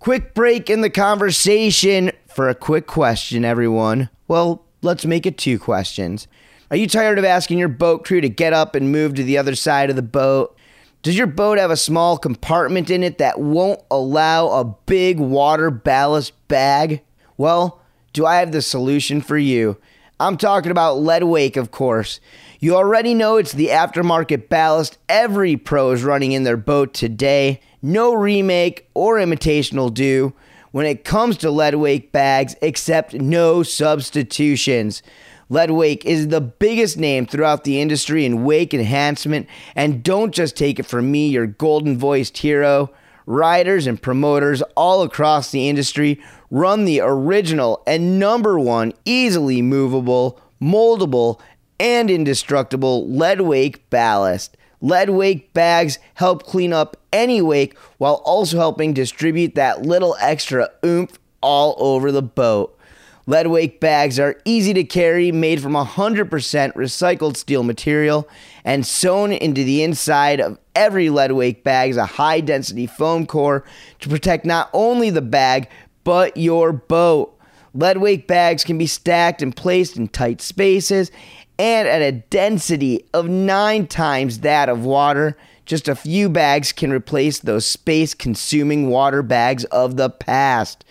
Quick 0.00 0.34
break 0.34 0.68
in 0.68 0.82
the 0.82 0.90
conversation 0.90 2.12
for 2.26 2.50
a 2.50 2.54
quick 2.54 2.86
question, 2.86 3.42
everyone. 3.42 4.10
Well, 4.28 4.62
let's 4.82 5.06
make 5.06 5.24
it 5.24 5.38
two 5.38 5.58
questions. 5.58 6.28
Are 6.70 6.76
you 6.76 6.86
tired 6.86 7.18
of 7.18 7.24
asking 7.24 7.58
your 7.58 7.68
boat 7.68 8.04
crew 8.04 8.20
to 8.20 8.28
get 8.28 8.52
up 8.52 8.74
and 8.74 8.92
move 8.92 9.14
to 9.14 9.24
the 9.24 9.38
other 9.38 9.54
side 9.54 9.88
of 9.88 9.96
the 9.96 10.02
boat? 10.02 10.54
Does 11.02 11.16
your 11.16 11.26
boat 11.26 11.56
have 11.56 11.70
a 11.70 11.76
small 11.76 12.18
compartment 12.18 12.90
in 12.90 13.02
it 13.02 13.16
that 13.16 13.40
won't 13.40 13.80
allow 13.90 14.48
a 14.48 14.64
big 14.64 15.18
water 15.18 15.70
ballast 15.70 16.34
bag? 16.48 17.00
Well, 17.38 17.80
do 18.12 18.26
I 18.26 18.36
have 18.36 18.52
the 18.52 18.60
solution 18.60 19.22
for 19.22 19.38
you? 19.38 19.78
I'm 20.20 20.36
talking 20.36 20.70
about 20.70 20.98
Lead 20.98 21.24
Wake, 21.24 21.56
of 21.56 21.70
course. 21.70 22.20
You 22.60 22.74
already 22.74 23.14
know 23.14 23.36
it's 23.36 23.52
the 23.52 23.68
aftermarket 23.68 24.48
ballast 24.48 24.98
every 25.08 25.56
pro 25.56 25.92
is 25.92 26.02
running 26.02 26.32
in 26.32 26.42
their 26.42 26.56
boat 26.56 26.92
today. 26.92 27.60
No 27.82 28.12
remake 28.12 28.88
or 28.94 29.20
imitation 29.20 29.78
will 29.78 29.90
do 29.90 30.32
when 30.72 30.84
it 30.84 31.04
comes 31.04 31.36
to 31.36 31.52
Lead 31.52 31.76
Wake 31.76 32.10
bags, 32.10 32.56
except 32.60 33.14
no 33.14 33.62
substitutions. 33.62 35.04
Lead 35.48 35.70
Wake 35.70 36.04
is 36.04 36.28
the 36.28 36.40
biggest 36.40 36.96
name 36.96 37.26
throughout 37.26 37.62
the 37.62 37.80
industry 37.80 38.24
in 38.24 38.42
wake 38.42 38.74
enhancement, 38.74 39.46
and 39.76 40.02
don't 40.02 40.34
just 40.34 40.56
take 40.56 40.80
it 40.80 40.86
from 40.86 41.12
me, 41.12 41.28
your 41.28 41.46
golden 41.46 41.96
voiced 41.96 42.38
hero. 42.38 42.90
Riders 43.24 43.86
and 43.86 44.02
promoters 44.02 44.62
all 44.76 45.02
across 45.02 45.52
the 45.52 45.68
industry 45.68 46.20
run 46.50 46.86
the 46.86 47.02
original 47.02 47.84
and 47.86 48.18
number 48.18 48.58
one 48.58 48.94
easily 49.04 49.62
movable, 49.62 50.40
moldable, 50.60 51.40
and 51.80 52.10
indestructible 52.10 53.08
lead 53.08 53.40
wake 53.40 53.88
ballast. 53.90 54.56
Lead 54.80 55.10
wake 55.10 55.52
bags 55.52 55.98
help 56.14 56.44
clean 56.44 56.72
up 56.72 56.96
any 57.12 57.42
wake 57.42 57.76
while 57.98 58.22
also 58.24 58.56
helping 58.58 58.92
distribute 58.92 59.54
that 59.54 59.82
little 59.82 60.16
extra 60.20 60.70
oomph 60.84 61.18
all 61.40 61.74
over 61.78 62.12
the 62.12 62.22
boat. 62.22 62.78
Lead 63.26 63.48
wake 63.48 63.78
bags 63.78 64.18
are 64.18 64.40
easy 64.46 64.72
to 64.72 64.84
carry, 64.84 65.30
made 65.30 65.60
from 65.60 65.74
100% 65.74 66.30
recycled 66.72 67.36
steel 67.36 67.62
material, 67.62 68.26
and 68.64 68.86
sewn 68.86 69.32
into 69.32 69.62
the 69.64 69.82
inside 69.82 70.40
of 70.40 70.58
every 70.74 71.10
lead 71.10 71.32
wake 71.32 71.62
bag 71.62 71.90
is 71.90 71.98
a 71.98 72.06
high 72.06 72.40
density 72.40 72.86
foam 72.86 73.26
core 73.26 73.64
to 74.00 74.08
protect 74.08 74.46
not 74.46 74.70
only 74.72 75.10
the 75.10 75.20
bag, 75.20 75.68
but 76.04 76.38
your 76.38 76.72
boat. 76.72 77.38
Lead 77.74 77.98
wake 77.98 78.26
bags 78.26 78.64
can 78.64 78.78
be 78.78 78.86
stacked 78.86 79.42
and 79.42 79.54
placed 79.54 79.98
in 79.98 80.08
tight 80.08 80.40
spaces 80.40 81.10
and 81.58 81.88
at 81.88 82.02
a 82.02 82.12
density 82.12 83.04
of 83.12 83.28
nine 83.28 83.86
times 83.86 84.40
that 84.40 84.68
of 84.68 84.84
water. 84.84 85.36
Just 85.66 85.88
a 85.88 85.94
few 85.94 86.28
bags 86.28 86.72
can 86.72 86.90
replace 86.90 87.40
those 87.40 87.66
space 87.66 88.14
consuming 88.14 88.88
water 88.88 89.22
bags 89.22 89.64
of 89.64 89.96
the 89.96 90.08
past. 90.08 90.84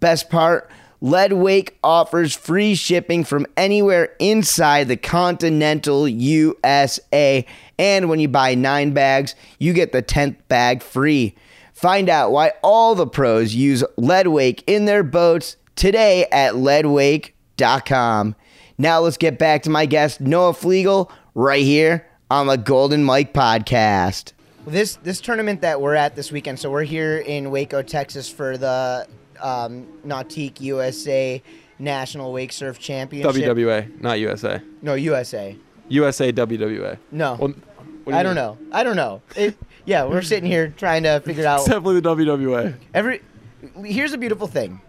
Best 0.00 0.30
part 0.30 0.70
Lead 1.00 1.34
Wake 1.34 1.78
offers 1.84 2.34
free 2.34 2.74
shipping 2.74 3.22
from 3.22 3.46
anywhere 3.56 4.14
inside 4.18 4.88
the 4.88 4.96
continental 4.96 6.08
USA. 6.08 7.46
And 7.78 8.08
when 8.08 8.18
you 8.18 8.28
buy 8.28 8.54
nine 8.54 8.92
bags, 8.92 9.34
you 9.58 9.72
get 9.72 9.92
the 9.92 10.02
10th 10.02 10.36
bag 10.48 10.82
free. 10.82 11.34
Find 11.74 12.08
out 12.08 12.32
why 12.32 12.52
all 12.62 12.94
the 12.94 13.06
pros 13.06 13.54
use 13.54 13.84
Lead 13.98 14.28
Wake 14.28 14.64
in 14.66 14.86
their 14.86 15.02
boats 15.02 15.56
today 15.76 16.26
at 16.32 16.54
leadwake.com. 16.54 18.34
Now 18.78 19.00
let's 19.00 19.16
get 19.16 19.38
back 19.38 19.62
to 19.62 19.70
my 19.70 19.86
guest, 19.86 20.20
Noah 20.20 20.52
Flegel, 20.52 21.10
right 21.34 21.62
here 21.62 22.06
on 22.30 22.46
the 22.46 22.56
Golden 22.56 23.02
Mike 23.04 23.32
podcast. 23.32 24.32
This 24.66 24.96
this 24.96 25.20
tournament 25.20 25.60
that 25.62 25.80
we're 25.80 25.94
at 25.94 26.16
this 26.16 26.32
weekend, 26.32 26.58
so 26.58 26.70
we're 26.70 26.82
here 26.82 27.18
in 27.18 27.50
Waco, 27.50 27.82
Texas 27.82 28.28
for 28.28 28.58
the 28.58 29.06
um, 29.40 29.86
Nautique 30.04 30.60
USA 30.60 31.40
National 31.78 32.32
Wake 32.32 32.52
Surf 32.52 32.78
Championship. 32.78 33.42
WWA, 33.44 34.00
not 34.00 34.18
USA. 34.18 34.60
No, 34.82 34.94
USA. 34.94 35.56
USA 35.88 36.32
WWA. 36.32 36.98
No. 37.12 37.36
Well, 37.36 37.48
do 37.48 37.60
you 38.06 38.14
I 38.14 38.22
don't 38.22 38.34
mean? 38.34 38.44
know. 38.44 38.58
I 38.72 38.82
don't 38.82 38.96
know. 38.96 39.22
It, 39.36 39.56
yeah, 39.84 40.04
we're 40.04 40.22
sitting 40.22 40.50
here 40.50 40.68
trying 40.76 41.04
to 41.04 41.20
figure 41.20 41.42
It's 41.44 41.46
out 41.46 41.66
definitely 41.66 42.00
the 42.00 42.14
WWA. 42.16 42.74
every. 42.92 43.22
Here's 43.84 44.12
a 44.12 44.18
beautiful 44.18 44.48
thing. 44.48 44.80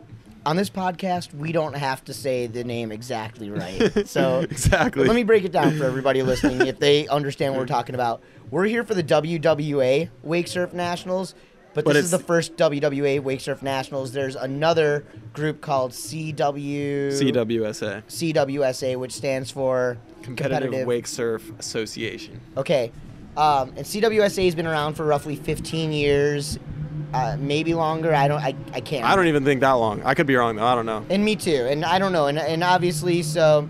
On 0.47 0.55
this 0.55 0.69
podcast, 0.69 1.33
we 1.33 1.51
don't 1.51 1.75
have 1.75 2.05
to 2.05 2.13
say 2.13 2.47
the 2.47 2.63
name 2.63 2.89
exactly 2.89 3.49
right. 3.49 4.07
So 4.07 4.39
Exactly. 4.39 5.05
let 5.05 5.13
me 5.13 5.23
break 5.23 5.43
it 5.43 5.51
down 5.51 5.77
for 5.77 5.83
everybody 5.83 6.23
listening 6.23 6.65
if 6.67 6.79
they 6.79 7.05
understand 7.09 7.53
what 7.53 7.59
we're 7.59 7.65
talking 7.65 7.95
about. 7.95 8.23
We're 8.49 8.63
here 8.63 8.85
for 8.85 8.93
the 8.93 9.03
WWA 9.03 10.09
Wake 10.23 10.47
Surf 10.47 10.71
Nationals, 10.71 11.35
but, 11.73 11.83
But 11.83 11.95
this 11.95 12.05
is 12.05 12.11
the 12.11 12.19
first 12.19 12.55
WWA 12.55 13.21
Wake 13.21 13.41
Surf 13.41 13.61
Nationals. 13.61 14.13
There's 14.13 14.37
another 14.37 15.03
group 15.33 15.59
called 15.59 15.91
CW 15.91 16.33
CWSA, 17.09 18.03
CWSA, 18.05 18.95
which 18.95 19.11
stands 19.11 19.51
for 19.51 19.97
Competitive, 20.23 20.87
Wake 20.87 21.07
Surf 21.07 21.51
Association. 21.59 22.39
Okay. 22.55 22.93
Um, 23.35 23.73
and 23.75 23.85
CWSA 23.85 24.45
has 24.45 24.55
been 24.55 24.65
around 24.65 24.93
for 24.93 25.03
roughly 25.05 25.35
15 25.35 25.91
years, 25.91 26.57
uh, 27.13 27.37
maybe 27.39 27.73
longer. 27.73 28.13
I 28.13 28.27
don't. 28.27 28.41
I, 28.41 28.55
I 28.73 28.81
can't. 28.81 29.05
I 29.05 29.15
don't 29.15 29.27
even 29.27 29.43
think 29.43 29.61
that 29.61 29.71
long. 29.73 30.03
I 30.03 30.13
could 30.13 30.27
be 30.27 30.35
wrong 30.35 30.55
though. 30.55 30.65
I 30.65 30.75
don't 30.75 30.85
know. 30.85 31.05
And 31.09 31.23
me 31.23 31.35
too. 31.35 31.67
And 31.69 31.85
I 31.85 31.99
don't 31.99 32.11
know. 32.11 32.27
And, 32.27 32.37
and 32.37 32.63
obviously, 32.63 33.23
so. 33.23 33.67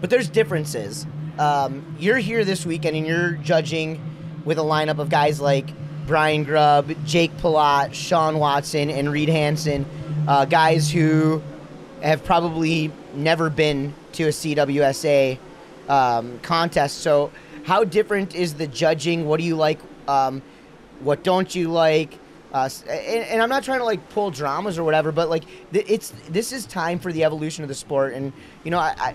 But 0.00 0.10
there's 0.10 0.28
differences. 0.28 1.06
Um, 1.38 1.96
you're 1.98 2.18
here 2.18 2.44
this 2.44 2.66
weekend 2.66 2.96
and 2.96 3.06
you're 3.06 3.32
judging 3.32 4.00
with 4.44 4.58
a 4.58 4.62
lineup 4.62 4.98
of 4.98 5.08
guys 5.08 5.40
like 5.40 5.68
Brian 6.06 6.44
Grubb, 6.44 6.92
Jake 7.06 7.34
Pelot, 7.38 7.94
Sean 7.94 8.38
Watson, 8.38 8.90
and 8.90 9.10
Reed 9.10 9.30
Hansen, 9.30 9.86
uh, 10.28 10.44
guys 10.44 10.90
who 10.90 11.42
have 12.02 12.22
probably 12.24 12.92
never 13.14 13.48
been 13.48 13.94
to 14.12 14.24
a 14.24 14.28
CWSA 14.28 15.38
um, 15.88 16.38
contest. 16.40 16.98
So, 16.98 17.32
how 17.64 17.82
different 17.84 18.34
is 18.34 18.54
the 18.54 18.66
judging? 18.66 19.26
What 19.26 19.40
do 19.40 19.46
you 19.46 19.56
like? 19.56 19.78
Um, 20.06 20.42
what 21.04 21.22
don't 21.22 21.54
you 21.54 21.68
like? 21.68 22.18
Uh, 22.52 22.68
and, 22.88 23.24
and 23.24 23.42
I'm 23.42 23.48
not 23.48 23.64
trying 23.64 23.80
to 23.80 23.84
like 23.84 24.08
pull 24.10 24.30
dramas 24.30 24.78
or 24.78 24.84
whatever, 24.84 25.12
but 25.12 25.28
like 25.28 25.44
th- 25.72 25.86
it's 25.88 26.12
this 26.28 26.52
is 26.52 26.66
time 26.66 26.98
for 26.98 27.12
the 27.12 27.24
evolution 27.24 27.64
of 27.64 27.68
the 27.68 27.74
sport, 27.74 28.14
and 28.14 28.32
you 28.62 28.70
know 28.70 28.78
I, 28.78 28.94
I 28.98 29.14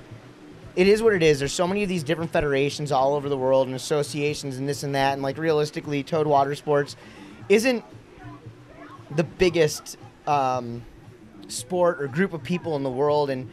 it 0.75 0.87
is 0.87 1.01
what 1.01 1.13
it 1.13 1.23
is. 1.23 1.39
There's 1.39 1.53
so 1.53 1.67
many 1.67 1.81
of 1.83 1.89
these 1.89 2.03
different 2.03 2.31
federations 2.31 2.91
all 2.91 3.15
over 3.15 3.27
the 3.27 3.37
world 3.37 3.67
and 3.67 3.75
associations 3.75 4.57
and 4.57 4.67
this 4.67 4.83
and 4.83 4.93
that, 4.95 5.13
and 5.13 5.21
like 5.21 5.37
realistically, 5.37 6.03
Towed 6.03 6.27
Water 6.27 6.53
Sports 6.53 6.95
isn't 7.47 7.83
the 9.15 9.23
biggest 9.23 9.97
um, 10.27 10.83
sport 11.47 12.01
or 12.01 12.07
group 12.07 12.33
of 12.33 12.43
people 12.43 12.75
in 12.75 12.83
the 12.83 12.91
world, 12.91 13.29
and 13.29 13.49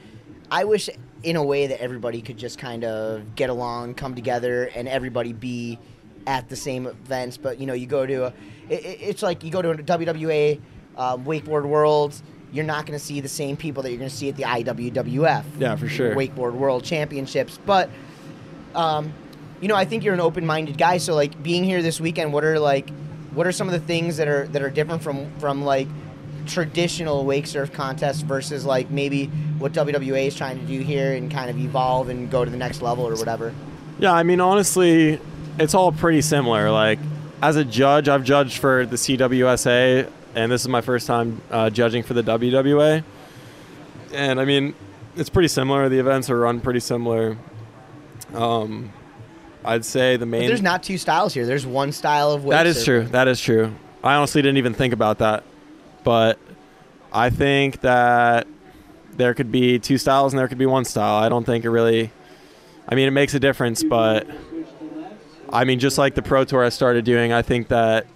I 0.50 0.64
wish 0.64 0.90
in 1.22 1.36
a 1.36 1.42
way 1.42 1.68
that 1.68 1.80
everybody 1.80 2.22
could 2.22 2.36
just 2.36 2.58
kind 2.58 2.84
of 2.84 3.34
get 3.36 3.50
along, 3.50 3.94
come 3.94 4.14
together, 4.14 4.64
and 4.74 4.86
everybody 4.88 5.32
be 5.32 5.78
at 6.26 6.48
the 6.48 6.56
same 6.56 6.86
events. 6.86 7.36
But 7.36 7.58
you 7.60 7.66
know, 7.66 7.74
you 7.74 7.86
go 7.86 8.06
to 8.06 8.26
a, 8.26 8.32
it, 8.68 8.84
it- 8.84 8.98
it's 9.00 9.22
like 9.22 9.44
you 9.44 9.50
go 9.50 9.62
to 9.62 9.70
a 9.70 9.76
WWA 9.76 10.60
um, 10.96 11.24
Wakeboard 11.24 11.64
Worlds. 11.66 12.22
You're 12.52 12.64
not 12.64 12.86
going 12.86 12.98
to 12.98 13.04
see 13.04 13.20
the 13.20 13.28
same 13.28 13.56
people 13.56 13.82
that 13.82 13.90
you're 13.90 13.98
going 13.98 14.08
to 14.10 14.16
see 14.16 14.28
at 14.28 14.36
the 14.36 14.44
IWWF. 14.44 15.44
Yeah, 15.58 15.76
for 15.76 15.88
sure. 15.88 16.14
Wakeboard 16.14 16.52
World 16.54 16.84
Championships, 16.84 17.58
but 17.66 17.90
um, 18.74 19.12
you 19.60 19.68
know, 19.68 19.74
I 19.74 19.84
think 19.84 20.04
you're 20.04 20.14
an 20.14 20.20
open-minded 20.20 20.78
guy. 20.78 20.98
So 20.98 21.14
like 21.14 21.42
being 21.42 21.64
here 21.64 21.82
this 21.82 22.00
weekend, 22.00 22.32
what 22.32 22.44
are 22.44 22.58
like, 22.58 22.88
what 23.34 23.46
are 23.46 23.52
some 23.52 23.66
of 23.68 23.72
the 23.72 23.80
things 23.86 24.16
that 24.18 24.28
are 24.28 24.46
that 24.48 24.62
are 24.62 24.70
different 24.70 25.02
from 25.02 25.30
from 25.38 25.64
like 25.64 25.88
traditional 26.46 27.24
wake 27.24 27.46
surf 27.46 27.72
contests 27.72 28.20
versus 28.22 28.64
like 28.64 28.88
maybe 28.90 29.26
what 29.58 29.72
WWA 29.72 30.28
is 30.28 30.36
trying 30.36 30.58
to 30.60 30.64
do 30.66 30.80
here 30.80 31.14
and 31.14 31.30
kind 31.30 31.50
of 31.50 31.58
evolve 31.58 32.08
and 32.08 32.30
go 32.30 32.44
to 32.44 32.50
the 32.50 32.56
next 32.56 32.80
level 32.82 33.06
or 33.06 33.16
whatever. 33.16 33.52
Yeah, 33.98 34.12
I 34.12 34.22
mean, 34.22 34.40
honestly, 34.40 35.18
it's 35.58 35.74
all 35.74 35.92
pretty 35.92 36.20
similar. 36.22 36.70
Like, 36.70 36.98
as 37.42 37.56
a 37.56 37.64
judge, 37.64 38.08
I've 38.08 38.24
judged 38.24 38.58
for 38.58 38.86
the 38.86 38.96
CWSA, 38.96 40.10
and 40.34 40.50
this 40.52 40.62
is 40.62 40.68
my 40.68 40.80
first 40.80 41.06
time 41.06 41.40
uh, 41.50 41.70
judging 41.70 42.02
for 42.02 42.14
the 42.14 42.22
WWA. 42.22 43.02
And 44.12 44.40
I 44.40 44.44
mean, 44.44 44.74
it's 45.16 45.30
pretty 45.30 45.48
similar. 45.48 45.88
The 45.88 45.98
events 45.98 46.30
are 46.30 46.38
run 46.38 46.60
pretty 46.60 46.80
similar. 46.80 47.36
Um, 48.34 48.92
I'd 49.64 49.84
say 49.84 50.16
the 50.16 50.26
But 50.26 50.30
main. 50.30 50.46
there's 50.48 50.62
not 50.62 50.82
two 50.82 50.98
styles 50.98 51.34
here. 51.34 51.46
There's 51.46 51.66
one 51.66 51.92
style 51.92 52.30
of 52.32 52.44
That 52.44 52.66
is 52.66 52.78
surfing. 52.78 52.84
true. 52.84 53.02
That 53.08 53.28
is 53.28 53.40
true. 53.40 53.72
I 54.04 54.14
honestly 54.14 54.40
didn't 54.42 54.58
even 54.58 54.74
think 54.74 54.92
about 54.94 55.18
that, 55.18 55.42
but 56.04 56.38
I 57.12 57.30
think 57.30 57.80
that 57.80 58.46
there 59.16 59.34
could 59.34 59.50
be 59.50 59.78
two 59.78 59.98
styles 59.98 60.32
and 60.32 60.38
there 60.38 60.46
could 60.48 60.58
be 60.58 60.66
one 60.66 60.84
style. 60.84 61.16
I 61.16 61.28
don't 61.28 61.44
think 61.44 61.64
it 61.64 61.70
really. 61.70 62.10
I 62.88 62.94
mean, 62.94 63.08
it 63.08 63.12
makes 63.12 63.34
a 63.34 63.40
difference, 63.40 63.82
but 63.82 64.26
I 65.56 65.64
mean, 65.64 65.78
just 65.78 65.96
like 65.96 66.14
the 66.14 66.22
pro 66.22 66.44
tour 66.44 66.62
I 66.62 66.68
started 66.68 67.06
doing, 67.06 67.32
I 67.32 67.40
think 67.40 67.68
that 67.68 68.06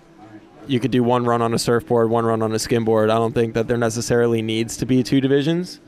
you 0.67 0.79
could 0.79 0.91
do 0.91 1.03
one 1.03 1.25
run 1.25 1.41
on 1.41 1.55
a 1.55 1.59
surfboard, 1.59 2.11
one 2.11 2.27
run 2.27 2.43
on 2.43 2.53
a 2.53 2.57
skimboard. 2.57 3.05
I 3.05 3.15
don't 3.15 3.33
think 3.33 3.55
that 3.55 3.67
there 3.67 3.79
necessarily 3.79 4.43
needs 4.43 4.77
to 4.77 4.87
be 4.87 5.03
two 5.03 5.23
divisions. 5.23 5.81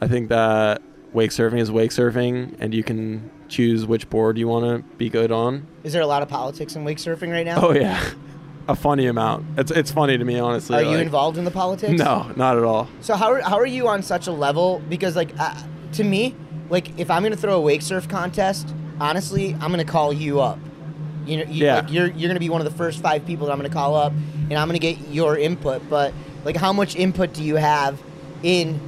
I 0.00 0.06
think 0.06 0.28
that 0.28 0.80
wake 1.12 1.32
surfing 1.32 1.58
is 1.58 1.72
wake 1.72 1.90
surfing, 1.90 2.54
and 2.60 2.72
you 2.72 2.84
can 2.84 3.30
choose 3.48 3.84
which 3.84 4.08
board 4.08 4.38
you 4.38 4.46
want 4.46 4.64
to 4.64 4.96
be 4.96 5.10
good 5.10 5.32
on. 5.32 5.66
Is 5.82 5.92
there 5.92 6.02
a 6.02 6.06
lot 6.06 6.22
of 6.22 6.28
politics 6.28 6.76
in 6.76 6.84
wake 6.84 6.98
surfing 6.98 7.32
right 7.32 7.44
now? 7.44 7.66
Oh 7.66 7.72
yeah, 7.72 8.00
a 8.68 8.76
funny 8.76 9.06
amount. 9.06 9.46
It's 9.58 9.72
it's 9.72 9.90
funny 9.90 10.16
to 10.18 10.24
me, 10.24 10.38
honestly. 10.38 10.76
Are 10.76 10.82
you 10.82 10.98
involved 10.98 11.36
in 11.36 11.44
the 11.44 11.50
politics? 11.50 11.98
No, 11.98 12.30
not 12.36 12.56
at 12.56 12.62
all. 12.62 12.88
So 13.00 13.16
how 13.16 13.32
are, 13.32 13.40
how 13.40 13.58
are 13.58 13.66
you 13.66 13.88
on 13.88 14.04
such 14.04 14.28
a 14.28 14.32
level? 14.32 14.80
Because 14.88 15.16
like 15.16 15.32
uh, 15.36 15.60
to 15.94 16.04
me, 16.04 16.36
like 16.68 16.96
if 16.96 17.10
I'm 17.10 17.24
gonna 17.24 17.36
throw 17.36 17.56
a 17.56 17.60
wake 17.60 17.82
surf 17.82 18.08
contest, 18.08 18.72
honestly, 19.00 19.54
I'm 19.60 19.70
gonna 19.70 19.84
call 19.84 20.12
you 20.12 20.40
up. 20.40 20.58
You 21.26 21.38
know, 21.38 21.44
you, 21.50 21.64
Yeah. 21.66 21.76
like, 21.76 21.92
you're 21.92 22.08
you're 22.08 22.28
gonna 22.28 22.40
be 22.40 22.48
one 22.50 22.60
of 22.60 22.70
the 22.70 22.76
first 22.76 23.00
five 23.00 23.26
people 23.26 23.46
that 23.46 23.52
I'm 23.52 23.58
gonna 23.58 23.68
call 23.70 23.94
up, 23.96 24.12
and 24.48 24.54
I'm 24.54 24.68
gonna 24.68 24.78
get 24.78 24.98
your 25.10 25.36
input. 25.36 25.82
But 25.88 26.12
like, 26.44 26.56
how 26.56 26.72
much 26.72 26.96
input 26.96 27.32
do 27.32 27.42
you 27.42 27.56
have 27.56 28.00
in 28.42 28.80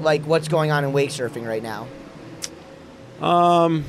like 0.00 0.22
what's 0.22 0.48
going 0.48 0.70
on 0.70 0.84
in 0.84 0.92
wake 0.92 1.10
surfing 1.10 1.46
right 1.46 1.62
now? 1.62 1.86
Um, 3.20 3.84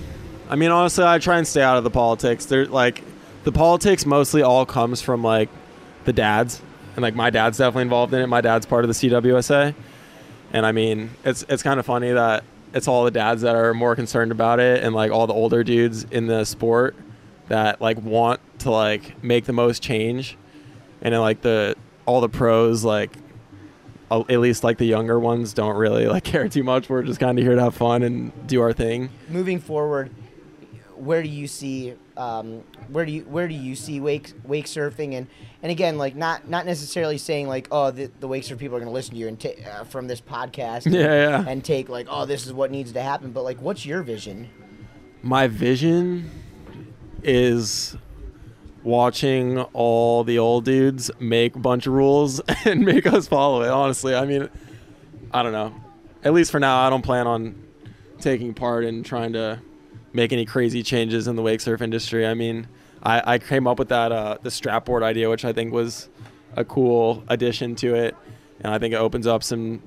I 0.49 0.55
mean, 0.55 0.71
honestly, 0.71 1.03
I 1.03 1.19
try 1.19 1.37
and 1.37 1.47
stay 1.47 1.61
out 1.61 1.77
of 1.77 1.83
the 1.83 1.91
politics. 1.91 2.45
There, 2.45 2.65
like, 2.65 3.03
the 3.43 3.51
politics 3.51 4.05
mostly 4.05 4.41
all 4.41 4.65
comes 4.65 5.01
from 5.01 5.23
like 5.23 5.49
the 6.05 6.13
dads, 6.13 6.61
and 6.95 7.03
like 7.03 7.15
my 7.15 7.29
dad's 7.29 7.57
definitely 7.57 7.83
involved 7.83 8.13
in 8.13 8.21
it. 8.21 8.27
My 8.27 8.41
dad's 8.41 8.65
part 8.65 8.83
of 8.83 8.87
the 8.89 8.93
CWSA, 8.95 9.75
and 10.53 10.65
I 10.65 10.71
mean, 10.71 11.11
it's 11.23 11.45
it's 11.47 11.61
kind 11.63 11.79
of 11.79 11.85
funny 11.85 12.11
that 12.11 12.43
it's 12.73 12.87
all 12.87 13.03
the 13.03 13.11
dads 13.11 13.41
that 13.41 13.55
are 13.55 13.73
more 13.73 13.95
concerned 13.95 14.31
about 14.31 14.59
it, 14.59 14.83
and 14.83 14.93
like 14.95 15.11
all 15.11 15.27
the 15.27 15.33
older 15.33 15.63
dudes 15.63 16.03
in 16.05 16.27
the 16.27 16.45
sport 16.45 16.95
that 17.47 17.81
like 17.81 18.01
want 18.01 18.39
to 18.59 18.71
like 18.71 19.23
make 19.23 19.45
the 19.45 19.53
most 19.53 19.81
change, 19.81 20.37
and 21.01 21.13
then 21.13 21.21
like 21.21 21.41
the 21.41 21.75
all 22.05 22.21
the 22.21 22.29
pros 22.29 22.83
like 22.83 23.11
at 24.11 24.39
least 24.39 24.63
like 24.63 24.77
the 24.79 24.85
younger 24.85 25.19
ones 25.19 25.53
don't 25.53 25.75
really 25.75 26.07
like 26.07 26.23
care 26.25 26.49
too 26.49 26.63
much. 26.63 26.89
We're 26.89 27.03
just 27.03 27.19
kind 27.19 27.37
of 27.37 27.45
here 27.45 27.55
to 27.55 27.61
have 27.61 27.75
fun 27.75 28.03
and 28.03 28.47
do 28.47 28.61
our 28.61 28.73
thing. 28.73 29.09
Moving 29.27 29.59
forward, 29.59 30.11
where 30.99 31.23
do 31.23 31.29
you 31.29 31.47
see 31.47 31.93
um, 32.17 32.63
where 32.89 33.05
do 33.05 33.11
you 33.11 33.21
where 33.23 33.47
do 33.47 33.53
you 33.53 33.75
see 33.75 33.99
wake 33.99 34.33
wake 34.43 34.65
surfing 34.65 35.13
and 35.15 35.27
and 35.63 35.71
again 35.71 35.97
like 35.97 36.15
not 36.15 36.47
not 36.49 36.65
necessarily 36.65 37.17
saying 37.17 37.47
like 37.47 37.67
oh 37.71 37.91
the, 37.91 38.11
the 38.19 38.27
wake 38.27 38.43
surf 38.43 38.59
people 38.59 38.75
are 38.75 38.79
going 38.79 38.89
to 38.89 38.93
listen 38.93 39.13
to 39.13 39.19
you 39.19 39.27
and 39.27 39.39
ta- 39.39 39.49
uh, 39.71 39.83
from 39.85 40.07
this 40.07 40.19
podcast 40.21 40.85
Yeah, 40.91 41.39
yeah. 41.39 41.45
and 41.47 41.63
take 41.63 41.89
like 41.89 42.07
oh 42.09 42.25
this 42.25 42.45
is 42.45 42.53
what 42.53 42.71
needs 42.71 42.91
to 42.93 43.01
happen 43.01 43.31
but 43.31 43.43
like 43.43 43.61
what's 43.61 43.85
your 43.85 44.03
vision 44.03 44.49
My 45.23 45.47
vision 45.47 46.29
is 47.23 47.95
watching 48.83 49.59
all 49.73 50.23
the 50.23 50.39
old 50.39 50.65
dudes 50.65 51.11
make 51.19 51.55
a 51.55 51.59
bunch 51.59 51.85
of 51.87 51.93
rules 51.93 52.39
and 52.65 52.81
make 52.85 53.05
us 53.05 53.27
follow 53.27 53.61
it. 53.61 53.69
Honestly, 53.69 54.15
I 54.15 54.25
mean, 54.25 54.49
I 55.33 55.43
don't 55.43 55.51
know. 55.51 55.73
At 56.23 56.33
least 56.33 56.49
for 56.51 56.59
now, 56.61 56.79
I 56.85 56.89
don't 56.89 57.01
plan 57.01 57.27
on 57.27 57.61
taking 58.19 58.53
part 58.53 58.85
in 58.85 59.03
trying 59.03 59.33
to 59.33 59.61
make 60.13 60.33
any 60.33 60.45
crazy 60.45 60.83
changes 60.83 61.27
in 61.27 61.35
the 61.35 61.41
wake 61.41 61.61
surf 61.61 61.81
industry. 61.81 62.25
I 62.25 62.33
mean, 62.33 62.67
I, 63.03 63.33
I 63.33 63.37
came 63.39 63.67
up 63.67 63.79
with 63.79 63.89
that 63.89 64.11
uh, 64.11 64.37
the 64.41 64.51
strap 64.51 64.85
board 64.85 65.03
idea, 65.03 65.29
which 65.29 65.45
I 65.45 65.53
think 65.53 65.73
was 65.73 66.09
a 66.55 66.65
cool 66.65 67.23
addition 67.27 67.75
to 67.75 67.95
it, 67.95 68.15
and 68.61 68.73
I 68.73 68.79
think 68.79 68.93
it 68.93 68.97
opens 68.97 69.27
up 69.27 69.43
some 69.43 69.81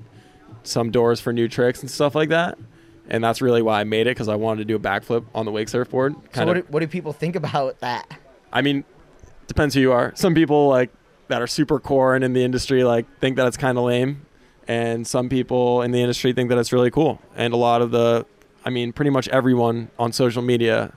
some 0.63 0.91
doors 0.91 1.19
for 1.19 1.33
new 1.33 1.47
tricks 1.47 1.81
and 1.81 1.91
stuff 1.91 2.15
like 2.15 2.29
that. 2.29 2.57
And 3.09 3.21
that's 3.21 3.41
really 3.41 3.61
why 3.61 3.81
I 3.81 3.83
made 3.83 4.07
it 4.07 4.11
because 4.11 4.29
I 4.29 4.35
wanted 4.35 4.59
to 4.59 4.65
do 4.65 4.75
a 4.77 4.79
backflip 4.79 5.25
on 5.35 5.45
the 5.45 5.51
wake 5.51 5.67
surfboard. 5.67 6.15
so 6.33 6.45
what 6.45 6.57
of. 6.57 6.65
do, 6.65 6.71
what 6.71 6.79
do 6.79 6.87
people 6.87 7.11
think 7.11 7.35
about 7.35 7.79
that 7.81 8.19
I 8.53 8.61
mean, 8.61 8.85
depends 9.47 9.73
who 9.73 9.81
you 9.81 9.91
are. 9.91 10.13
Some 10.15 10.35
people 10.35 10.69
like 10.69 10.91
that 11.27 11.41
are 11.41 11.47
super 11.47 11.79
core 11.79 12.15
and 12.15 12.23
in 12.23 12.33
the 12.33 12.43
industry 12.43 12.83
like 12.83 13.05
think 13.19 13.35
that 13.37 13.47
it's 13.47 13.57
kind 13.57 13.77
of 13.77 13.83
lame, 13.83 14.25
and 14.67 15.05
some 15.05 15.27
people 15.27 15.81
in 15.81 15.91
the 15.91 15.99
industry 15.99 16.31
think 16.31 16.49
that 16.49 16.59
it's 16.59 16.71
really 16.71 16.91
cool. 16.91 17.19
And 17.35 17.53
a 17.53 17.57
lot 17.57 17.81
of 17.81 17.91
the, 17.91 18.25
I 18.65 18.69
mean, 18.69 18.93
pretty 18.93 19.11
much 19.11 19.27
everyone 19.29 19.89
on 19.99 20.11
social 20.13 20.41
media 20.41 20.93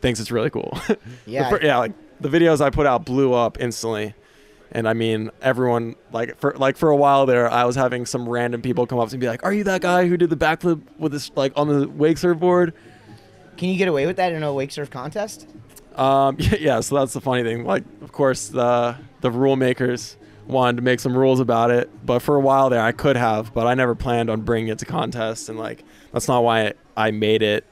thinks 0.00 0.20
it's 0.20 0.30
really 0.30 0.50
cool. 0.50 0.78
Yeah 1.26 1.50
fir- 1.50 1.60
yeah, 1.62 1.78
like 1.78 1.92
the 2.20 2.28
videos 2.28 2.60
I 2.60 2.70
put 2.70 2.86
out 2.86 3.04
blew 3.04 3.32
up 3.32 3.58
instantly. 3.60 4.14
And 4.72 4.88
I 4.88 4.92
mean, 4.92 5.30
everyone 5.42 5.96
like 6.12 6.38
for 6.38 6.52
like 6.56 6.76
for 6.76 6.90
a 6.90 6.96
while 6.96 7.26
there, 7.26 7.50
I 7.50 7.64
was 7.64 7.74
having 7.74 8.06
some 8.06 8.28
random 8.28 8.62
people 8.62 8.86
come 8.86 8.98
up 9.00 9.08
to 9.08 9.14
me 9.14 9.16
and 9.16 9.20
be 9.22 9.26
like, 9.26 9.42
"Are 9.44 9.52
you 9.52 9.64
that 9.64 9.80
guy 9.80 10.06
who 10.06 10.16
did 10.16 10.30
the 10.30 10.36
backflip 10.36 10.80
with 10.96 11.10
this 11.12 11.30
like 11.34 11.52
on 11.56 11.66
the 11.68 11.88
wake 11.88 12.18
surfboard?" 12.18 12.72
can 13.56 13.68
you 13.68 13.76
get 13.76 13.88
away 13.88 14.06
with 14.06 14.16
that 14.16 14.32
in 14.32 14.42
a 14.42 14.54
wake 14.54 14.70
surf 14.70 14.88
contest 14.88 15.46
Um, 15.96 16.36
yeah, 16.38 16.54
yeah, 16.60 16.80
so 16.80 16.94
that's 16.94 17.12
the 17.12 17.20
funny 17.20 17.42
thing. 17.42 17.64
Like, 17.64 17.82
of 18.00 18.12
course, 18.12 18.48
the 18.48 18.96
the 19.22 19.30
rule 19.30 19.56
makers 19.56 20.16
wanted 20.46 20.76
to 20.76 20.82
make 20.82 21.00
some 21.00 21.16
rules 21.16 21.40
about 21.40 21.70
it, 21.72 21.90
but 22.06 22.20
for 22.20 22.36
a 22.36 22.40
while 22.40 22.70
there, 22.70 22.80
I 22.80 22.92
could 22.92 23.16
have, 23.16 23.52
but 23.52 23.66
I 23.66 23.74
never 23.74 23.94
planned 23.96 24.30
on 24.30 24.42
bringing 24.42 24.68
it 24.68 24.78
to 24.78 24.84
contests, 24.86 25.48
and 25.48 25.58
like 25.58 25.84
that's 26.12 26.28
not 26.28 26.42
why 26.42 26.74
I 26.96 27.10
made 27.10 27.42
it, 27.42 27.64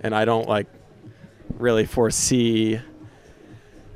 and 0.00 0.14
I 0.14 0.24
don't 0.24 0.48
like 0.48 0.66
really 1.58 1.86
foresee 1.86 2.80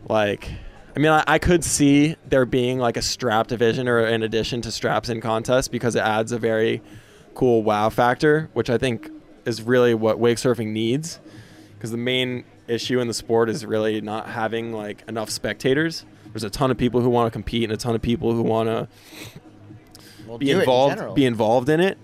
like. 0.09 0.51
I 0.95 0.99
mean, 0.99 1.13
I, 1.13 1.25
I 1.27 1.39
could 1.39 1.63
see 1.63 2.17
there 2.27 2.47
being 2.47 2.79
like 2.79 2.97
a 2.97 3.03
strap 3.03 3.49
division 3.49 3.87
or 3.87 3.99
an 3.99 4.23
addition 4.23 4.63
to 4.63 4.73
straps 4.73 5.11
in 5.11 5.21
contests 5.21 5.69
because 5.69 5.95
it 5.95 6.01
adds 6.01 6.33
a 6.33 6.39
very 6.39 6.81
cool 7.35 7.63
wow 7.63 7.91
factor, 7.91 8.49
which 8.55 8.71
I 8.71 8.79
think 8.79 9.11
is 9.45 9.61
really 9.61 9.95
what 9.95 10.19
wake 10.19 10.39
surfing 10.39 10.69
needs 10.69 11.21
because 11.77 11.91
the 11.91 11.97
main 11.97 12.45
issue 12.67 12.99
in 12.99 13.09
the 13.09 13.15
sport 13.15 13.49
is 13.49 13.65
really 13.65 14.01
not 14.01 14.29
having 14.29 14.73
like 14.73 15.05
enough 15.09 15.31
spectators. 15.31 16.05
There's 16.33 16.45
a 16.45 16.51
ton 16.51 16.71
of 16.71 16.79
people 16.79 17.01
who 17.01 17.09
want 17.09 17.29
to 17.29 17.31
compete 17.31 17.65
and 17.65 17.73
a 17.73 17.77
ton 17.77 17.95
of 17.95 18.03
people 18.03 18.33
who 18.33 18.43
want 18.43 18.69
to 18.69 18.89
well, 20.27 20.39
be 20.39 20.51
it 20.51 20.55
in 20.55 20.61
involved 20.61 21.15
be 21.15 21.25
involved 21.25 21.69
in 21.69 21.81
it. 21.81 21.99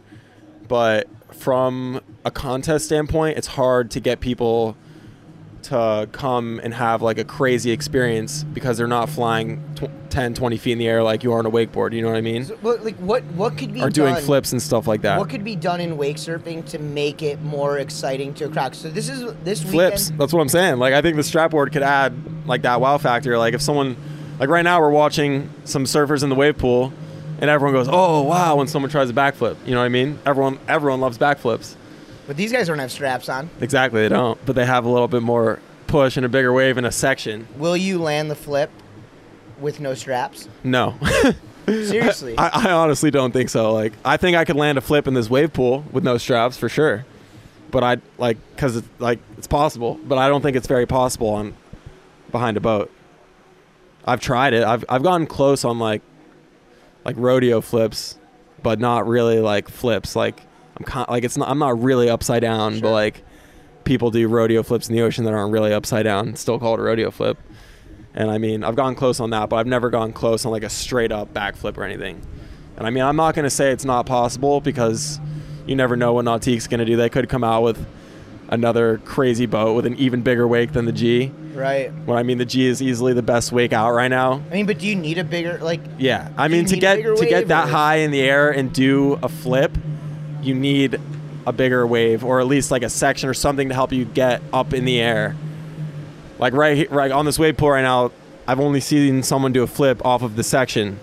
But 0.68 1.08
from 1.32 2.00
a 2.24 2.30
contest 2.30 2.86
standpoint, 2.86 3.38
it's 3.38 3.46
hard 3.48 3.90
to 3.92 4.00
get 4.00 4.20
people 4.20 4.76
to 5.62 6.08
come 6.10 6.60
and 6.64 6.74
have 6.74 7.02
like 7.02 7.18
a 7.18 7.24
crazy 7.24 7.70
experience 7.70 8.42
because 8.42 8.76
they're 8.76 8.88
not 8.88 9.08
flying 9.08 9.62
tw- 9.76 9.88
10 10.10 10.34
20 10.34 10.56
feet 10.56 10.72
in 10.72 10.78
the 10.78 10.88
air 10.88 11.04
like 11.04 11.22
you 11.22 11.32
are 11.32 11.38
on 11.38 11.46
a 11.46 11.50
wakeboard 11.52 11.92
you 11.92 12.02
know 12.02 12.08
what 12.08 12.16
i 12.16 12.20
mean 12.20 12.44
So, 12.44 12.58
but, 12.60 12.84
like 12.84 12.96
what 12.96 13.22
what 13.36 13.56
could 13.56 13.72
be 13.72 13.80
or 13.80 13.88
doing 13.88 14.14
done- 14.14 14.24
flips 14.24 14.50
and 14.50 14.60
stuff 14.60 14.88
like 14.88 15.02
that 15.02 15.20
what 15.20 15.30
could 15.30 15.44
be 15.44 15.54
done 15.54 15.80
in 15.80 15.96
wake 15.96 16.16
surfing 16.16 16.66
to 16.70 16.80
make 16.80 17.22
it 17.22 17.40
more 17.42 17.78
exciting 17.78 18.34
to 18.34 18.46
a 18.46 18.48
crowd 18.48 18.74
so 18.74 18.90
this 18.90 19.08
is 19.08 19.32
this 19.44 19.62
flips. 19.62 20.06
weekend 20.06 20.20
That's 20.20 20.32
what 20.32 20.40
I'm 20.40 20.48
saying. 20.48 20.78
Like 20.78 20.94
I 20.94 21.00
think 21.00 21.14
the 21.16 21.22
strapboard 21.22 21.70
could 21.72 21.82
add 21.84 22.12
like 22.44 22.62
that 22.62 22.80
wow 22.80 22.98
factor. 22.98 23.38
Like 23.38 23.54
if 23.54 23.62
someone 23.62 23.96
like 24.40 24.48
right 24.48 24.62
now 24.62 24.80
we're 24.80 24.90
watching 24.90 25.48
some 25.64 25.84
surfers 25.84 26.24
in 26.24 26.28
the 26.28 26.34
wave 26.34 26.58
pool 26.58 26.92
and 27.42 27.50
everyone 27.50 27.74
goes, 27.74 27.88
"Oh, 27.90 28.22
wow," 28.22 28.56
when 28.56 28.68
someone 28.68 28.90
tries 28.90 29.10
a 29.10 29.12
backflip. 29.12 29.56
You 29.66 29.72
know 29.72 29.80
what 29.80 29.84
I 29.84 29.90
mean? 29.90 30.18
Everyone 30.24 30.58
everyone 30.68 31.00
loves 31.00 31.18
backflips. 31.18 31.74
but 32.26 32.36
these 32.38 32.52
guys 32.52 32.68
don't 32.68 32.78
have 32.78 32.92
straps 32.92 33.28
on 33.28 33.50
Exactly, 33.60 34.00
they 34.00 34.08
don't, 34.08 34.38
but 34.46 34.54
they 34.56 34.64
have 34.64 34.84
a 34.86 34.88
little 34.88 35.08
bit 35.08 35.22
more 35.22 35.58
push 35.88 36.16
and 36.16 36.24
a 36.24 36.28
bigger 36.28 36.52
wave 36.52 36.78
in 36.78 36.86
a 36.86 36.92
section. 36.92 37.46
Will 37.58 37.76
you 37.76 37.98
land 37.98 38.30
the 38.30 38.34
flip 38.36 38.70
with 39.60 39.80
no 39.80 39.92
straps? 39.92 40.48
No. 40.64 40.94
Seriously. 41.66 42.36
I, 42.38 42.68
I 42.68 42.70
honestly 42.72 43.10
don't 43.10 43.32
think 43.32 43.50
so. 43.50 43.72
Like, 43.72 43.92
I 44.04 44.16
think 44.16 44.36
I 44.36 44.44
could 44.44 44.56
land 44.56 44.78
a 44.78 44.80
flip 44.80 45.06
in 45.06 45.14
this 45.14 45.28
wave 45.30 45.52
pool 45.52 45.84
with 45.92 46.02
no 46.02 46.16
straps 46.18 46.56
for 46.56 46.68
sure. 46.68 47.04
But 47.70 47.82
I 47.84 47.96
like 48.18 48.38
because 48.54 48.76
it's 48.76 48.88
like 48.98 49.18
it's 49.36 49.46
possible, 49.46 49.98
but 50.04 50.18
I 50.18 50.28
don't 50.28 50.42
think 50.42 50.56
it's 50.56 50.66
very 50.66 50.86
possible 50.86 51.28
on 51.28 51.54
behind 52.30 52.56
a 52.56 52.60
boat. 52.60 52.90
I've 54.04 54.20
tried 54.20 54.52
it. 54.54 54.62
I've 54.64 54.84
I've 54.88 55.02
gotten 55.02 55.26
close 55.26 55.64
on 55.64 55.78
like 55.78 56.02
like 57.04 57.16
rodeo 57.18 57.60
flips, 57.60 58.18
but 58.62 58.78
not 58.78 59.06
really 59.06 59.38
like 59.40 59.68
flips. 59.68 60.14
Like 60.16 60.40
I'm 60.76 60.84
con- 60.84 61.06
like 61.08 61.24
it's 61.24 61.36
not. 61.36 61.48
I'm 61.48 61.58
not 61.58 61.82
really 61.82 62.08
upside 62.08 62.42
down, 62.42 62.74
Sure. 62.74 62.82
but 62.82 62.92
like 62.92 63.24
people 63.84 64.10
do 64.10 64.28
rodeo 64.28 64.62
flips 64.62 64.88
in 64.88 64.94
the 64.94 65.02
ocean 65.02 65.24
that 65.24 65.34
aren't 65.34 65.52
really 65.52 65.72
upside 65.72 66.04
down. 66.04 66.28
It's 66.30 66.40
still 66.40 66.58
called 66.58 66.78
a 66.78 66.82
rodeo 66.82 67.10
flip. 67.10 67.36
And 68.14 68.30
I 68.30 68.38
mean, 68.38 68.62
I've 68.62 68.76
gone 68.76 68.94
close 68.94 69.20
on 69.20 69.30
that, 69.30 69.48
but 69.48 69.56
I've 69.56 69.66
never 69.66 69.90
gone 69.90 70.12
close 70.12 70.44
on 70.44 70.52
like 70.52 70.62
a 70.64 70.68
straight 70.70 71.10
up 71.12 71.32
backflip 71.32 71.76
or 71.78 71.84
anything. 71.84 72.20
And 72.76 72.86
I 72.86 72.90
mean, 72.90 73.02
I'm 73.02 73.16
not 73.16 73.34
going 73.34 73.44
to 73.44 73.50
say 73.50 73.70
it's 73.70 73.84
not 73.84 74.06
possible 74.06 74.60
because 74.60 75.18
you 75.66 75.74
never 75.76 75.96
know 75.96 76.12
what 76.12 76.24
Nautique's 76.24 76.66
going 76.66 76.80
to 76.80 76.84
do. 76.86 76.96
They 76.96 77.08
could 77.08 77.28
come 77.28 77.42
out 77.44 77.62
with 77.62 77.84
another 78.52 78.98
crazy 78.98 79.46
boat 79.46 79.74
with 79.74 79.86
an 79.86 79.96
even 79.96 80.22
bigger 80.22 80.46
wake 80.46 80.72
than 80.72 80.84
the 80.84 80.92
G. 80.92 81.32
Right. 81.54 81.90
When 82.06 82.16
I 82.18 82.22
mean 82.22 82.38
the 82.38 82.44
G 82.44 82.66
is 82.66 82.80
easily 82.80 83.12
the 83.14 83.22
best 83.22 83.50
wake 83.50 83.72
out 83.72 83.92
right 83.92 84.08
now. 84.08 84.42
I 84.50 84.54
mean, 84.54 84.66
but 84.66 84.78
do 84.78 84.86
you 84.86 84.94
need 84.94 85.18
a 85.18 85.24
bigger 85.24 85.58
like? 85.58 85.80
Yeah, 85.98 86.30
I 86.36 86.46
mean 86.48 86.66
to 86.66 86.76
get 86.76 86.96
to 87.02 87.26
get 87.26 87.48
that 87.48 87.66
or- 87.66 87.70
high 87.70 87.96
in 87.96 88.10
the 88.12 88.20
air 88.22 88.50
and 88.50 88.72
do 88.72 89.18
a 89.22 89.28
flip, 89.28 89.76
you 90.42 90.54
need 90.54 91.00
a 91.46 91.52
bigger 91.52 91.84
wave 91.84 92.24
or 92.24 92.38
at 92.40 92.46
least 92.46 92.70
like 92.70 92.84
a 92.84 92.88
section 92.88 93.28
or 93.28 93.34
something 93.34 93.68
to 93.70 93.74
help 93.74 93.90
you 93.90 94.04
get 94.04 94.40
up 94.52 94.72
in 94.72 94.84
the 94.84 95.00
air. 95.00 95.34
Like 96.38 96.52
right 96.52 96.90
right 96.90 97.10
on 97.10 97.24
this 97.24 97.38
wave 97.38 97.56
pool 97.56 97.70
right 97.70 97.82
now, 97.82 98.12
I've 98.46 98.60
only 98.60 98.80
seen 98.80 99.22
someone 99.22 99.52
do 99.52 99.62
a 99.62 99.66
flip 99.66 100.04
off 100.04 100.22
of 100.22 100.36
the 100.36 100.42
section. 100.44 101.00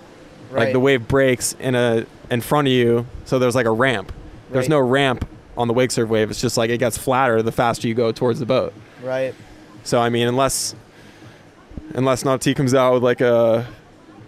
Like 0.51 0.71
the 0.71 0.79
wave 0.79 1.07
breaks 1.07 1.53
in 1.59 1.75
a 1.75 2.05
in 2.31 2.41
front 2.41 2.67
of 2.67 2.71
you, 2.73 3.05
so 3.25 3.37
there's 3.39 3.55
like 3.55 3.65
a 3.65 3.71
ramp. 3.71 4.11
There's 4.51 4.63
Right. 4.63 4.69
no 4.69 4.79
ramp 4.79 5.27
on 5.59 5.67
the 5.67 5.73
wake 5.73 5.91
surf 5.91 6.09
wave. 6.09 6.31
It's 6.31 6.41
just 6.41 6.57
like 6.57 6.69
it 6.69 6.77
gets 6.79 6.97
flatter 6.97 7.43
the 7.43 7.51
faster 7.51 7.87
you 7.87 7.93
go 7.93 8.11
towards 8.11 8.39
the 8.39 8.45
boat. 8.45 8.73
Right. 9.03 9.35
So 9.83 9.99
I 10.01 10.09
mean, 10.09 10.27
unless 10.27 10.73
unless 11.93 12.23
Nautique 12.23 12.55
comes 12.55 12.73
out 12.73 12.93
with 12.93 13.03
like 13.03 13.21
a 13.21 13.67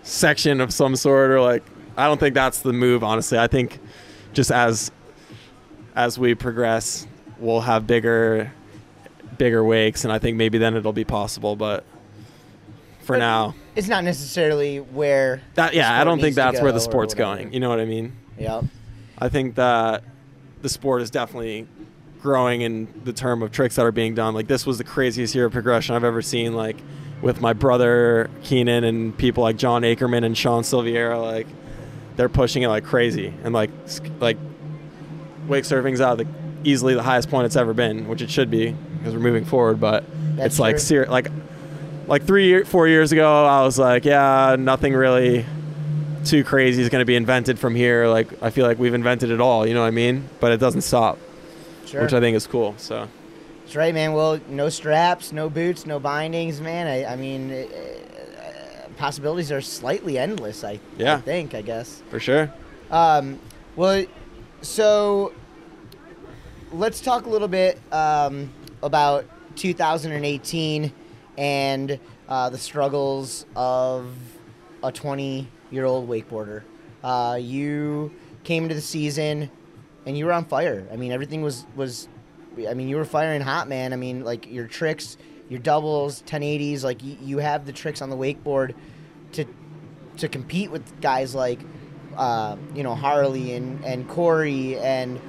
section 0.03 0.61
of 0.61 0.73
some 0.73 0.95
sort, 0.95 1.31
or 1.31 1.41
like 1.41 1.63
I 1.97 2.07
don't 2.07 2.19
think 2.19 2.35
that's 2.35 2.59
the 2.59 2.73
move. 2.73 3.03
Honestly, 3.03 3.39
I 3.39 3.47
think 3.47 3.79
just 4.33 4.51
as 4.51 4.91
as 5.95 6.19
we 6.19 6.35
progress, 6.35 7.07
we'll 7.39 7.61
have 7.61 7.87
bigger 7.87 8.51
bigger 9.37 9.63
wakes, 9.63 10.03
and 10.03 10.11
I 10.13 10.19
think 10.19 10.37
maybe 10.37 10.57
then 10.57 10.75
it'll 10.75 10.93
be 10.93 11.05
possible. 11.05 11.55
But 11.55 11.85
for 13.03 13.13
But- 13.13 13.19
now, 13.19 13.55
It's 13.75 13.87
not 13.87 14.03
necessarily 14.03 14.77
where. 14.79 15.41
that 15.55 15.73
yeah, 15.73 15.99
I 15.99 16.03
don't 16.03 16.19
think 16.19 16.35
that's 16.35 16.61
where 16.61 16.73
the 16.73 16.79
sport's 16.81 17.13
going. 17.13 17.53
You 17.53 17.61
know 17.61 17.69
what 17.69 17.79
I 17.79 17.85
mean? 17.85 18.11
Yeah. 18.37 18.61
I 19.17 19.29
think 19.29 19.55
that 19.55 20.03
the 20.61 20.69
sport 20.69 21.01
is 21.01 21.09
definitely 21.09 21.67
growing 22.21 22.61
in 22.61 22.87
the 23.03 23.13
term 23.13 23.41
of 23.41 23.51
tricks 23.51 23.75
that 23.75 23.85
are 23.85 23.91
being 23.91 24.13
done. 24.13 24.33
Like 24.33 24.47
this 24.47 24.65
was 24.65 24.77
the 24.77 24.83
craziest 24.83 25.33
year 25.33 25.45
of 25.45 25.53
progression 25.53 25.95
I've 25.95 26.03
ever 26.03 26.21
seen. 26.21 26.53
Like 26.53 26.77
with 27.21 27.41
my 27.41 27.53
brother 27.53 28.29
Keenan 28.43 28.83
and 28.83 29.17
people 29.17 29.43
like 29.43 29.57
John 29.57 29.83
Ackerman 29.83 30.23
and 30.23 30.37
Sean 30.37 30.63
Silviera, 30.63 31.21
like 31.21 31.47
they're 32.15 32.29
pushing 32.29 32.63
it 32.63 32.67
like 32.67 32.83
crazy. 32.83 33.33
And 33.43 33.53
like 33.53 33.71
like 34.19 34.37
wake 35.47 35.63
surfing's 35.65 36.01
out 36.01 36.17
the, 36.19 36.27
easily 36.63 36.93
the 36.93 37.03
highest 37.03 37.29
point 37.29 37.45
it's 37.45 37.55
ever 37.55 37.73
been, 37.73 38.07
which 38.07 38.21
it 38.21 38.29
should 38.29 38.51
be 38.51 38.75
because 38.99 39.13
we're 39.13 39.19
moving 39.19 39.45
forward. 39.45 39.79
But 39.79 40.03
That's 40.35 40.53
it's 40.53 40.59
like 40.59 40.75
true. 40.75 40.79
ser- 40.79 41.05
like 41.07 41.31
like 42.07 42.23
three 42.23 42.63
four 42.63 42.87
years 42.87 43.11
ago, 43.11 43.45
I 43.45 43.63
was 43.63 43.79
like, 43.79 44.05
yeah, 44.05 44.55
nothing 44.59 44.93
really 44.93 45.45
too 46.25 46.43
crazy 46.43 46.81
is 46.81 46.89
going 46.89 47.01
to 47.01 47.05
be 47.05 47.15
invented 47.15 47.57
from 47.59 47.75
here. 47.75 48.07
Like 48.07 48.41
I 48.43 48.49
feel 48.49 48.65
like 48.65 48.79
we've 48.79 48.93
invented 48.93 49.29
it 49.31 49.41
all. 49.41 49.65
You 49.67 49.73
know 49.73 49.81
what 49.81 49.87
I 49.87 49.91
mean? 49.91 50.27
But 50.39 50.51
it 50.51 50.57
doesn't 50.59 50.81
stop, 50.81 51.17
Sure. 51.85 52.01
which 52.03 52.13
I 52.13 52.19
think 52.19 52.35
is 52.35 52.47
cool. 52.47 52.75
So 52.77 53.07
That's 53.63 53.75
right, 53.75 53.93
man. 53.93 54.13
Well, 54.13 54.39
no 54.49 54.69
straps, 54.69 55.31
no 55.31 55.49
boots, 55.49 55.85
no 55.85 55.99
bindings, 55.99 56.59
man. 56.61 56.87
I, 56.87 57.13
I 57.13 57.15
mean, 57.15 57.51
uh, 57.51 57.65
possibilities 58.97 59.51
are 59.51 59.61
slightly 59.61 60.17
endless. 60.17 60.63
I, 60.63 60.71
I 60.71 60.79
Yeah. 60.97 61.21
think. 61.21 61.55
I 61.55 61.61
guess. 61.61 62.01
for 62.09 62.19
sure. 62.19 62.51
Um, 62.91 63.39
well, 63.75 64.05
so 64.61 65.31
let's 66.71 67.01
talk 67.01 67.25
a 67.25 67.29
little 67.29 67.47
bit 67.47 67.79
um, 67.93 68.51
about 68.83 69.25
2018 69.55 70.91
and 71.37 71.99
uh, 72.27 72.49
the 72.49 72.57
struggles 72.57 73.45
of 73.55 74.13
a 74.83 74.91
20 74.91 75.47
year 75.71 75.85
old 75.85 76.09
wakeboarder. 76.09 76.63
Uh, 77.03 77.37
you 77.39 78.11
came 78.43 78.63
into 78.63 78.75
the 78.75 78.81
season 78.81 79.49
and 80.05 80.17
you 80.17 80.25
were 80.25 80.33
on 80.33 80.45
fire. 80.45 80.87
I 80.91 80.95
mean, 80.95 81.11
everything 81.11 81.41
was 81.41 81.65
was. 81.75 82.07
I 82.67 82.73
mean, 82.73 82.89
you 82.89 82.97
were 82.97 83.05
firing 83.05 83.41
hot, 83.41 83.69
man. 83.69 83.93
I 83.93 83.95
mean, 83.95 84.25
like 84.25 84.51
your 84.51 84.67
tricks, 84.67 85.17
your 85.47 85.59
doubles, 85.59 86.21
1080s. 86.23 86.83
Like 86.83 87.01
you, 87.03 87.17
you 87.21 87.37
have 87.37 87.65
the 87.65 87.71
tricks 87.71 88.01
on 88.01 88.09
the 88.09 88.17
wakeboard 88.17 88.73
to 89.33 89.45
to 90.17 90.27
compete 90.27 90.69
with 90.69 91.01
guys 91.01 91.33
like 91.33 91.59
uh, 92.17 92.57
you 92.75 92.83
know 92.83 92.95
Harley 92.95 93.53
and 93.53 93.83
and 93.85 94.07
Corey 94.09 94.77
and 94.79 95.19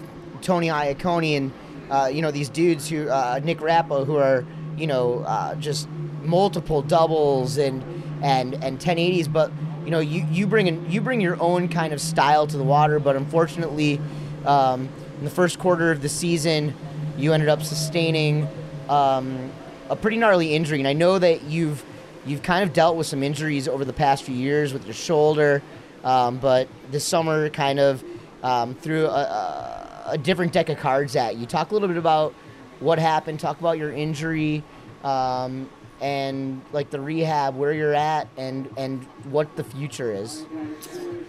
Tony 0.40 0.68
Iacconi 0.68 1.36
and 1.36 1.52
uh, 1.90 2.10
you 2.12 2.22
know 2.22 2.30
these 2.30 2.48
dudes 2.48 2.88
who 2.88 3.08
uh, 3.08 3.40
Nick 3.42 3.58
Rappo 3.58 4.04
who 4.04 4.16
are 4.16 4.44
you 4.76 4.86
know 4.86 5.20
uh, 5.26 5.54
just 5.56 5.88
multiple 6.22 6.82
doubles 6.82 7.58
and 7.58 7.82
and 8.22 8.54
and 8.64 8.78
1080s 8.78 9.30
but 9.30 9.52
you 9.84 9.90
know 9.90 10.00
you 10.00 10.26
you 10.30 10.46
bring 10.46 10.68
in, 10.68 10.90
you 10.90 11.00
bring 11.00 11.20
your 11.20 11.40
own 11.40 11.68
kind 11.68 11.92
of 11.92 12.00
style 12.00 12.46
to 12.46 12.56
the 12.56 12.64
water 12.64 12.98
but 12.98 13.16
unfortunately 13.16 14.00
um, 14.46 14.88
in 15.18 15.24
the 15.24 15.30
first 15.30 15.58
quarter 15.58 15.90
of 15.90 16.00
the 16.00 16.08
season 16.08 16.74
you 17.18 17.32
ended 17.32 17.48
up 17.48 17.62
sustaining 17.62 18.48
um, 18.88 19.50
a 19.90 19.96
pretty 19.96 20.16
gnarly 20.16 20.54
injury 20.54 20.78
and 20.78 20.88
I 20.88 20.92
know 20.92 21.18
that 21.18 21.42
you've 21.42 21.84
you've 22.24 22.42
kind 22.42 22.62
of 22.62 22.72
dealt 22.72 22.96
with 22.96 23.06
some 23.06 23.22
injuries 23.22 23.68
over 23.68 23.84
the 23.84 23.92
past 23.92 24.22
few 24.22 24.34
years 24.34 24.72
with 24.72 24.84
your 24.84 24.94
shoulder 24.94 25.62
um, 26.04 26.38
but 26.38 26.68
this 26.90 27.04
summer 27.04 27.48
kind 27.50 27.78
of 27.78 28.02
um, 28.42 28.74
threw 28.74 29.06
a, 29.06 30.04
a, 30.08 30.18
different 30.18 30.52
deck 30.52 30.68
of 30.68 30.78
cards 30.78 31.14
at 31.14 31.36
you. 31.36 31.46
Talk 31.46 31.70
a 31.70 31.74
little 31.74 31.88
bit 31.88 31.96
about 31.96 32.34
what 32.80 32.98
happened. 32.98 33.38
Talk 33.38 33.60
about 33.60 33.78
your 33.78 33.92
injury 33.92 34.64
um, 35.04 35.68
and 36.02 36.60
like 36.72 36.90
the 36.90 37.00
rehab, 37.00 37.56
where 37.56 37.72
you're 37.72 37.94
at, 37.94 38.28
and 38.36 38.68
and 38.76 39.04
what 39.30 39.56
the 39.56 39.64
future 39.64 40.12
is. 40.12 40.44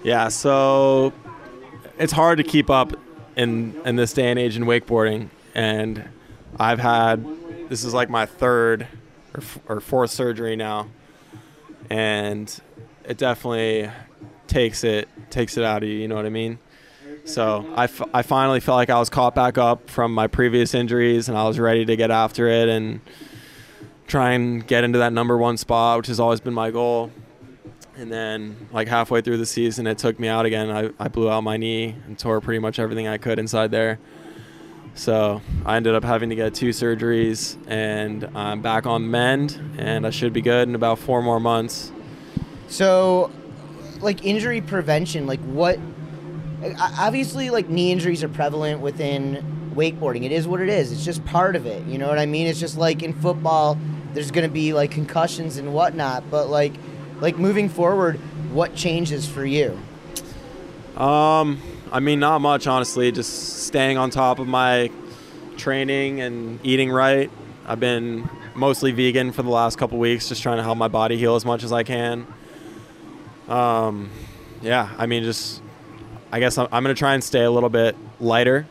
Yeah. 0.04 0.28
So 0.28 1.14
it's 1.98 2.12
hard 2.12 2.40
to 2.40 2.44
keep 2.44 2.70
up 2.70 2.94
in 3.38 3.80
in 3.86 3.96
this 3.96 4.12
day 4.12 4.30
and 4.30 4.38
age 4.38 4.58
in 4.58 4.66
wakeboarding, 4.66 5.30
and 5.56 6.10
I've 6.60 6.80
had 6.80 7.26
this 7.70 7.84
is 7.86 7.94
like 7.94 8.10
my 8.10 8.26
third 8.26 8.88
or, 9.34 9.40
f- 9.40 9.60
or 9.68 9.80
fourth 9.80 10.12
surgery 10.12 10.56
now, 10.56 10.90
and 11.90 12.54
it 13.06 13.18
definitely 13.18 13.90
takes 14.48 14.84
it 14.84 15.08
takes 15.30 15.56
it 15.58 15.64
out 15.64 15.84
of 15.84 15.90
you. 15.90 15.96
You 15.96 16.08
know 16.08 16.16
what 16.16 16.26
I 16.26 16.30
mean? 16.30 16.60
So 17.26 17.72
I, 17.78 17.86
f- 17.86 18.02
I 18.14 18.22
finally 18.22 18.60
felt 18.60 18.76
like 18.76 18.90
I 18.90 19.00
was 19.00 19.10
caught 19.10 19.34
back 19.34 19.58
up 19.58 19.90
from 19.90 20.14
my 20.14 20.28
previous 20.28 20.74
injuries, 20.74 21.30
and 21.30 21.38
I 21.38 21.46
was 21.46 21.58
ready 21.58 21.86
to 21.86 21.96
get 21.96 22.12
after 22.12 22.48
it 22.50 22.68
and 22.68 23.00
try 24.08 24.32
and 24.32 24.66
get 24.66 24.84
into 24.84 25.00
that 25.00 25.14
number 25.14 25.38
one 25.38 25.58
spot, 25.58 25.98
which 25.98 26.08
has 26.08 26.20
always 26.20 26.40
been 26.40 26.54
my 26.54 26.72
goal. 26.72 27.12
And 27.96 28.12
then, 28.12 28.68
like 28.72 28.88
halfway 28.88 29.22
through 29.22 29.38
the 29.38 29.46
season, 29.46 29.86
it 29.86 30.00
took 30.00 30.20
me 30.20 30.28
out 30.28 30.46
again. 30.46 30.72
I, 30.72 30.90
I 31.00 31.08
blew 31.10 31.30
out 31.30 31.42
my 31.42 31.58
knee 31.58 31.96
and 32.08 32.18
tore 32.18 32.42
pretty 32.42 32.60
much 32.60 32.80
everything 32.80 33.08
I 33.08 33.18
could 33.18 33.38
inside 33.38 33.70
there. 33.70 34.00
So 34.96 35.42
I 35.66 35.78
ended 35.78 35.96
up 35.96 36.04
having 36.04 36.30
to 36.30 36.36
get 36.36 36.54
two 36.54 36.70
surgeries, 36.70 37.58
and 37.68 38.30
I'm 38.36 38.62
back 38.62 38.86
on 38.86 39.10
mend, 39.10 39.60
and 39.78 40.06
I 40.06 40.12
should 40.12 40.34
be 40.34 40.42
good 40.42 40.68
in 40.68 40.76
about 40.76 41.00
four 41.00 41.22
more 41.22 41.40
months. 41.40 41.92
So, 42.68 43.32
like 44.02 44.24
injury 44.26 44.62
prevention, 44.62 45.26
like 45.26 45.40
what? 45.42 45.80
Obviously, 46.80 47.50
like 47.50 47.70
knee 47.70 47.92
injuries 47.92 48.24
are 48.24 48.30
prevalent 48.30 48.82
within 48.82 49.72
wakeboarding. 49.76 50.24
It 50.24 50.32
is 50.32 50.48
what 50.48 50.62
it 50.62 50.70
is. 50.70 50.92
It's 50.92 51.04
just 51.04 51.26
part 51.26 51.56
of 51.56 51.66
it. 51.66 51.86
You 51.86 51.98
know 51.98 52.08
what 52.08 52.20
I 52.20 52.26
mean? 52.26 52.48
It's 52.48 52.60
just 52.60 52.78
like 52.78 53.04
in 53.04 53.14
football, 53.14 53.78
there's 54.14 54.32
gonna 54.32 54.48
be 54.48 54.74
like 54.74 54.92
concussions 54.92 55.58
and 55.58 55.74
whatnot. 55.74 56.30
But 56.30 56.50
like, 56.50 56.74
like 57.20 57.38
moving 57.38 57.70
forward, 57.70 58.18
what 58.52 58.76
changes 58.76 59.28
for 59.28 59.46
you? 59.46 59.80
Um, 60.96 61.60
I 61.92 62.00
mean, 62.00 62.20
not 62.20 62.40
much, 62.40 62.68
honestly. 62.68 63.12
Just 63.12 63.64
staying 63.66 63.98
on 63.98 64.10
top 64.10 64.40
of 64.40 64.48
my 64.48 64.92
training 65.58 66.22
and 66.22 66.60
eating 66.64 66.92
right. 66.92 67.32
I've 67.66 67.80
been 67.80 68.30
mostly 68.56 68.92
vegan 68.92 69.32
for 69.32 69.42
the 69.42 69.50
last 69.50 69.78
couple 69.78 69.98
weeks, 69.98 70.30
just 70.30 70.44
trying 70.44 70.58
to 70.58 70.64
help 70.64 70.78
my 70.78 70.88
body 70.88 71.18
heal 71.18 71.36
as 71.36 71.46
much 71.46 71.64
as 71.64 71.72
I 71.72 71.84
can. 71.84 72.28
Um, 73.48 74.10
yeah, 74.62 74.90
I 74.98 75.06
mean, 75.06 75.24
just 75.24 75.62
I 76.32 76.40
guess 76.40 76.58
I'm, 76.58 76.68
I'm 76.72 76.84
gonna 76.84 76.94
try 76.94 77.14
and 77.14 77.24
stay 77.24 77.44
a 77.44 77.52
little 77.52 77.70
bit 77.70 77.96
lighter 78.20 78.68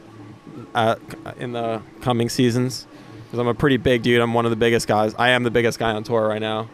uh, 0.75 0.97
in 1.39 1.53
the 1.53 1.83
coming 2.01 2.29
seasons 2.29 2.87
because 3.33 3.41
I'm 3.41 3.49
a 3.49 3.55
pretty 3.55 3.79
big 3.79 4.03
dude. 4.03 4.21
I'm 4.21 4.35
one 4.35 4.45
of 4.45 4.51
the 4.51 4.57
biggest 4.57 4.87
guys. 4.87 5.15
I 5.19 5.31
am 5.31 5.43
the 5.43 5.51
biggest 5.51 5.79
guy 5.79 5.93
on 5.93 6.05
tour 6.05 6.29
right 6.29 6.41
now. 6.41 6.69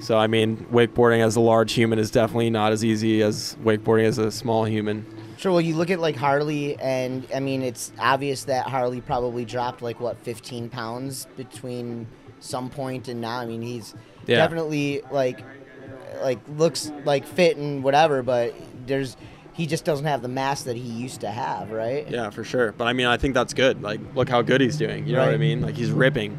So 0.00 0.16
I 0.16 0.28
mean, 0.28 0.66
wakeboarding 0.72 1.20
as 1.22 1.36
a 1.36 1.40
large 1.40 1.74
human 1.74 1.98
is 1.98 2.10
definitely 2.10 2.48
not 2.48 2.72
as 2.72 2.82
easy 2.82 3.20
as 3.22 3.54
wakeboarding 3.62 4.06
as 4.06 4.16
a 4.16 4.30
small 4.30 4.64
human. 4.64 5.04
Sure. 5.36 5.52
Well, 5.52 5.60
you 5.60 5.76
look 5.76 5.90
at 5.90 5.98
like 6.00 6.16
Harley, 6.16 6.78
and 6.80 7.26
I 7.34 7.40
mean, 7.40 7.60
it's 7.62 7.92
obvious 7.98 8.44
that 8.44 8.66
Harley 8.66 9.02
probably 9.02 9.44
dropped 9.44 9.82
like 9.82 10.00
what 10.00 10.16
15 10.24 10.70
pounds 10.70 11.26
between 11.36 12.06
some 12.40 12.70
point 12.70 13.08
and 13.08 13.20
now. 13.20 13.38
I 13.40 13.44
mean, 13.44 13.60
he's 13.60 13.94
Yeah. 14.26 14.36
definitely 14.38 15.02
like 15.10 15.44
like 16.22 16.38
looks 16.56 16.90
like 17.04 17.26
fit 17.26 17.58
and 17.58 17.84
whatever, 17.84 18.22
but 18.22 18.54
there's 18.86 19.18
he 19.54 19.66
just 19.66 19.84
doesn't 19.84 20.06
have 20.06 20.20
the 20.20 20.28
mass 20.28 20.64
that 20.64 20.76
he 20.76 20.82
used 20.82 21.20
to 21.22 21.30
have, 21.30 21.70
right? 21.70 22.08
Yeah, 22.10 22.30
for 22.30 22.42
sure. 22.44 22.72
But 22.72 22.86
I 22.86 22.92
mean, 22.92 23.06
I 23.06 23.16
think 23.16 23.34
that's 23.34 23.54
good. 23.54 23.82
Like, 23.82 24.00
look 24.14 24.28
how 24.28 24.42
good 24.42 24.60
he's 24.60 24.76
doing. 24.76 25.06
You 25.06 25.14
know 25.14 25.24
what 25.24 25.32
I 25.34 25.38
mean? 25.38 25.60
Like, 25.62 25.76
he's 25.76 25.90
ripping. 25.92 26.36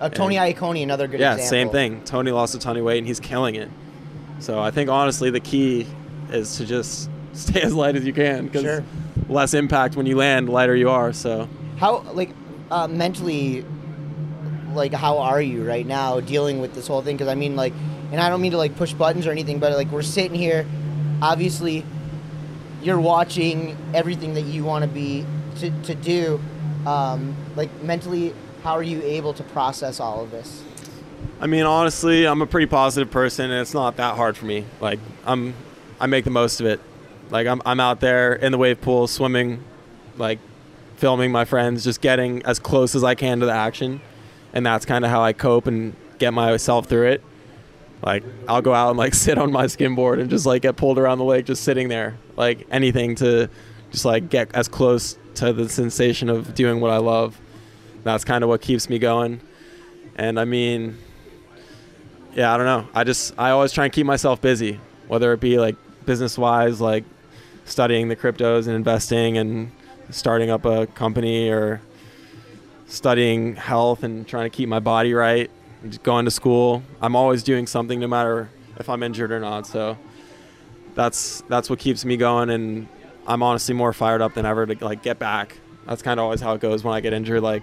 Uh, 0.00 0.08
Tony 0.10 0.36
Iacconi, 0.36 0.82
another 0.82 1.08
good 1.08 1.18
yeah, 1.20 1.32
example. 1.32 1.48
same 1.50 1.70
thing. 1.70 2.04
Tony 2.04 2.30
lost 2.30 2.54
a 2.54 2.58
ton 2.58 2.76
of 2.76 2.84
weight 2.84 2.98
and 2.98 3.06
he's 3.06 3.18
killing 3.20 3.54
it. 3.56 3.68
So 4.38 4.60
I 4.60 4.70
think 4.70 4.90
honestly, 4.90 5.30
the 5.30 5.40
key 5.40 5.86
is 6.30 6.56
to 6.58 6.66
just 6.66 7.10
stay 7.32 7.62
as 7.62 7.74
light 7.74 7.96
as 7.96 8.04
you 8.04 8.12
can 8.12 8.46
because 8.46 8.62
Sure. 8.62 8.84
less 9.28 9.54
impact 9.54 9.96
when 9.96 10.06
you 10.06 10.16
land, 10.16 10.48
lighter 10.48 10.76
you 10.76 10.90
are. 10.90 11.12
So 11.12 11.48
How 11.78 12.00
like 12.12 12.30
uh, 12.70 12.86
mentally, 12.86 13.64
like, 14.74 14.92
how 14.92 15.18
are 15.18 15.40
you 15.40 15.66
right 15.66 15.86
now 15.86 16.20
dealing 16.20 16.60
with 16.60 16.74
this 16.74 16.86
whole 16.86 17.00
thing? 17.02 17.16
Because 17.16 17.28
I 17.28 17.34
mean, 17.34 17.56
like, 17.56 17.72
and 18.12 18.20
I 18.20 18.28
don't 18.28 18.42
mean 18.42 18.52
to 18.52 18.58
like 18.58 18.76
push 18.76 18.92
buttons 18.92 19.26
or 19.26 19.30
anything, 19.32 19.58
but 19.58 19.72
like, 19.72 19.90
we're 19.90 20.02
sitting 20.02 20.34
here, 20.36 20.66
obviously, 21.22 21.84
you're 22.86 23.00
watching 23.00 23.76
everything 23.92 24.34
that 24.34 24.42
you 24.42 24.62
want 24.62 24.82
to 24.84 24.88
be 24.88 25.26
to, 25.56 25.70
to 25.82 25.94
do. 25.96 26.40
Um, 26.86 27.34
like 27.56 27.82
mentally, 27.82 28.32
how 28.62 28.74
are 28.74 28.82
you 28.82 29.02
able 29.02 29.34
to 29.34 29.42
process 29.42 29.98
all 29.98 30.22
of 30.22 30.30
this? 30.30 30.62
I 31.40 31.48
mean, 31.48 31.64
honestly, 31.64 32.26
I'm 32.26 32.40
a 32.42 32.46
pretty 32.46 32.66
positive 32.66 33.10
person, 33.10 33.50
and 33.50 33.60
it's 33.60 33.74
not 33.74 33.96
that 33.96 34.14
hard 34.14 34.36
for 34.36 34.46
me. 34.46 34.64
Like, 34.80 35.00
I'm, 35.24 35.54
I 35.98 36.06
make 36.06 36.24
the 36.24 36.30
most 36.30 36.60
of 36.60 36.66
it. 36.66 36.80
Like, 37.28 37.48
I'm, 37.48 37.60
I'm 37.66 37.80
out 37.80 37.98
there 37.98 38.34
in 38.34 38.52
the 38.52 38.58
wave 38.58 38.80
pool, 38.80 39.08
swimming, 39.08 39.64
like, 40.16 40.38
filming 40.96 41.32
my 41.32 41.44
friends, 41.44 41.82
just 41.82 42.00
getting 42.00 42.42
as 42.44 42.60
close 42.60 42.94
as 42.94 43.02
I 43.02 43.16
can 43.16 43.40
to 43.40 43.46
the 43.46 43.52
action, 43.52 44.00
and 44.52 44.64
that's 44.64 44.86
kind 44.86 45.04
of 45.04 45.10
how 45.10 45.22
I 45.22 45.32
cope 45.32 45.66
and 45.66 45.96
get 46.18 46.32
myself 46.32 46.86
through 46.86 47.08
it. 47.08 47.22
Like, 48.06 48.22
I'll 48.46 48.62
go 48.62 48.72
out 48.72 48.90
and 48.90 48.98
like 48.98 49.14
sit 49.26 49.36
on 49.36 49.50
my 49.50 49.66
skimboard 49.66 50.20
and 50.20 50.30
just 50.30 50.46
like 50.46 50.62
get 50.62 50.76
pulled 50.76 50.98
around 50.98 51.18
the 51.18 51.24
lake, 51.24 51.44
just 51.44 51.64
sitting 51.64 51.88
there, 51.88 52.16
like 52.36 52.66
anything 52.70 53.16
to, 53.16 53.50
just 53.90 54.04
like 54.04 54.30
get 54.30 54.54
as 54.54 54.68
close 54.68 55.18
to 55.34 55.52
the 55.52 55.68
sensation 55.68 56.30
of 56.30 56.54
doing 56.54 56.80
what 56.80 56.92
I 56.92 56.98
love. 56.98 57.38
That's 58.04 58.24
kind 58.24 58.44
of 58.44 58.48
what 58.48 58.60
keeps 58.60 58.88
me 58.88 59.00
going. 59.00 59.40
And 60.14 60.38
I 60.38 60.44
mean, 60.44 60.96
yeah, 62.32 62.54
I 62.54 62.56
don't 62.56 62.66
know. 62.66 62.88
I 62.94 63.02
just 63.02 63.34
I 63.36 63.50
always 63.50 63.72
try 63.72 63.84
and 63.84 63.92
keep 63.92 64.06
myself 64.06 64.40
busy, 64.40 64.78
whether 65.08 65.32
it 65.32 65.40
be 65.40 65.58
like 65.58 65.74
business 66.06 66.38
wise, 66.38 66.80
like 66.80 67.04
studying 67.64 68.06
the 68.06 68.14
cryptos 68.14 68.66
and 68.66 68.76
investing 68.76 69.36
and 69.36 69.72
starting 70.10 70.48
up 70.48 70.64
a 70.64 70.86
company 70.86 71.50
or 71.50 71.82
studying 72.86 73.56
health 73.56 74.04
and 74.04 74.28
trying 74.28 74.48
to 74.48 74.56
keep 74.56 74.68
my 74.68 74.78
body 74.78 75.12
right, 75.12 75.50
going 76.02 76.24
to 76.24 76.30
school. 76.30 76.82
I'm 77.00 77.16
always 77.16 77.42
doing 77.42 77.66
something 77.66 78.00
no 78.00 78.06
matter 78.06 78.48
if 78.78 78.88
I'm 78.88 79.02
injured 79.02 79.32
or 79.32 79.40
not. 79.40 79.66
So 79.66 79.96
that's 80.94 81.42
that's 81.48 81.68
what 81.68 81.78
keeps 81.78 82.04
me 82.04 82.16
going 82.16 82.50
and 82.50 82.88
I'm 83.26 83.42
honestly 83.42 83.74
more 83.74 83.92
fired 83.92 84.22
up 84.22 84.34
than 84.34 84.46
ever 84.46 84.66
to 84.66 84.84
like 84.84 85.02
get 85.02 85.18
back. 85.18 85.58
That's 85.86 86.02
kind 86.02 86.18
of 86.18 86.24
always 86.24 86.40
how 86.40 86.54
it 86.54 86.60
goes 86.60 86.84
when 86.84 86.94
I 86.94 87.00
get 87.00 87.12
injured 87.12 87.42
like 87.42 87.62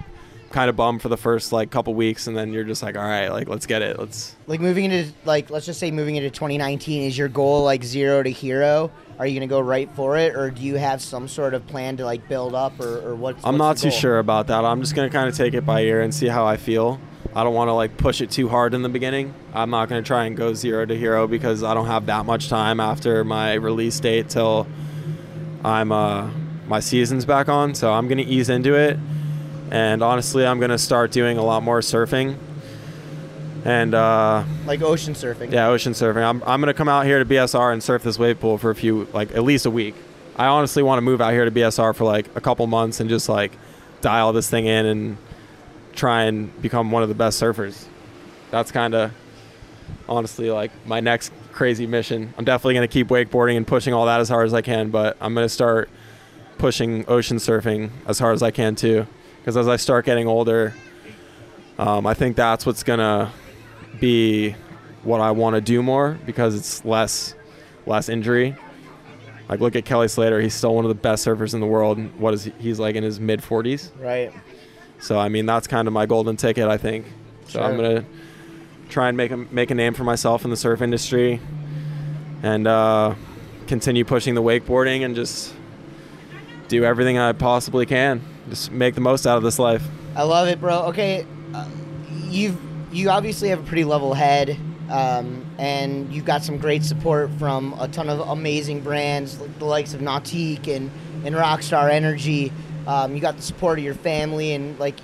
kind 0.52 0.70
of 0.70 0.76
bummed 0.76 1.02
for 1.02 1.10
the 1.10 1.18
first 1.18 1.52
like 1.52 1.72
couple 1.72 1.96
weeks 1.96 2.28
and 2.28 2.38
then 2.38 2.54
you're 2.54 2.64
just 2.64 2.84
like 2.84 2.96
all 2.96 3.04
right 3.04 3.30
like 3.30 3.48
let's 3.48 3.66
get 3.66 3.82
it 3.82 3.98
let's 3.98 4.36
Like 4.46 4.60
moving 4.60 4.86
into 4.86 5.12
like 5.26 5.50
let's 5.50 5.66
just 5.66 5.80
say 5.80 5.90
moving 5.90 6.16
into 6.16 6.30
2019 6.30 7.02
is 7.04 7.18
your 7.18 7.28
goal 7.28 7.64
like 7.64 7.84
zero 7.84 8.22
to 8.22 8.30
hero? 8.30 8.92
Are 9.20 9.28
you 9.28 9.36
gonna 9.36 9.48
go 9.48 9.60
right 9.60 9.90
for 9.96 10.18
it, 10.18 10.36
or 10.36 10.50
do 10.50 10.62
you 10.62 10.76
have 10.76 11.02
some 11.02 11.28
sort 11.28 11.54
of 11.54 11.66
plan 11.68 11.98
to 11.98 12.06
like 12.06 12.28
build 12.28 12.56
up, 12.56 12.80
or, 12.80 13.10
or 13.10 13.16
what? 13.16 13.38
i'm 13.44 13.58
not 13.58 13.78
too 13.78 13.92
sure 13.92 14.20
about 14.20 14.48
that. 14.48 14.66
I'm 14.66 14.82
just 14.82 14.96
gonna 14.96 15.10
kind 15.10 15.30
of 15.30 15.36
take 15.36 15.54
it 15.54 15.66
by 15.66 15.82
ear 15.82 16.02
and 16.02 16.14
see 16.14 16.28
how 16.28 16.46
i 16.46 16.58
feel. 16.58 17.00
I 17.36 17.44
don't 17.44 17.54
want 17.54 17.70
to 17.70 17.74
like 17.74 17.98
push 17.98 18.22
it 18.22 18.30
too 18.30 18.48
hard 18.50 18.74
in 18.74 18.82
the 18.82 18.90
beginning. 18.90 19.34
I'm 19.54 19.70
not 19.70 19.90
gonna 19.90 20.02
try 20.04 20.26
and 20.26 20.36
go 20.36 20.54
zero 20.54 20.86
to 20.86 20.98
hero 20.98 21.28
because 21.28 21.64
i 21.64 21.74
don't 21.74 21.88
have 21.88 22.06
that 22.08 22.26
much 22.26 22.50
time 22.50 22.80
after 22.80 23.24
my 23.24 23.54
release 23.54 24.00
date 24.00 24.30
till 24.30 24.68
i'm 25.64 25.92
uh 25.92 26.30
my 26.68 26.80
season's 26.80 27.26
back 27.26 27.50
on. 27.50 27.76
So 27.76 27.92
i'm 27.94 28.08
gonna 28.08 28.24
ease 28.24 28.50
into 28.50 28.76
it. 28.76 28.98
And 29.72 30.02
honestly 30.04 30.46
i'm 30.46 30.60
gonna 30.60 30.78
start 30.78 31.12
doing 31.12 31.38
a 31.38 31.44
lot 31.44 31.64
more 31.64 31.82
surfing 31.82 32.38
and 33.66 33.94
uh 33.94 34.44
Like 34.66 34.82
ocean 34.82 35.14
surfing. 35.14 35.52
Yeah, 35.52 35.68
ocean 35.68 35.94
surfing. 35.94 36.24
I'm, 36.24 36.44
I'm 36.44 36.60
gonna 36.60 36.74
come 36.74 36.90
out 36.90 37.06
here 37.06 37.20
to 37.20 37.26
BSR 37.26 37.74
and 37.74 37.82
surf 37.82 38.04
this 38.04 38.20
wave 38.20 38.40
pool 38.40 38.58
for 38.58 38.70
a 38.70 38.76
few, 38.76 39.08
like 39.14 39.32
at 39.32 39.44
least 39.44 39.66
a 39.66 39.72
week. 39.72 39.96
I 40.36 40.48
honestly 40.48 40.84
want 40.84 40.98
to 40.98 41.02
move 41.02 41.22
out 41.22 41.32
here 41.34 41.46
to 41.46 41.52
BSR 41.52 41.96
for 41.96 42.06
like 42.06 42.36
a 42.36 42.42
couple 42.42 42.66
months 42.68 43.00
and 43.00 43.10
just 43.10 43.30
like 43.30 43.52
dial 44.02 44.34
this 44.34 44.50
thing 44.50 44.66
in 44.66 44.86
and 44.86 45.18
try 45.94 46.24
and 46.24 46.62
become 46.62 46.92
one 46.92 47.04
of 47.04 47.10
the 47.10 47.16
best 47.16 47.42
surfers. 47.42 47.86
That's 48.52 48.72
kind 48.72 48.96
of 48.96 49.12
honestly 50.10 50.50
like 50.50 50.72
my 50.86 51.00
next 51.00 51.32
crazy 51.52 51.86
mission. 51.86 52.34
I'm 52.38 52.46
definitely 52.46 52.74
gonna 52.74 52.88
keep 52.88 53.08
wakeboarding 53.08 53.58
and 53.58 53.66
pushing 53.66 53.94
all 53.94 54.08
that 54.08 54.20
as 54.20 54.30
hard 54.30 54.48
as 54.48 54.54
I 54.54 54.62
can, 54.62 54.90
but 54.90 55.18
I'm 55.22 55.34
gonna 55.34 55.48
start 55.50 55.90
pushing 56.58 57.06
ocean 57.08 57.38
surfing 57.38 57.92
as 58.08 58.20
hard 58.20 58.34
as 58.34 58.44
I 58.44 58.52
can 58.52 58.76
too. 58.76 59.06
Because 59.40 59.58
as 59.58 59.68
I 59.68 59.76
start 59.76 60.06
getting 60.06 60.28
older, 60.28 60.74
um, 61.78 62.06
I 62.06 62.14
think 62.14 62.36
that's 62.36 62.66
what's 62.66 62.84
gonna 62.84 63.32
be 64.00 64.56
what 65.04 65.22
I 65.22 65.32
want 65.32 65.56
to 65.56 65.62
do 65.62 65.84
more 65.84 66.18
because 66.26 66.56
it's 66.56 66.84
less 66.86 67.36
less 67.86 68.10
injury. 68.10 68.56
Like 69.50 69.60
look 69.60 69.76
at 69.76 69.86
Kelly 69.86 70.08
Slater, 70.08 70.40
he's 70.40 70.54
still 70.54 70.74
one 70.74 70.86
of 70.86 70.90
the 70.90 70.96
best 70.96 71.26
surfers 71.26 71.54
in 71.54 71.60
the 71.60 71.68
world. 71.68 72.00
What 72.20 72.34
is 72.34 72.46
he? 72.46 72.54
He's 72.60 72.80
like 72.80 72.96
in 72.96 73.04
his 73.04 73.20
mid 73.20 73.42
40s. 73.42 73.92
Right. 74.00 74.32
So 75.00 75.20
I 75.20 75.30
mean 75.30 75.46
that's 75.46 75.68
kind 75.68 75.88
of 75.88 75.94
my 75.94 76.06
golden 76.06 76.38
ticket, 76.38 76.68
I 76.68 76.78
think. 76.78 77.06
So 77.48 77.62
I'm 77.62 77.76
gonna 77.76 78.06
try 78.90 79.10
and 79.10 79.18
make 79.18 79.32
a 79.32 79.38
make 79.38 79.72
a 79.72 79.76
name 79.76 79.94
for 79.94 80.04
myself 80.04 80.46
in 80.46 80.50
the 80.50 80.58
surf 80.58 80.82
industry, 80.82 81.42
and 82.42 82.68
uh, 82.68 83.16
continue 83.68 84.06
pushing 84.06 84.34
the 84.34 84.42
wakeboarding 84.42 85.04
and 85.04 85.16
just 85.16 85.54
do 86.68 86.84
everything 86.86 87.18
I 87.18 87.34
possibly 87.34 87.86
can. 87.86 88.22
Just 88.50 88.72
make 88.72 88.96
the 88.96 89.02
most 89.02 89.28
out 89.28 89.38
of 89.38 89.44
this 89.44 89.60
life. 89.60 89.84
I 90.16 90.24
love 90.24 90.48
it, 90.48 90.60
bro. 90.60 90.84
Okay, 90.88 91.26
uh, 91.54 91.68
you've 92.30 92.58
you 92.94 93.10
obviously 93.10 93.50
have 93.50 93.60
a 93.60 93.64
pretty 93.64 93.84
level 93.84 94.14
head, 94.14 94.58
um, 94.90 95.46
and 95.58 96.14
you've 96.14 96.26
got 96.26 96.44
some 96.44 96.58
great 96.58 96.84
support 96.84 97.32
from 97.32 97.74
a 97.80 97.88
ton 97.88 98.10
of 98.10 98.20
amazing 98.20 98.82
brands, 98.82 99.40
like 99.40 99.58
the 99.60 99.66
likes 99.66 99.94
of 99.94 100.02
Nautique 100.02 100.68
and 100.68 100.92
and 101.26 101.36
Rockstar 101.36 101.90
Energy. 101.90 102.52
Um, 102.86 103.16
you 103.16 103.22
got 103.22 103.38
the 103.38 103.42
support 103.42 103.80
of 103.80 103.86
your 103.86 103.96
family, 103.96 104.54
and 104.54 104.78
like, 104.80 104.96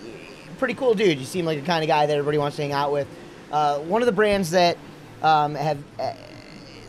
pretty 0.58 0.74
cool 0.74 0.94
dude. 0.94 1.18
You 1.18 1.26
seem 1.26 1.46
like 1.46 1.60
the 1.60 1.66
kind 1.66 1.84
of 1.84 1.88
guy 1.88 2.06
that 2.06 2.14
everybody 2.14 2.38
wants 2.38 2.58
to 2.58 2.62
hang 2.62 2.74
out 2.74 2.92
with. 2.92 3.08
Uh, 3.52 3.80
one 3.80 4.02
of 4.02 4.06
the 4.06 4.12
brands 4.12 4.52
that 4.52 4.78
um, 5.24 5.56
have 5.56 5.80
uh, 6.00 6.14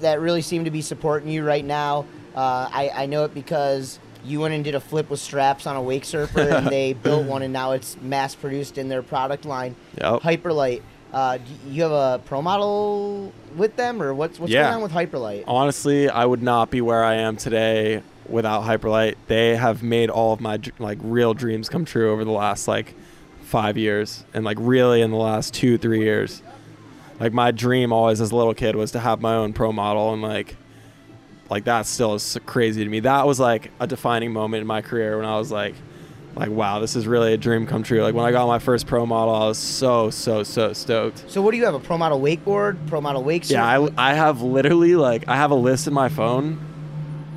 that 0.01 0.21
really 0.21 0.43
seem 0.43 0.65
to 0.65 0.71
be 0.71 0.83
supporting 0.83 1.31
you 1.31 1.45
right 1.45 1.65
now. 1.65 2.07
Uh, 2.35 2.69
I, 2.73 2.91
I 2.95 3.07
know 3.07 3.25
it 3.25 3.35
because 3.35 3.99
you 4.25 4.41
went 4.41 4.55
and 4.55 4.63
did 4.63 4.75
a 4.75 4.81
flip 4.81 5.11
with 5.11 5.21
straps 5.21 5.67
on 5.67 5.77
a 5.77 5.83
wake 5.83 6.05
surfer, 6.05 6.41
and 6.41 6.67
they 6.67 6.93
built 7.03 7.27
one, 7.27 7.43
and 7.43 7.53
now 7.53 7.73
it's 7.73 7.97
mass 8.01 8.35
produced 8.35 8.79
in 8.79 8.89
their 8.89 9.03
product 9.03 9.45
line. 9.45 9.75
Yep. 9.99 10.21
Hyperlite. 10.23 10.83
Uh, 11.13 11.39
you 11.67 11.83
have 11.83 11.91
a 11.93 12.21
pro 12.25 12.41
model 12.41 13.33
with 13.57 13.77
them, 13.77 14.01
or 14.01 14.15
what's 14.15 14.39
what's 14.39 14.53
Yeah. 14.53 14.63
going 14.65 14.77
on 14.77 14.83
with 14.83 14.93
Hyperlite? 14.93 15.45
honestly, 15.47 16.09
I 16.09 16.25
would 16.25 16.43
not 16.43 16.71
be 16.71 16.81
where 16.81 17.03
I 17.05 17.15
am 17.15 17.37
today 17.37 18.03
without 18.29 18.63
Hyperlite. 18.63 19.17
They 19.27 19.57
have 19.57 19.83
made 19.83 20.09
all 20.09 20.33
of 20.33 20.41
my 20.41 20.59
like 20.79 20.99
real 21.03 21.35
dreams 21.35 21.69
come 21.69 21.85
true 21.85 22.13
over 22.13 22.25
the 22.25 22.31
last 22.31 22.69
like 22.69 22.95
five 23.43 23.77
years, 23.77 24.25
and 24.33 24.45
like 24.45 24.57
really 24.61 25.01
in 25.03 25.11
the 25.11 25.17
last 25.17 25.53
two 25.53 25.79
three 25.79 26.01
years. 26.03 26.43
Like 27.19 27.33
my 27.33 27.51
dream 27.51 27.93
always 27.93 28.21
as 28.21 28.31
a 28.31 28.37
little 28.37 28.55
kid 28.55 28.77
was 28.77 28.93
to 28.93 29.01
have 29.01 29.21
my 29.21 29.35
own 29.35 29.53
pro 29.53 29.73
model, 29.73 30.13
and 30.13 30.23
like 30.23 30.57
like 31.51 31.65
that 31.65 31.87
still 31.87 32.15
is 32.15 32.39
crazy 32.47 32.85
to 32.85 32.89
me. 32.89 33.01
That 33.01 33.27
was 33.27 33.41
like 33.41 33.73
a 33.81 33.87
defining 33.89 34.33
moment 34.33 34.61
in 34.61 34.67
my 34.69 34.81
career 34.81 35.17
when 35.17 35.27
I 35.27 35.37
was 35.39 35.51
like. 35.51 35.75
Like 36.37 36.51
wow, 36.51 36.79
this 36.79 36.95
is 36.97 37.07
really 37.07 37.33
a 37.35 37.37
dream 37.37 37.67
come 37.67 37.83
true. 37.83 38.03
Like 38.03 38.15
when 38.15 38.25
I 38.25 38.31
got 38.31 38.47
my 38.47 38.59
first 38.61 38.87
pro 38.87 39.05
model, 39.05 39.35
I 39.35 39.47
was 39.49 39.59
so 39.59 40.11
so 40.11 40.43
so 40.43 40.73
stoked. 40.73 41.25
So 41.29 41.43
what 41.43 41.51
do 41.51 41.57
you 41.57 41.65
have? 41.65 41.75
A 41.75 41.81
pro 41.81 41.99
model 41.99 42.21
wakeboard, 42.21 42.87
pro 42.87 43.01
model 43.01 43.23
wake? 43.25 43.51
Yeah, 43.51 43.65
I, 43.65 43.89
I 43.99 44.15
have 44.15 44.41
literally 44.41 44.95
like 44.95 45.27
I 45.29 45.37
have 45.37 45.51
a 45.51 45.55
list 45.57 45.87
in 45.87 45.93
my 45.93 46.09
phone. 46.09 46.59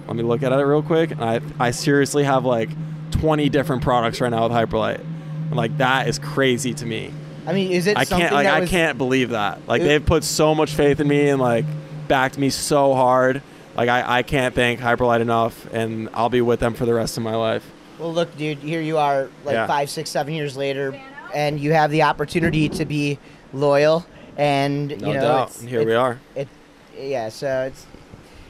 Let 0.07 0.15
me 0.15 0.23
look 0.23 0.43
at 0.43 0.51
it 0.51 0.55
real 0.55 0.83
quick. 0.83 1.11
And 1.11 1.23
I 1.23 1.41
I 1.59 1.71
seriously 1.71 2.23
have 2.23 2.45
like 2.45 2.69
20 3.11 3.49
different 3.49 3.81
products 3.81 4.21
right 4.21 4.29
now 4.29 4.47
with 4.47 4.51
Hyperlite. 4.51 4.99
And 4.99 5.55
like 5.55 5.77
that 5.77 6.07
is 6.07 6.19
crazy 6.19 6.73
to 6.75 6.85
me. 6.85 7.11
I 7.45 7.53
mean, 7.53 7.71
is 7.71 7.87
it 7.87 7.97
I 7.97 8.05
can't 8.05 8.33
like 8.33 8.47
I 8.47 8.59
was, 8.61 8.69
can't 8.69 8.97
believe 8.97 9.31
that. 9.31 9.67
Like 9.67 9.81
It- 9.81 9.85
they've 9.85 10.05
put 10.05 10.23
so 10.23 10.53
much 10.53 10.73
faith 10.73 10.99
in 10.99 11.07
me 11.07 11.29
and 11.29 11.41
like 11.41 11.65
backed 12.07 12.37
me 12.37 12.49
so 12.51 12.93
hard. 12.93 13.41
Like 13.75 13.89
I, 13.89 14.19
I 14.19 14.23
can't 14.23 14.53
thank 14.53 14.79
Hyperlite 14.79 15.19
enough 15.21 15.67
and 15.73 16.09
I'll 16.13 16.29
be 16.29 16.41
with 16.41 16.59
them 16.59 16.75
for 16.75 16.85
the 16.85 16.93
rest 16.93 17.17
of 17.17 17.23
my 17.23 17.35
life. 17.35 17.65
Well, 17.99 18.13
look, 18.13 18.35
dude, 18.37 18.57
here 18.59 18.81
you 18.81 18.97
are, 18.97 19.29
like 19.45 19.53
Yeah. 19.53 19.67
five, 19.67 19.89
six, 19.89 20.09
seven 20.09 20.33
years 20.33 20.57
later, 20.57 20.99
and 21.33 21.59
you 21.59 21.73
have 21.73 21.91
the 21.91 22.03
opportunity 22.03 22.69
to 22.69 22.85
be 22.85 23.17
loyal, 23.53 24.05
and 24.37 24.89
No 25.01 25.07
you 25.07 25.13
know, 25.13 25.21
doubt. 25.21 25.49
it's- 25.49 25.61
here 25.61 25.81
it- 25.81 25.85
we 25.87 25.93
are. 25.93 26.19
It, 26.35 26.47
yeah, 26.99 27.29
so 27.29 27.65
it's 27.67 27.85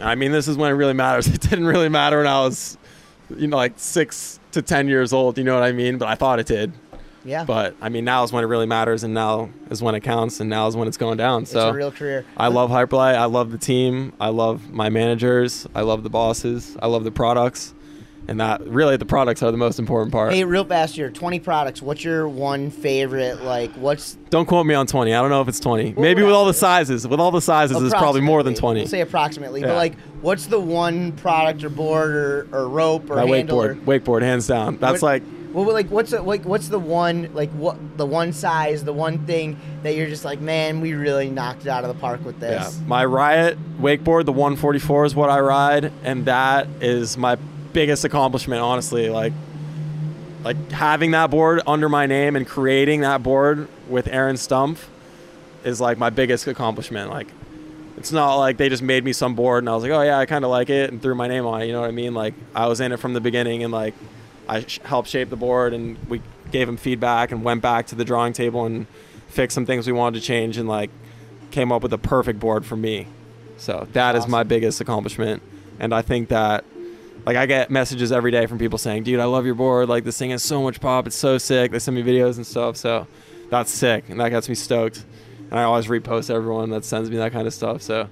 I 0.02 0.16
mean, 0.16 0.32
this 0.32 0.48
is 0.48 0.58
when 0.58 0.72
it 0.72 0.74
really 0.74 0.94
matters. 0.94 1.28
It 1.34 1.39
didn't 1.41 1.68
really 1.68 1.88
matter 1.89 2.18
when 2.18 2.28
I 2.28 2.41
was, 2.41 2.78
you 3.38 3.48
know, 3.48 3.58
like 3.58 3.74
six 3.78 4.39
to 4.52 4.62
10 4.62 4.88
years 4.88 5.14
old. 5.14 5.38
You 5.38 5.44
know 5.44 5.54
what 5.54 5.64
I 5.64 5.72
mean? 5.72 5.98
But 5.98 6.08
I 6.08 6.16
thought 6.16 6.39
it 6.39 6.48
did. 6.48 6.72
yeah, 7.24 7.44
But 7.46 7.76
I 7.80 7.89
mean, 7.89 8.04
now 8.04 8.24
is 8.24 8.34
when 8.34 8.44
it 8.44 8.48
really 8.48 8.66
matters, 8.66 9.04
and 9.04 9.14
now 9.14 9.50
is 9.70 9.82
when 9.84 9.94
it 9.94 10.02
counts, 10.02 10.39
and 10.39 10.50
now 10.50 10.68
is 10.68 10.76
when 10.76 10.88
it's 10.88 10.98
going 10.98 11.18
down. 11.18 11.44
it's 11.44 11.52
So 11.52 11.70
a 11.70 11.74
real 11.74 11.91
career. 11.91 12.26
I 12.36 12.48
love 12.48 12.70
Hyperlite. 12.72 13.16
I 13.16 13.26
love 13.26 13.52
the 13.52 13.58
team. 13.60 14.14
I 14.20 14.30
love 14.30 14.72
my 14.72 14.89
managers. 14.89 15.68
I 15.76 15.82
love 15.82 16.02
the 16.04 16.10
bosses. 16.10 16.76
I 16.82 16.88
love 16.88 17.04
the 17.04 17.12
products, 17.12 17.74
and 18.28 18.40
that 18.40 18.66
really 18.68 18.98
the 18.98 19.06
products 19.06 19.44
are 19.44 19.52
the 19.52 19.58
most 19.58 19.80
important 19.80 20.12
part. 20.12 20.34
Hey, 20.34 20.44
real 20.44 20.64
fast 20.66 20.96
here, 20.96 21.10
twenty 21.10 21.40
products. 21.40 21.82
What's 21.82 22.04
your 22.04 22.28
one 22.28 22.70
favorite? 22.70 23.42
Like, 23.42 23.72
what's 23.74 24.16
Don't 24.30 24.46
quote 24.46 24.66
me 24.66 24.74
on 24.74 24.88
twenty. 24.88 25.14
I 25.14 25.22
don't 25.22 25.30
know 25.30 25.42
if 25.42 25.48
it's 25.48 25.60
twenty. 25.60 25.94
Maybe 25.98 26.24
with 26.24 26.34
all 26.34 26.46
the 26.46 26.54
sizes. 26.54 27.08
With 27.08 27.20
all 27.20 27.32
the 27.32 27.42
sizes, 27.42 27.82
it's 27.82 27.94
probably 27.94 28.22
more 28.22 28.44
than 28.44 28.56
twenty. 28.56 28.82
We'll 28.82 28.88
say 28.90 29.02
approximately, 29.02 29.62
Yeah. 29.62 29.68
but 29.68 29.76
like, 29.76 29.96
what's 30.22 30.46
the 30.48 30.60
one 30.60 31.12
product 31.14 31.64
or 31.64 31.70
board 31.70 32.12
or, 32.12 32.48
or 32.52 32.68
rope 32.70 33.10
or 33.10 33.16
my 33.16 33.26
handle? 33.28 33.58
wakeboard, 33.60 33.82
wakeboard, 33.86 34.22
hands 34.22 34.48
down. 34.48 34.78
That's 34.78 35.02
What- 35.02 35.08
like 35.08 35.24
Well, 35.54 35.72
like, 35.72 35.90
what's 35.92 36.10
the, 36.10 36.20
like, 36.24 36.46
what's 36.46 36.70
the 36.70 36.80
one, 36.80 37.30
like, 37.36 37.52
what 37.52 37.78
the 37.96 38.08
one 38.08 38.34
size, 38.34 38.84
the 38.84 38.92
one 38.92 39.20
thing 39.28 39.56
that 39.84 39.94
you're 39.94 40.08
just 40.08 40.26
like, 40.26 40.42
man, 40.42 40.82
we 40.82 40.94
really 40.94 41.30
knocked 41.30 41.62
it 41.62 41.68
out 41.68 41.84
of 41.84 41.94
the 41.94 42.00
park 42.02 42.26
with 42.26 42.40
this. 42.40 42.52
Yeah, 42.54 42.64
this. 42.66 42.80
my 42.88 43.06
Riot 43.06 43.60
wakeboard, 43.80 44.26
the 44.26 44.32
144 44.34 45.06
is 45.06 45.14
what 45.14 45.30
I 45.30 45.40
ride, 45.42 45.92
and 46.04 46.26
that 46.26 46.68
is 46.82 47.20
my 47.20 47.38
biggest 47.74 48.06
accomplishment, 48.06 48.62
honestly. 48.62 49.10
Like, 49.10 49.34
like 50.44 50.72
having 50.72 51.12
that 51.12 51.30
board 51.30 51.62
under 51.66 51.90
my 51.90 52.06
name 52.06 52.36
and 52.36 52.48
creating 52.48 53.02
that 53.02 53.24
board 53.24 53.68
with 53.88 54.08
Aaron 54.08 54.36
Stumpf 54.36 54.86
is 55.64 55.82
like 55.82 55.98
my 55.98 56.10
biggest 56.10 56.48
accomplishment. 56.48 57.10
Like, 57.10 57.28
it's 57.98 58.12
not 58.12 58.36
like 58.36 58.58
they 58.58 58.70
just 58.70 58.84
made 58.84 59.04
me 59.04 59.14
some 59.14 59.36
board 59.36 59.64
and 59.64 59.70
I 59.70 59.76
was 59.76 59.84
like, 59.84 59.92
oh 59.92 60.02
yeah, 60.02 60.18
I 60.18 60.26
kind 60.26 60.44
of 60.44 60.52
like 60.52 60.70
it 60.70 60.92
and 60.92 61.02
threw 61.02 61.16
my 61.16 61.28
name 61.28 61.46
on 61.46 61.62
it. 61.62 61.68
You 61.68 61.74
know 61.74 61.82
what 61.82 61.90
I 61.90 61.94
mean? 61.94 62.14
Like, 62.14 62.34
I 62.54 62.68
was 62.68 62.82
in 62.82 62.92
it 62.92 62.98
from 62.98 63.14
the 63.14 63.22
beginning 63.22 63.64
and 63.64 63.72
like 63.72 63.94
I 64.48 64.62
sh- 64.66 64.80
helped 64.84 65.10
shape 65.10 65.30
the 65.30 65.36
board 65.36 65.74
and 65.74 65.98
we 66.10 66.22
gave 66.52 66.68
him 66.68 66.78
feedback 66.78 67.32
and 67.32 67.44
went 67.44 67.62
back 67.62 67.88
to 67.88 67.96
the 67.96 68.06
drawing 68.06 68.34
table 68.34 68.66
and 68.66 68.88
fixed 69.28 69.56
some 69.56 69.66
things 69.66 69.88
we 69.88 69.94
wanted 69.94 70.20
to 70.20 70.26
change 70.26 70.58
and 70.58 70.68
like 70.68 70.90
came 71.52 71.72
up 71.72 71.82
with 71.82 71.94
a 71.94 71.98
perfect 71.98 72.40
board 72.40 72.66
for 72.66 72.76
me. 72.76 73.08
So 73.58 73.88
that 73.94 74.16
is 74.16 74.28
my 74.28 74.44
biggest 74.44 74.82
accomplishment. 74.82 75.42
And 75.80 75.94
I 75.94 76.02
think 76.02 76.30
that 76.30 76.66
like 77.26 77.38
I 77.38 77.46
get 77.46 77.72
messages 77.72 78.12
every 78.12 78.32
day 78.32 78.46
from 78.46 78.58
people 78.58 78.78
saying, 78.78 79.04
"Dude, 79.04 79.20
I 79.20 79.26
love 79.26 79.46
your 79.46 79.56
board. 79.56 79.90
Like 79.90 80.04
this 80.04 80.18
thing 80.18 80.32
has 80.32 80.44
so 80.44 80.62
much 80.62 80.80
pop. 80.80 81.08
It's 81.08 81.16
so 81.16 81.38
sick." 81.38 81.72
They 81.72 81.80
send 81.80 81.96
me 81.96 82.04
videos 82.04 82.38
and 82.38 82.46
stuff. 82.46 82.78
So 82.78 83.08
that's 83.50 83.72
sick, 83.72 84.06
and 84.10 84.20
that 84.20 84.30
gets 84.30 84.50
me 84.50 84.56
stoked. 84.56 85.04
And 85.52 85.60
I 85.60 85.64
always 85.64 85.88
repost 85.88 86.30
everyone 86.34 86.70
that 86.72 86.84
sends 86.86 87.10
me 87.10 87.18
that 87.18 87.32
kind 87.32 87.46
of 87.48 87.54
stuff. 87.54 87.82
So 87.82 88.08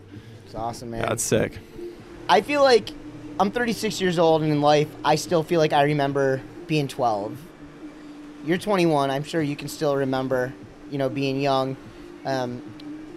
It's 0.45 0.55
awesome, 0.55 0.91
man. 0.91 1.01
that's 1.01 1.24
sick. 1.24 1.57
I 2.30 2.41
feel 2.41 2.62
like 2.62 2.89
I'm 3.39 3.51
36 3.51 3.99
years 3.99 4.20
old, 4.20 4.43
and 4.43 4.51
in 4.51 4.62
life, 4.62 4.88
I 5.03 5.16
still 5.16 5.41
feel 5.43 5.59
like 5.59 5.74
I 5.74 5.84
remember 5.84 6.41
being 6.68 6.88
12. 6.88 7.38
You're 8.45 8.57
21. 8.57 9.09
I'm 9.12 9.24
sure 9.24 9.41
you 9.41 9.55
can 9.55 9.68
still 9.68 9.95
remember, 9.95 10.53
you 10.89 10.97
know, 10.97 11.09
being 11.09 11.39
young. 11.41 11.76
Um, 12.26 12.62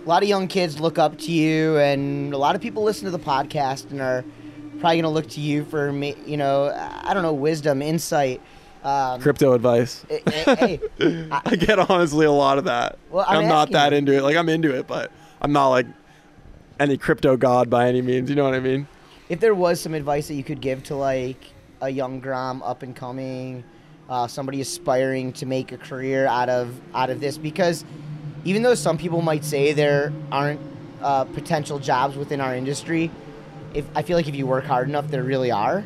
a 0.04 0.08
lot 0.08 0.22
of 0.22 0.28
young 0.28 0.48
kids 0.48 0.80
look 0.80 0.98
up 0.98 1.18
to 1.20 1.32
you, 1.32 1.76
and 1.78 2.32
a 2.34 2.38
lot 2.38 2.54
of 2.54 2.60
people 2.60 2.82
listen 2.82 3.04
to 3.06 3.10
the 3.10 3.18
podcast 3.18 3.90
and 3.90 4.00
are 4.00 4.24
probably 4.84 4.96
going 5.00 5.10
to 5.10 5.14
look 5.14 5.28
to 5.30 5.40
you 5.40 5.64
for, 5.64 5.92
me, 5.92 6.14
you 6.26 6.36
know, 6.36 6.66
I 7.02 7.14
don't 7.14 7.22
know, 7.22 7.32
wisdom, 7.32 7.80
insight. 7.82 8.40
Um, 8.82 9.20
Crypto 9.20 9.54
advice. 9.54 10.04
eh, 10.10 10.18
eh, 10.26 10.54
hey, 10.56 10.80
I- 11.32 11.40
I 11.46 11.56
get 11.56 11.78
honestly 11.78 12.26
a 12.26 12.30
lot 12.30 12.58
of 12.58 12.64
that. 12.64 12.98
Well, 13.10 13.24
I'm 13.26 13.38
I'm, 13.38 13.48
not 13.48 13.70
that 13.72 13.92
you. 13.92 13.98
into 13.98 14.12
it. 14.12 14.22
Like 14.22 14.36
I'm 14.36 14.48
into 14.50 14.74
it, 14.76 14.86
but 14.86 15.10
I'm 15.40 15.52
not 15.52 15.68
like 15.70 15.86
any 16.78 16.98
crypto 16.98 17.36
god 17.38 17.70
by 17.70 17.88
any 17.88 18.02
means. 18.02 18.28
You 18.28 18.36
know 18.36 18.44
what 18.44 18.54
I 18.54 18.60
mean? 18.60 18.86
if 19.30 19.40
there 19.40 19.54
was 19.54 19.80
some 19.80 19.94
advice 19.94 20.28
that 20.28 20.34
you 20.34 20.44
could 20.44 20.60
give 20.60 20.82
to 20.84 20.94
like 20.94 21.42
a 21.80 21.88
young 21.88 22.20
Grom 22.20 22.62
up 22.62 22.82
and 22.82 22.94
coming, 22.94 23.64
uh, 24.10 24.26
somebody 24.26 24.60
aspiring 24.60 25.32
to 25.32 25.46
make 25.46 25.72
a 25.72 25.78
career 25.78 26.26
out 26.26 26.50
of 26.50 26.78
out 26.94 27.08
of 27.08 27.20
this, 27.20 27.38
because 27.38 27.86
even 28.44 28.60
though 28.62 28.74
some 28.74 28.98
people 28.98 29.22
might 29.22 29.44
say 29.46 29.72
there 29.72 30.12
aren't 30.30 30.60
uh, 31.00 31.24
potential 31.24 31.78
jobs 31.78 32.16
within 32.18 32.38
our 32.42 32.54
industry, 32.54 33.10
if 33.74 33.84
I 33.94 34.02
feel 34.02 34.16
like 34.16 34.28
if 34.28 34.34
you 34.34 34.46
work 34.46 34.64
hard 34.64 34.88
enough, 34.88 35.08
there 35.08 35.22
really 35.22 35.50
are. 35.50 35.84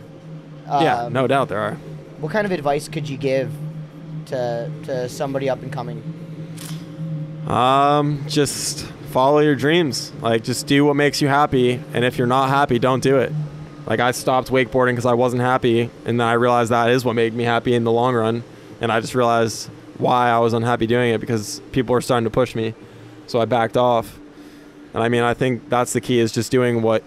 yeah, 0.67 1.05
Um, 1.05 1.13
no 1.13 1.27
doubt 1.27 1.49
there 1.49 1.59
are. 1.61 1.75
What 2.21 2.33
kind 2.33 2.45
of 2.45 2.53
advice 2.53 2.89
could 2.89 3.09
you 3.09 3.17
give 3.17 3.51
to 4.27 4.71
to 4.85 5.09
somebody 5.09 5.49
up 5.49 5.63
and 5.63 5.73
coming? 5.73 6.03
Um, 7.47 8.25
just 8.29 8.87
follow 9.11 9.39
your 9.41 9.55
dreams. 9.55 10.13
Like, 10.21 10.45
just 10.45 10.67
do 10.67 10.85
what 10.85 10.95
makes 10.97 11.23
you 11.23 11.29
happy. 11.29 11.81
And 11.95 12.05
if 12.05 12.19
you're 12.19 12.27
not 12.27 12.49
happy, 12.51 12.79
don't 12.79 13.03
do 13.03 13.19
it. 13.19 13.33
Like, 13.87 14.01
I 14.01 14.11
stopped 14.11 14.51
wakeboarding 14.51 14.93
because 14.93 15.07
I 15.07 15.15
wasn't 15.15 15.41
happy, 15.41 15.89
and 16.05 16.21
then 16.21 16.27
I 16.27 16.35
realized 16.35 16.71
that 16.71 16.91
is 16.91 17.05
what 17.07 17.15
made 17.15 17.33
me 17.33 17.45
happy 17.45 17.75
in 17.75 17.85
the 17.85 17.93
long 17.93 18.15
run. 18.15 18.43
And 18.83 18.93
I 18.93 19.01
just 19.01 19.15
realized 19.15 19.71
why 19.97 20.29
I 20.29 20.39
was 20.41 20.53
unhappy 20.53 20.87
doing 20.87 21.13
it 21.15 21.21
because 21.21 21.61
people 21.73 21.95
were 21.95 22.03
starting 22.03 22.25
to 22.25 22.31
push 22.31 22.55
me. 22.55 22.75
So 23.27 23.41
I 23.41 23.47
backed 23.47 23.77
off. 23.79 24.19
And 24.93 25.03
I 25.03 25.09
mean, 25.09 25.23
I 25.23 25.33
think 25.35 25.69
that's 25.71 25.93
the 25.95 26.01
key 26.01 26.19
is 26.19 26.33
just 26.33 26.51
doing 26.53 26.83
what 26.83 27.03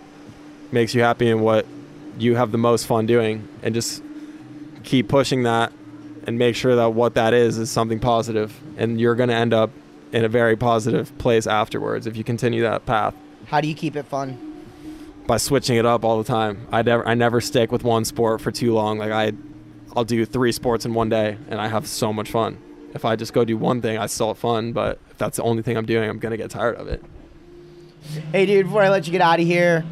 makes 0.71 0.93
you 0.95 1.01
happy 1.01 1.29
and 1.29 1.41
what 1.41 1.65
you 2.17 2.35
have 2.35 2.51
the 2.51 2.57
most 2.57 2.87
fun 2.87 3.05
doing, 3.05 3.47
and 3.63 3.73
just 3.73 4.03
keep 4.83 5.07
pushing 5.07 5.43
that 5.43 5.71
and 6.27 6.37
make 6.37 6.55
sure 6.55 6.75
that 6.75 6.93
what 6.93 7.15
that 7.15 7.33
is 7.33 7.57
is 7.57 7.71
something 7.71 7.99
positive. 7.99 8.59
And 8.77 8.99
you're 8.99 9.15
going 9.15 9.29
to 9.29 9.35
end 9.35 9.53
up 9.53 9.71
in 10.11 10.23
a 10.23 10.29
very 10.29 10.55
positive 10.55 11.17
place 11.17 11.47
afterwards 11.47 12.05
if 12.05 12.17
you 12.17 12.23
continue 12.23 12.61
that 12.63 12.85
path. 12.85 13.15
How 13.47 13.61
do 13.61 13.67
you 13.67 13.75
keep 13.75 13.95
it 13.95 14.05
fun? 14.05 14.51
by 15.27 15.37
switching 15.37 15.77
it 15.77 15.85
up 15.85 16.03
all 16.03 16.17
the 16.17 16.25
time. 16.25 16.67
I 16.71 16.81
never 16.81 17.07
i 17.07 17.13
never 17.13 17.39
stick 17.39 17.71
with 17.71 17.83
one 17.83 18.05
sport 18.05 18.41
for 18.41 18.51
too 18.51 18.73
long. 18.73 18.97
Like 18.97 19.11
i 19.11 19.31
i'll 19.95 20.03
do 20.03 20.25
three 20.25 20.51
sports 20.51 20.85
in 20.85 20.93
one 20.93 21.09
day 21.09 21.37
and 21.49 21.59
i 21.61 21.67
have 21.67 21.87
so 21.87 22.11
much 22.11 22.29
fun. 22.29 22.57
If 22.93 23.05
i 23.05 23.15
just 23.15 23.31
go 23.31 23.45
do 23.45 23.57
one 23.57 23.81
thing 23.81 23.97
i 23.97 24.07
still 24.07 24.29
have 24.29 24.37
fun 24.37 24.73
but 24.73 24.99
if 25.09 25.17
that's 25.17 25.37
the 25.37 25.43
only 25.43 25.63
thing 25.63 25.77
i'm 25.77 25.85
doing 25.85 26.09
i'm 26.09 26.19
going 26.19 26.31
to 26.31 26.37
get 26.37 26.49
tired 26.49 26.75
of 26.75 26.87
it. 26.87 27.01
Hey, 28.31 28.45
dude, 28.45 28.65
before 28.65 28.81
I 28.81 28.89
let 28.89 29.05
you 29.05 29.11
get 29.11 29.21
out 29.21 29.39
of 29.39 29.45
here, 29.45 29.85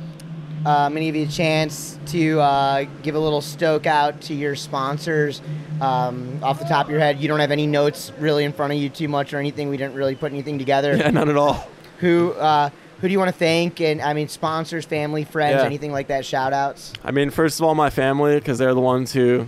I'm 0.65 0.91
going 0.93 1.01
to 1.01 1.05
give 1.05 1.15
you 1.15 1.25
a 1.25 1.27
chance 1.27 1.97
to 2.07 2.39
uh, 2.41 2.85
give 3.03 3.15
a 3.15 3.19
little 3.19 3.41
stoke 3.41 3.85
out 3.85 4.19
to 4.21 4.33
your 4.33 4.55
sponsors. 4.55 5.41
Um, 5.81 6.39
off 6.43 6.59
the 6.59 6.65
top 6.65 6.87
of 6.87 6.91
your 6.91 6.99
head, 6.99 7.19
you 7.19 7.27
don't 7.27 7.39
have 7.39 7.51
any 7.51 7.65
notes 7.67 8.11
really 8.19 8.43
in 8.43 8.51
front 8.51 8.73
of 8.73 8.79
you 8.79 8.89
too 8.89 9.07
much 9.07 9.33
or 9.33 9.37
anything. 9.37 9.69
We 9.69 9.77
didn't 9.77 9.95
really 9.95 10.15
put 10.15 10.31
anything 10.33 10.57
together. 10.59 10.95
yeah 10.97 11.09
none 11.11 11.29
at 11.29 11.37
all 11.37 11.67
Who 11.99 12.31
uh, 12.33 12.69
who 12.99 13.07
do 13.07 13.11
you 13.13 13.19
want 13.19 13.29
to 13.31 13.37
thank? 13.37 13.79
And 13.79 14.01
I 14.01 14.13
mean, 14.13 14.27
sponsors, 14.27 14.85
family, 14.85 15.23
friends, 15.23 15.59
Yeah. 15.61 15.65
anything 15.65 15.93
like 15.93 16.07
that, 16.07 16.25
shout 16.25 16.51
outs. 16.51 16.91
I 17.03 17.11
mean, 17.11 17.29
first 17.29 17.59
of 17.59 17.65
all, 17.65 17.73
my 17.75 17.89
family, 17.89 18.35
because 18.35 18.57
they're 18.57 18.73
the 18.73 18.81
ones 18.81 19.13
who 19.13 19.47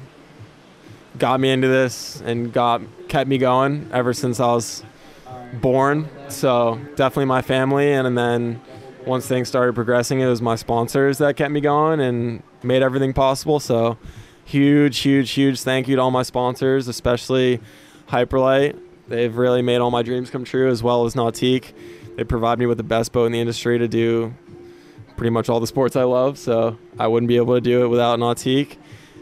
got 1.18 1.42
me 1.42 1.52
into 1.52 1.68
this 1.68 2.22
and 2.26 2.54
got 2.54 2.82
kept 3.10 3.28
me 3.30 3.38
going 3.38 3.90
ever 3.92 4.14
since 4.14 4.40
I 4.40 4.46
was 4.48 4.84
born. 5.54 6.08
So 6.30 6.80
definitely 6.96 7.26
my 7.26 7.42
family, 7.42 7.92
and, 7.92 8.08
and 8.08 8.18
then 8.18 8.62
once 9.06 9.28
things 9.28 9.48
started 9.48 9.74
progressing, 9.74 10.20
it 10.20 10.28
was 10.28 10.42
my 10.42 10.56
sponsors 10.56 11.18
that 11.20 11.36
kept 11.36 11.52
me 11.52 11.62
going 11.62 12.00
and 12.00 12.44
made 12.64 12.82
everything 12.82 13.14
possible. 13.14 13.60
So 13.60 13.98
huge, 14.46 15.00
huge, 15.00 15.32
huge 15.32 15.62
thank 15.62 15.88
you 15.88 15.96
to 15.96 16.02
all 16.02 16.12
my 16.12 16.24
sponsors, 16.24 16.88
especially 16.88 17.60
Hyperlite. 18.08 18.80
They've 19.08 19.36
really 19.36 19.62
made 19.62 19.78
all 19.78 19.92
my 19.92 20.04
dreams 20.04 20.30
come 20.30 20.44
true, 20.44 20.70
as 20.70 20.82
well 20.82 21.06
as 21.06 21.16
Nautique. 21.16 21.74
They 22.16 22.24
provide 22.24 22.60
me 22.60 22.66
with 22.66 22.78
the 22.78 22.84
best 22.84 23.12
boat 23.12 23.26
in 23.26 23.32
the 23.32 23.40
industry 23.40 23.78
to 23.80 23.88
do 23.88 24.34
pretty 25.18 25.32
much 25.32 25.50
all 25.50 25.60
the 25.60 25.68
sports 25.68 25.96
I 25.96 26.04
love, 26.04 26.38
so 26.38 26.78
I 26.98 27.08
wouldn't 27.08 27.28
be 27.28 27.38
able 27.38 27.56
to 27.56 27.62
do 27.62 27.84
it 27.84 27.88
without 27.88 28.20
Nautique. 28.20 28.78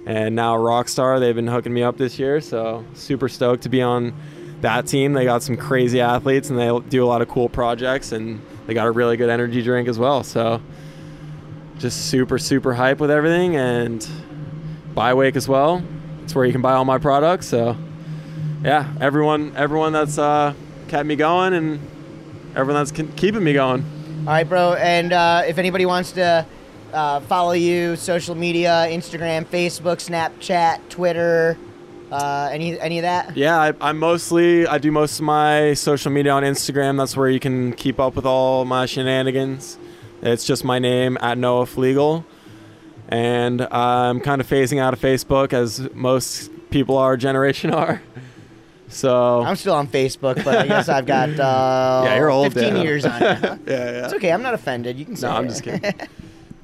And 0.06 0.36
now 0.36 0.56
Rockstar, 0.58 1.20
they've 1.20 1.36
been 1.36 1.48
hooking 1.48 1.74
me 1.74 1.84
up 1.84 1.98
this 1.98 2.18
year, 2.18 2.42
so 2.42 2.86
super 2.94 3.30
stoked 3.30 3.64
to 3.64 3.70
be 3.70 3.82
on 3.82 4.14
that 4.62 4.88
team. 4.88 5.14
They 5.14 5.26
got 5.26 5.44
some 5.44 5.58
crazy 5.58 6.02
athletes 6.02 6.50
and 6.50 6.58
they 6.58 6.78
do 6.90 7.04
a 7.04 7.08
lot 7.08 7.22
of 7.22 7.28
cool 7.28 7.50
projects 7.50 8.12
and 8.12 8.42
they 8.70 8.76
got 8.76 8.86
a 8.86 8.92
really 8.92 9.18
good 9.18 9.32
energy 9.32 9.64
drink 9.64 9.88
as 9.88 9.98
well. 9.98 10.22
So 10.22 10.62
just 11.80 12.12
super, 12.12 12.38
super 12.38 12.76
hype 12.76 13.00
with 13.00 13.10
everything 13.10 13.56
and 13.56 14.08
buy 14.94 15.16
Wake 15.16 15.36
as 15.36 15.48
well. 15.48 15.82
It's 16.24 16.36
where 16.36 16.46
you 16.46 16.52
can 16.52 16.62
buy 16.62 16.74
all 16.74 16.86
my 16.86 17.00
products. 17.00 17.48
So 17.48 17.76
yeah, 18.64 18.94
everyone 19.02 19.54
everyone 19.56 19.92
that's 19.92 20.20
uh, 20.20 20.54
kept 20.88 21.08
me 21.08 21.16
going 21.16 21.54
and 21.54 21.80
everyone 22.56 22.86
that's 22.86 22.92
keeping 22.92 23.44
me 23.44 23.54
going. 23.54 23.84
All 24.20 24.34
right, 24.34 24.48
bro. 24.48 24.74
And 24.74 25.14
uh, 25.14 25.46
if 25.48 25.58
anybody 25.58 25.88
wants 25.88 26.12
to 26.12 26.46
uh, 26.94 27.22
follow 27.22 27.54
you, 27.54 27.96
social 27.96 28.36
media, 28.36 28.86
Instagram, 28.88 29.46
Facebook, 29.46 29.98
Snapchat, 29.98 30.90
Twitter, 30.90 31.58
uh, 32.12 32.50
any 32.52 32.80
any 32.80 33.00
of 33.00 33.04
that? 33.04 33.36
Yeah, 33.38 33.58
I, 33.60 33.74
I 33.82 33.92
mostly 33.92 34.66
I 34.68 34.78
do 34.78 34.92
most 34.92 35.20
of 35.20 35.26
my 35.26 35.74
social 35.74 36.12
media 36.12 36.32
on 36.32 36.44
Instagram. 36.44 36.98
That's 36.98 37.16
where 37.16 37.30
you 37.30 37.40
can 37.40 37.74
keep 37.74 38.00
up 38.00 38.16
with 38.16 38.26
all 38.26 38.66
my 38.66 38.86
shenanigans. 38.86 39.78
It's 40.22 40.44
just 40.46 40.64
my 40.64 40.80
name 40.80 41.18
at 41.22 41.38
Noah 41.38 41.66
Flegel, 41.66 42.26
and 43.08 43.62
I'm 43.62 44.20
kind 44.20 44.42
of 44.42 44.48
phasing 44.50 44.80
out 44.80 44.94
of 44.94 45.00
Facebook 45.00 45.54
as 45.54 45.90
most 45.94 46.52
people 46.70 46.98
our 46.98 47.16
generation 47.18 47.72
are. 47.74 48.02
So 48.90 49.42
I'm 49.44 49.56
still 49.56 49.76
on 49.76 49.88
Facebook, 49.88 50.44
but 50.44 50.48
I 50.58 50.66
guess 50.68 50.90
I've 50.90 51.06
got 51.06 51.30
uh, 51.40 52.02
Yeah, 52.06 52.16
you're 52.16 52.32
old, 52.32 52.54
15 52.54 52.74
Dan. 52.74 52.84
years 52.84 53.06
on 53.06 53.22
it. 53.22 53.42
yeah, 53.44 53.58
yeah. 53.68 54.06
It's 54.06 54.14
okay. 54.16 54.32
I'm 54.32 54.42
not 54.42 54.56
offended. 54.56 54.98
You 54.98 55.06
can 55.06 55.16
say 55.16 55.28
No, 55.28 55.36
I'm 55.36 55.46
it. 55.46 55.50
just 55.50 55.64
kidding. 55.64 55.94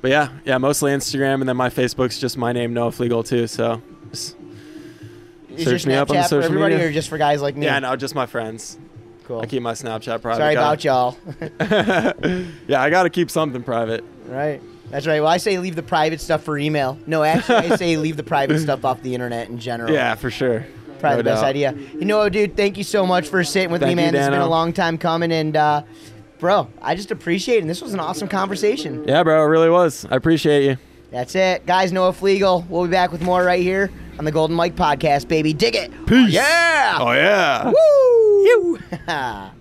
But 0.02 0.12
yeah, 0.12 0.30
yeah, 0.44 0.58
mostly 0.58 0.92
Instagram, 0.92 1.40
and 1.40 1.48
then 1.50 1.56
my 1.58 1.70
Facebook's 1.70 2.20
just 2.20 2.36
my 2.38 2.52
name 2.52 2.74
Noah 2.74 2.92
Flegel 2.92 3.24
too. 3.24 3.46
So 3.48 3.82
just, 4.10 4.36
Is 4.40 4.45
Search 5.64 5.86
your 5.86 5.94
me 5.94 5.96
up 5.98 6.10
on 6.10 6.16
Snapchat 6.18 6.22
for 6.24 6.28
social 6.30 6.44
everybody 6.46 6.76
media. 6.76 6.90
or 6.90 6.92
just 6.92 7.10
for 7.10 7.18
guys 7.18 7.42
like 7.42 7.56
me? 7.56 7.66
yeah, 7.66 7.80
no, 7.80 7.96
just 7.96 8.16
my 8.16 8.26
friends. 8.26 8.78
Cool. 9.26 9.42
I 9.42 9.46
keep 9.48 9.62
my 9.64 9.74
Snapchat 9.74 10.22
private. 10.22 10.40
Sorry 10.40 10.54
Gotta- 10.56 10.60
about 10.60 10.84
y'all. 10.84 11.18
yeah, 12.68 12.82
I 12.82 12.90
got 12.90 13.04
to 13.04 13.10
keep 13.10 13.30
something 13.32 13.64
private. 13.64 14.04
right. 14.28 14.62
That's 14.92 15.08
right. 15.08 15.20
Well, 15.20 15.32
I 15.32 15.38
say 15.38 15.58
leave 15.58 15.76
the 15.76 15.82
private 15.84 16.22
stuff 16.22 16.44
for 16.44 16.60
email. 16.60 17.00
No, 17.08 17.24
actually, 17.24 17.56
I 17.56 17.76
say 17.76 17.98
leave 17.98 18.18
the 18.18 18.24
private 18.24 18.60
stuff 18.60 18.86
off 18.86 19.02
the 19.02 19.16
internet 19.16 19.50
in 19.50 19.58
general. 19.58 19.92
Yeah, 19.92 20.14
for 20.14 20.30
sure. 20.30 20.64
Probably 21.00 21.18
No 21.18 21.18
the 21.18 21.24
best 21.24 21.42
doubt. 21.42 21.50
idea. 21.50 21.74
You 21.74 22.06
know 22.06 22.30
dude? 22.30 22.56
Thank 22.56 22.78
you 22.78 22.84
so 22.84 23.04
much 23.06 23.28
for 23.28 23.44
sitting 23.44 23.72
with 23.72 23.82
me, 23.82 23.88
Thank 23.88 24.00
you, 24.00 24.06
man. 24.06 24.14
This 24.14 24.22
has 24.22 24.30
been 24.30 24.42
a 24.42 24.48
long 24.48 24.74
time 24.74 25.00
coming, 25.00 25.32
and 25.32 25.58
uh, 25.58 25.82
bro, 26.38 26.68
I 26.84 26.94
just 26.96 27.10
appreciate 27.10 27.58
it. 27.58 27.62
And 27.62 27.70
this 27.70 27.82
was 27.82 27.96
an 27.96 28.00
awesome 28.00 28.28
conversation. 28.28 29.04
Yeah, 29.08 29.24
bro, 29.24 29.42
it 29.44 29.48
really 29.48 29.72
was. 29.72 30.06
I 30.10 30.16
appreciate 30.18 30.66
you. 30.66 30.78
That's 31.10 31.34
it, 31.34 31.66
guys. 31.66 31.92
Noah 31.92 32.14
Flegel. 32.14 32.64
We'll 32.70 32.86
be 32.86 32.92
back 32.92 33.12
with 33.12 33.24
more 33.24 33.44
right 33.44 33.62
here 33.64 33.92
on 34.18 34.26
the 34.26 34.32
Golden 34.32 34.56
Mike 34.56 34.76
podcast, 34.76 35.28
baby. 35.28 35.54
Dig 35.54 35.76
it. 35.76 35.92
Peace. 36.06 36.32
Yeah. 36.34 36.98
Oh 37.00 37.12
yeah. 37.12 37.72
Woo! 37.72 38.80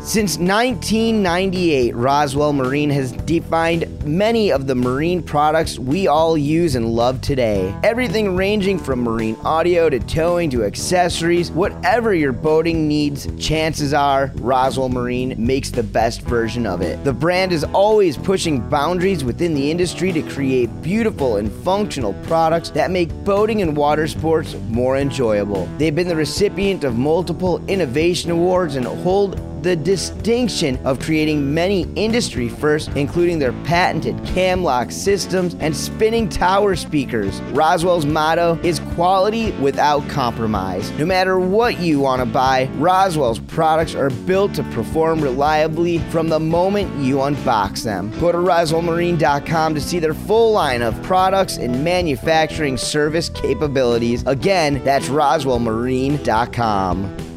Since 0.00 0.38
1998, 0.38 1.94
Roswell 1.94 2.52
Marine 2.54 2.88
has 2.90 3.12
defined 3.12 3.89
many 4.04 4.50
of 4.50 4.66
the 4.66 4.74
marine 4.74 5.22
products 5.22 5.78
we 5.78 6.06
all 6.06 6.36
use 6.36 6.74
and 6.74 6.86
love 6.86 7.20
today. 7.20 7.74
Everything 7.82 8.36
ranging 8.36 8.78
from 8.78 9.00
marine 9.00 9.36
audio 9.44 9.88
to 9.90 9.98
towing 10.00 10.50
to 10.50 10.64
accessories, 10.64 11.50
whatever 11.50 12.14
your 12.14 12.32
boating 12.32 12.88
needs, 12.88 13.28
chances 13.38 13.92
are 13.92 14.32
Roswell 14.36 14.88
Marine 14.88 15.34
makes 15.36 15.70
the 15.70 15.82
best 15.82 16.22
version 16.22 16.66
of 16.66 16.80
it. 16.82 17.02
The 17.04 17.12
brand 17.12 17.52
is 17.52 17.64
always 17.64 18.16
pushing 18.16 18.66
boundaries 18.68 19.24
within 19.24 19.54
the 19.54 19.70
industry 19.70 20.12
to 20.12 20.22
create 20.22 20.68
beautiful 20.82 21.36
and 21.36 21.52
functional 21.62 22.14
products 22.24 22.70
that 22.70 22.90
make 22.90 23.12
boating 23.24 23.62
and 23.62 23.76
water 23.76 24.06
sports 24.06 24.54
more 24.68 24.96
enjoyable. 24.96 25.66
They've 25.78 25.94
been 25.94 26.08
the 26.08 26.16
recipient 26.16 26.84
of 26.84 26.96
multiple 26.96 27.64
innovation 27.66 28.30
awards 28.30 28.76
and 28.76 28.86
hold 28.86 29.38
the 29.62 29.76
distinction 29.76 30.78
of 30.86 31.00
creating 31.00 31.52
many 31.52 31.82
industry 31.96 32.48
firsts, 32.48 32.88
including 32.94 33.38
their 33.38 33.52
patented 33.64 34.18
cam 34.24 34.62
lock 34.62 34.90
systems 34.90 35.54
and 35.60 35.76
spinning 35.76 36.28
tower 36.28 36.76
speakers. 36.76 37.40
Roswell's 37.52 38.06
motto 38.06 38.58
is 38.62 38.80
quality 38.94 39.50
without 39.52 40.06
compromise. 40.08 40.90
No 40.92 41.04
matter 41.06 41.38
what 41.38 41.80
you 41.80 42.00
want 42.00 42.20
to 42.20 42.26
buy, 42.26 42.68
Roswell's 42.74 43.38
products 43.38 43.94
are 43.94 44.10
built 44.10 44.54
to 44.54 44.62
perform 44.64 45.20
reliably 45.20 45.98
from 46.10 46.28
the 46.28 46.40
moment 46.40 46.90
you 47.02 47.16
unbox 47.16 47.84
them. 47.84 48.10
Go 48.20 48.32
to 48.32 48.38
roswellmarine.com 48.38 49.74
to 49.74 49.80
see 49.80 49.98
their 49.98 50.14
full 50.14 50.52
line 50.52 50.82
of 50.82 51.00
products 51.02 51.58
and 51.58 51.84
manufacturing 51.84 52.76
service 52.76 53.28
capabilities. 53.28 54.24
Again, 54.26 54.82
that's 54.84 55.08
roswellmarine.com. 55.08 57.29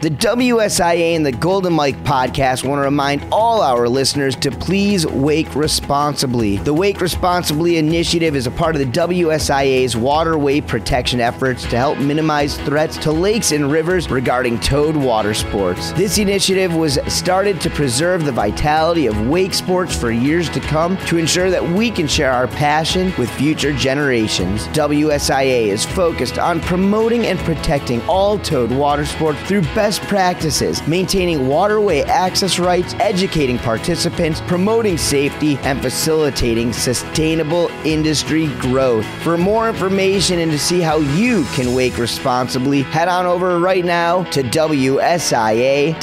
The 0.00 0.10
WSIA 0.10 1.16
and 1.16 1.26
the 1.26 1.32
Golden 1.32 1.72
Mike 1.72 1.96
podcast 2.04 2.64
want 2.64 2.78
to 2.78 2.84
remind 2.84 3.26
all 3.32 3.62
our 3.62 3.88
listeners 3.88 4.36
to 4.36 4.52
please 4.52 5.04
wake 5.04 5.52
responsibly. 5.56 6.58
The 6.58 6.72
Wake 6.72 7.00
Responsibly 7.00 7.78
initiative 7.78 8.36
is 8.36 8.46
a 8.46 8.52
part 8.52 8.76
of 8.76 8.80
the 8.80 8.86
WSIA's 8.96 9.96
waterway 9.96 10.60
protection 10.60 11.18
efforts 11.18 11.64
to 11.64 11.76
help 11.76 11.98
minimize 11.98 12.56
threats 12.58 12.96
to 12.98 13.10
lakes 13.10 13.50
and 13.50 13.72
rivers 13.72 14.08
regarding 14.08 14.60
towed 14.60 14.94
water 14.94 15.34
sports. 15.34 15.90
This 15.94 16.18
initiative 16.18 16.76
was 16.76 17.00
started 17.08 17.60
to 17.62 17.68
preserve 17.70 18.24
the 18.24 18.30
vitality 18.30 19.08
of 19.08 19.26
wake 19.26 19.52
sports 19.52 19.96
for 19.96 20.12
years 20.12 20.48
to 20.50 20.60
come 20.60 20.96
to 21.06 21.18
ensure 21.18 21.50
that 21.50 21.70
we 21.70 21.90
can 21.90 22.06
share 22.06 22.30
our 22.30 22.46
passion 22.46 23.12
with 23.18 23.28
future 23.32 23.72
generations. 23.72 24.68
WSIA 24.68 25.66
is 25.66 25.84
focused 25.84 26.38
on 26.38 26.60
promoting 26.60 27.26
and 27.26 27.36
protecting 27.40 28.00
all 28.02 28.38
towed 28.38 28.70
water 28.70 29.04
sports 29.04 29.40
through 29.40 29.62
best 29.74 29.87
best 29.88 30.02
practices, 30.02 30.86
maintaining 30.86 31.48
waterway 31.48 32.02
access 32.02 32.58
rights, 32.58 32.92
educating 33.00 33.56
participants, 33.56 34.42
promoting 34.42 34.98
safety, 34.98 35.56
and 35.62 35.80
facilitating 35.80 36.74
sustainable 36.74 37.68
industry 37.86 38.48
growth. 38.58 39.06
For 39.22 39.38
more 39.38 39.66
information 39.66 40.40
and 40.40 40.52
to 40.52 40.58
see 40.58 40.82
how 40.82 40.98
you 40.98 41.44
can 41.54 41.74
wake 41.74 41.96
responsibly, 41.96 42.82
head 42.82 43.08
on 43.08 43.24
over 43.24 43.58
right 43.58 43.82
now 43.82 44.24
to 44.24 44.42
WSIA.net. 44.42 45.94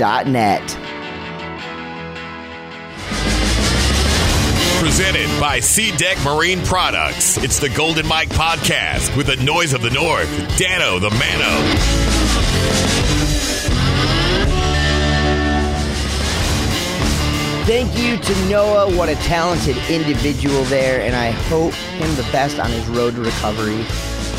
Presented 4.80 5.40
by 5.40 5.60
SeaDek 5.60 6.26
Marine 6.26 6.66
Products. 6.66 7.38
It's 7.38 7.60
the 7.60 7.70
Golden 7.70 8.08
Mike 8.08 8.30
Podcast 8.30 9.16
with 9.16 9.28
the 9.28 9.36
noise 9.44 9.74
of 9.74 9.84
the 9.84 9.92
North, 9.92 10.28
Dano 10.58 10.98
the 10.98 11.12
Mano. 11.12 13.25
Thank 17.66 17.98
you 17.98 18.18
to 18.18 18.46
Noah. 18.48 18.96
What 18.96 19.10
a 19.10 19.16
talented 19.16 19.76
individual 19.90 20.64
there, 20.66 21.02
and 21.02 21.16
I 21.16 21.32
hope 21.32 21.74
him 21.74 22.16
the 22.16 22.22
best 22.32 22.60
on 22.60 22.70
his 22.70 22.86
road 22.86 23.16
to 23.16 23.22
recovery. 23.22 23.84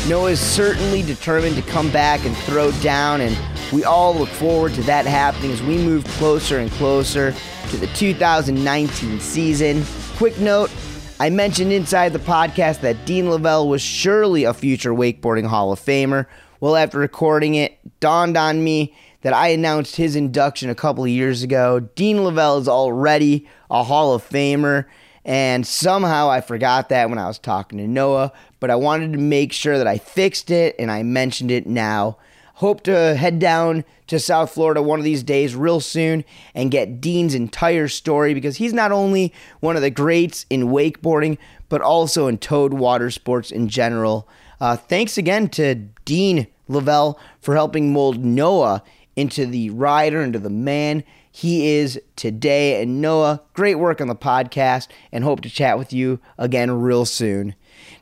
Noah 0.07 0.31
is 0.31 0.39
certainly 0.39 1.03
determined 1.03 1.57
to 1.57 1.61
come 1.61 1.91
back 1.91 2.23
and 2.23 2.33
throw 2.37 2.71
down, 2.79 3.19
and 3.19 3.37
we 3.73 3.83
all 3.83 4.15
look 4.15 4.29
forward 4.29 4.75
to 4.75 4.83
that 4.83 5.05
happening 5.05 5.51
as 5.51 5.61
we 5.61 5.75
move 5.77 6.05
closer 6.05 6.59
and 6.59 6.71
closer 6.71 7.35
to 7.69 7.75
the 7.75 7.87
2019 7.87 9.19
season. 9.19 9.83
Quick 10.15 10.39
note 10.39 10.71
I 11.19 11.29
mentioned 11.29 11.73
inside 11.73 12.13
the 12.13 12.19
podcast 12.19 12.79
that 12.79 13.05
Dean 13.05 13.29
Lavelle 13.29 13.67
was 13.67 13.81
surely 13.81 14.45
a 14.45 14.53
future 14.53 14.93
wakeboarding 14.93 15.47
Hall 15.47 15.73
of 15.73 15.81
Famer. 15.81 16.27
Well, 16.61 16.77
after 16.77 16.97
recording 16.97 17.55
it, 17.55 17.77
dawned 17.99 18.37
on 18.37 18.63
me 18.63 18.95
that 19.21 19.33
I 19.33 19.49
announced 19.49 19.95
his 19.95 20.15
induction 20.15 20.69
a 20.69 20.75
couple 20.75 21.03
of 21.03 21.09
years 21.09 21.43
ago. 21.43 21.79
Dean 21.79 22.23
Lavelle 22.23 22.57
is 22.57 22.67
already 22.67 23.47
a 23.69 23.83
Hall 23.83 24.13
of 24.13 24.27
Famer, 24.27 24.85
and 25.25 25.65
somehow 25.65 26.29
I 26.29 26.41
forgot 26.41 26.89
that 26.89 27.09
when 27.09 27.19
I 27.19 27.27
was 27.27 27.39
talking 27.39 27.79
to 27.79 27.87
Noah, 27.87 28.31
but 28.59 28.69
I 28.69 28.75
wanted 28.75 29.13
to 29.13 29.19
make 29.19 29.51
sure 29.51 29.77
that 29.77 29.87
I 29.87 29.97
fixed 29.97 30.49
it 30.51 30.75
and 30.79 30.91
I 30.91 31.03
mentioned 31.03 31.51
it 31.51 31.67
now. 31.67 32.17
Hope 32.55 32.81
to 32.83 33.15
head 33.15 33.37
down 33.37 33.83
to 34.07 34.19
South 34.19 34.51
Florida 34.51 34.81
one 34.81 34.99
of 34.99 35.05
these 35.05 35.21
days, 35.21 35.55
real 35.55 35.79
soon, 35.79 36.23
and 36.55 36.71
get 36.71 36.99
Dean's 36.99 37.35
entire 37.35 37.87
story 37.87 38.33
because 38.33 38.57
he's 38.57 38.73
not 38.73 38.91
only 38.91 39.31
one 39.59 39.75
of 39.75 39.83
the 39.83 39.91
greats 39.91 40.45
in 40.49 40.69
wakeboarding, 40.69 41.37
but 41.69 41.81
also 41.81 42.27
in 42.27 42.37
towed 42.37 42.73
water 42.73 43.11
sports 43.11 43.51
in 43.51 43.67
general. 43.67 44.27
Uh, 44.59 44.75
thanks 44.75 45.19
again 45.19 45.49
to 45.49 45.75
Dean 46.05 46.47
Lavelle 46.67 47.19
for 47.39 47.53
helping 47.53 47.93
mold 47.93 48.23
Noah 48.23 48.81
into 49.17 49.45
the 49.45 49.69
rider, 49.71 50.21
into 50.21 50.39
the 50.39 50.49
man 50.49 51.03
he 51.37 51.75
is 51.75 52.01
today. 52.15 52.81
And 52.81 52.99
Noah, 52.99 53.41
great 53.53 53.75
work 53.75 54.01
on 54.01 54.07
the 54.07 54.15
podcast, 54.15 54.87
and 55.11 55.23
hope 55.23 55.41
to 55.41 55.49
chat 55.49 55.77
with 55.77 55.93
you 55.93 56.19
again 56.37 56.71
real 56.71 57.05
soon. 57.05 57.53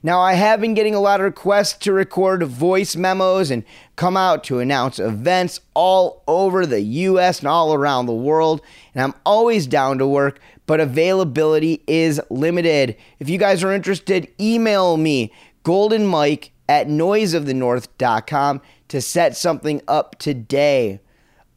Now, 0.01 0.21
I 0.21 0.33
have 0.33 0.61
been 0.61 0.73
getting 0.73 0.95
a 0.95 1.01
lot 1.01 1.19
of 1.19 1.25
requests 1.25 1.73
to 1.79 1.91
record 1.91 2.43
voice 2.43 2.95
memos 2.95 3.51
and 3.51 3.65
come 3.97 4.15
out 4.15 4.43
to 4.45 4.59
announce 4.59 4.99
events 4.99 5.59
all 5.73 6.23
over 6.27 6.65
the 6.65 6.81
US 6.81 7.39
and 7.39 7.47
all 7.49 7.73
around 7.73 8.05
the 8.05 8.13
world. 8.13 8.61
And 8.93 9.03
I'm 9.03 9.19
always 9.25 9.67
down 9.67 9.97
to 9.97 10.07
work, 10.07 10.39
but 10.65 10.79
availability 10.79 11.83
is 11.87 12.21
limited. 12.29 12.95
If 13.19 13.29
you 13.29 13.37
guys 13.37 13.63
are 13.63 13.73
interested, 13.73 14.31
email 14.39 14.95
me, 14.95 15.33
goldenmike 15.65 16.51
at 16.69 16.87
noiseofthenorth.com 16.87 18.61
to 18.87 19.01
set 19.01 19.35
something 19.35 19.81
up 19.87 20.17
today. 20.19 21.01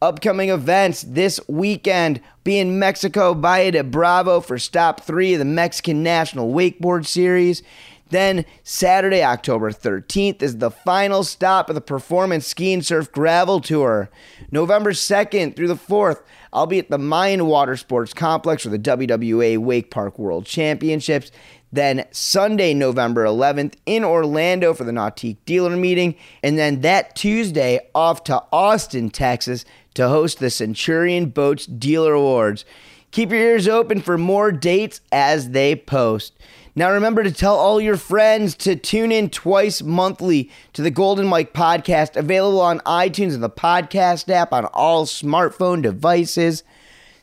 Upcoming 0.01 0.49
events 0.49 1.01
this 1.01 1.41
weekend 1.49 2.21
be 2.45 2.57
in 2.57 2.79
Mexico, 2.79 3.33
Valle 3.33 3.71
de 3.71 3.83
Bravo 3.83 4.39
for 4.39 4.57
stop 4.57 5.01
three 5.01 5.33
of 5.33 5.39
the 5.39 5.45
Mexican 5.45 6.01
National 6.01 6.53
Wakeboard 6.53 7.05
Series. 7.05 7.61
Then 8.09 8.45
Saturday, 8.63 9.21
October 9.21 9.71
13th, 9.71 10.41
is 10.41 10.59
the 10.59 10.71
final 10.71 11.25
stop 11.25 11.67
of 11.67 11.75
the 11.75 11.81
Performance 11.81 12.47
Ski 12.47 12.71
and 12.71 12.85
Surf 12.85 13.11
Gravel 13.11 13.59
Tour. 13.59 14.09
November 14.51 14.93
2nd 14.93 15.57
through 15.57 15.67
the 15.67 15.75
4th, 15.75 16.21
I'll 16.53 16.65
be 16.65 16.79
at 16.79 16.89
the 16.89 16.97
Mayan 16.97 17.45
Water 17.45 17.75
Sports 17.75 18.13
Complex 18.13 18.63
for 18.63 18.69
the 18.69 18.79
WWA 18.79 19.57
Wake 19.57 19.91
Park 19.91 20.17
World 20.17 20.45
Championships. 20.45 21.29
Then 21.71 22.05
Sunday, 22.11 22.73
November 22.73 23.25
11th, 23.25 23.75
in 23.85 24.03
Orlando 24.03 24.73
for 24.73 24.83
the 24.83 24.91
Nautique 24.91 25.37
Dealer 25.45 25.77
Meeting. 25.77 26.15
And 26.41 26.57
then 26.57 26.81
that 26.81 27.15
Tuesday, 27.15 27.79
off 27.93 28.23
to 28.25 28.43
Austin, 28.51 29.09
Texas 29.09 29.65
to 29.93 30.07
host 30.07 30.39
the 30.39 30.49
Centurion 30.49 31.27
Boats 31.27 31.65
Dealer 31.65 32.13
Awards. 32.13 32.65
Keep 33.11 33.31
your 33.31 33.39
ears 33.39 33.67
open 33.67 34.01
for 34.01 34.17
more 34.17 34.51
dates 34.51 35.01
as 35.11 35.49
they 35.49 35.75
post. 35.75 36.33
Now, 36.75 36.91
remember 36.91 37.23
to 37.23 37.31
tell 37.31 37.55
all 37.55 37.81
your 37.81 37.97
friends 37.97 38.55
to 38.57 38.75
tune 38.75 39.11
in 39.11 39.29
twice 39.29 39.81
monthly 39.81 40.51
to 40.73 40.81
the 40.81 40.91
Golden 40.91 41.27
Mike 41.27 41.53
podcast, 41.53 42.15
available 42.15 42.61
on 42.61 42.79
iTunes 42.81 43.33
and 43.33 43.43
the 43.43 43.49
podcast 43.49 44.29
app 44.29 44.53
on 44.53 44.65
all 44.65 45.05
smartphone 45.05 45.81
devices, 45.81 46.63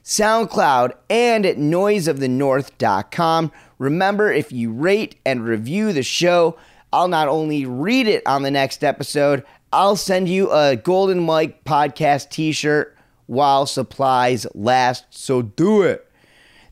SoundCloud, 0.04 0.92
and 1.08 1.46
at 1.46 1.56
noiseofthenorth.com. 1.56 3.52
Remember, 3.78 4.32
if 4.32 4.52
you 4.52 4.72
rate 4.72 5.16
and 5.24 5.44
review 5.44 5.92
the 5.92 6.02
show, 6.02 6.56
I'll 6.92 7.08
not 7.08 7.28
only 7.28 7.66
read 7.66 8.06
it 8.06 8.22
on 8.26 8.42
the 8.42 8.50
next 8.50 8.82
episode, 8.82 9.44
I'll 9.72 9.96
send 9.96 10.28
you 10.28 10.50
a 10.52 10.76
Golden 10.76 11.24
Mike 11.24 11.64
podcast 11.64 12.30
t 12.30 12.52
shirt 12.52 12.96
while 13.26 13.66
supplies 13.66 14.46
last. 14.54 15.04
So 15.10 15.42
do 15.42 15.82
it. 15.82 16.02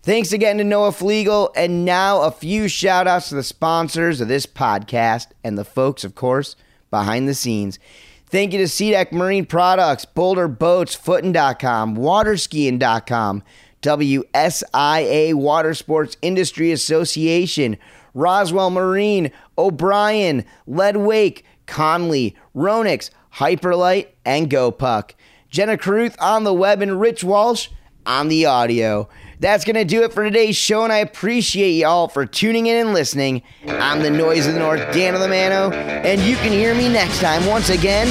Thanks 0.03 0.33
again 0.33 0.59
to 0.59 0.65
Noah 0.65 0.93
Flegel. 0.93 1.53
And 1.57 1.85
now 1.85 2.23
a 2.23 2.31
few 2.31 2.69
shout 2.69 3.07
outs 3.07 3.31
to 3.31 3.35
the 3.35 3.43
sponsors 3.43 4.21
of 4.21 4.29
this 4.29 4.47
podcast 4.47 5.29
and 5.43 5.57
the 5.57 5.65
folks, 5.65 6.05
of 6.05 6.15
course, 6.15 6.57
behind 6.91 7.29
the 7.29 7.35
scenes. 7.35 7.79
Thank 8.27 8.53
you 8.53 8.59
to 8.59 8.65
SeaDek 8.65 9.13
Marine 9.13 9.47
Products, 9.47 10.05
Boulder 10.05 10.49
Boats, 10.49 10.95
Footin.com, 10.95 11.97
Waterskiing.com, 11.97 13.43
WSIA 13.85 15.35
Water 15.35 15.75
Sports 15.75 16.17
Industry 16.23 16.73
Association, 16.73 17.77
Roswell 18.15 18.71
Marine, 18.71 19.31
O'Brien, 19.59 20.45
Lead 20.67 20.97
Wake, 20.97 21.45
Connelly, 21.67 22.35
Ronix, 22.57 23.11
Hyperlite, 23.35 24.09
and 24.25 24.51
GoPuck. 24.51 25.11
Jenna 25.51 25.77
Caruth 25.77 26.17
on 26.21 26.45
the 26.45 26.55
web 26.55 26.81
and 26.81 26.99
Rich 26.99 27.25
Walsh 27.25 27.69
on 28.07 28.29
the 28.29 28.47
audio. 28.47 29.09
That's 29.41 29.65
going 29.65 29.77
to 29.77 29.85
do 29.85 30.03
it 30.05 30.15
for 30.15 30.25
today's 30.25 30.57
show, 30.57 30.85
and 30.85 30.93
I 30.93 30.99
appreciate 30.99 31.73
y'all 31.73 32.09
for 32.09 32.25
tuning 32.25 32.67
in 32.67 32.77
and 32.77 32.95
listening. 32.95 33.43
I'm 33.69 34.01
the 34.01 34.11
Noise 34.11 34.47
of 34.47 34.55
the 34.55 34.61
North, 34.61 34.81
Dano 34.95 35.19
the 35.19 35.29
Mano, 35.29 35.71
and 35.73 36.23
you 36.23 36.37
can 36.37 36.53
hear 36.53 36.75
me 36.75 36.89
next 36.89 37.21
time 37.21 37.45
once 37.47 37.69
again 37.69 38.09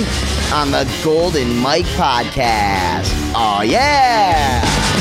on 0.53 0.69
the 0.69 0.87
Golden 1.03 1.57
Mike 1.57 1.85
Podcast. 1.85 3.09
Oh, 3.35 3.63
yeah! 3.65 4.92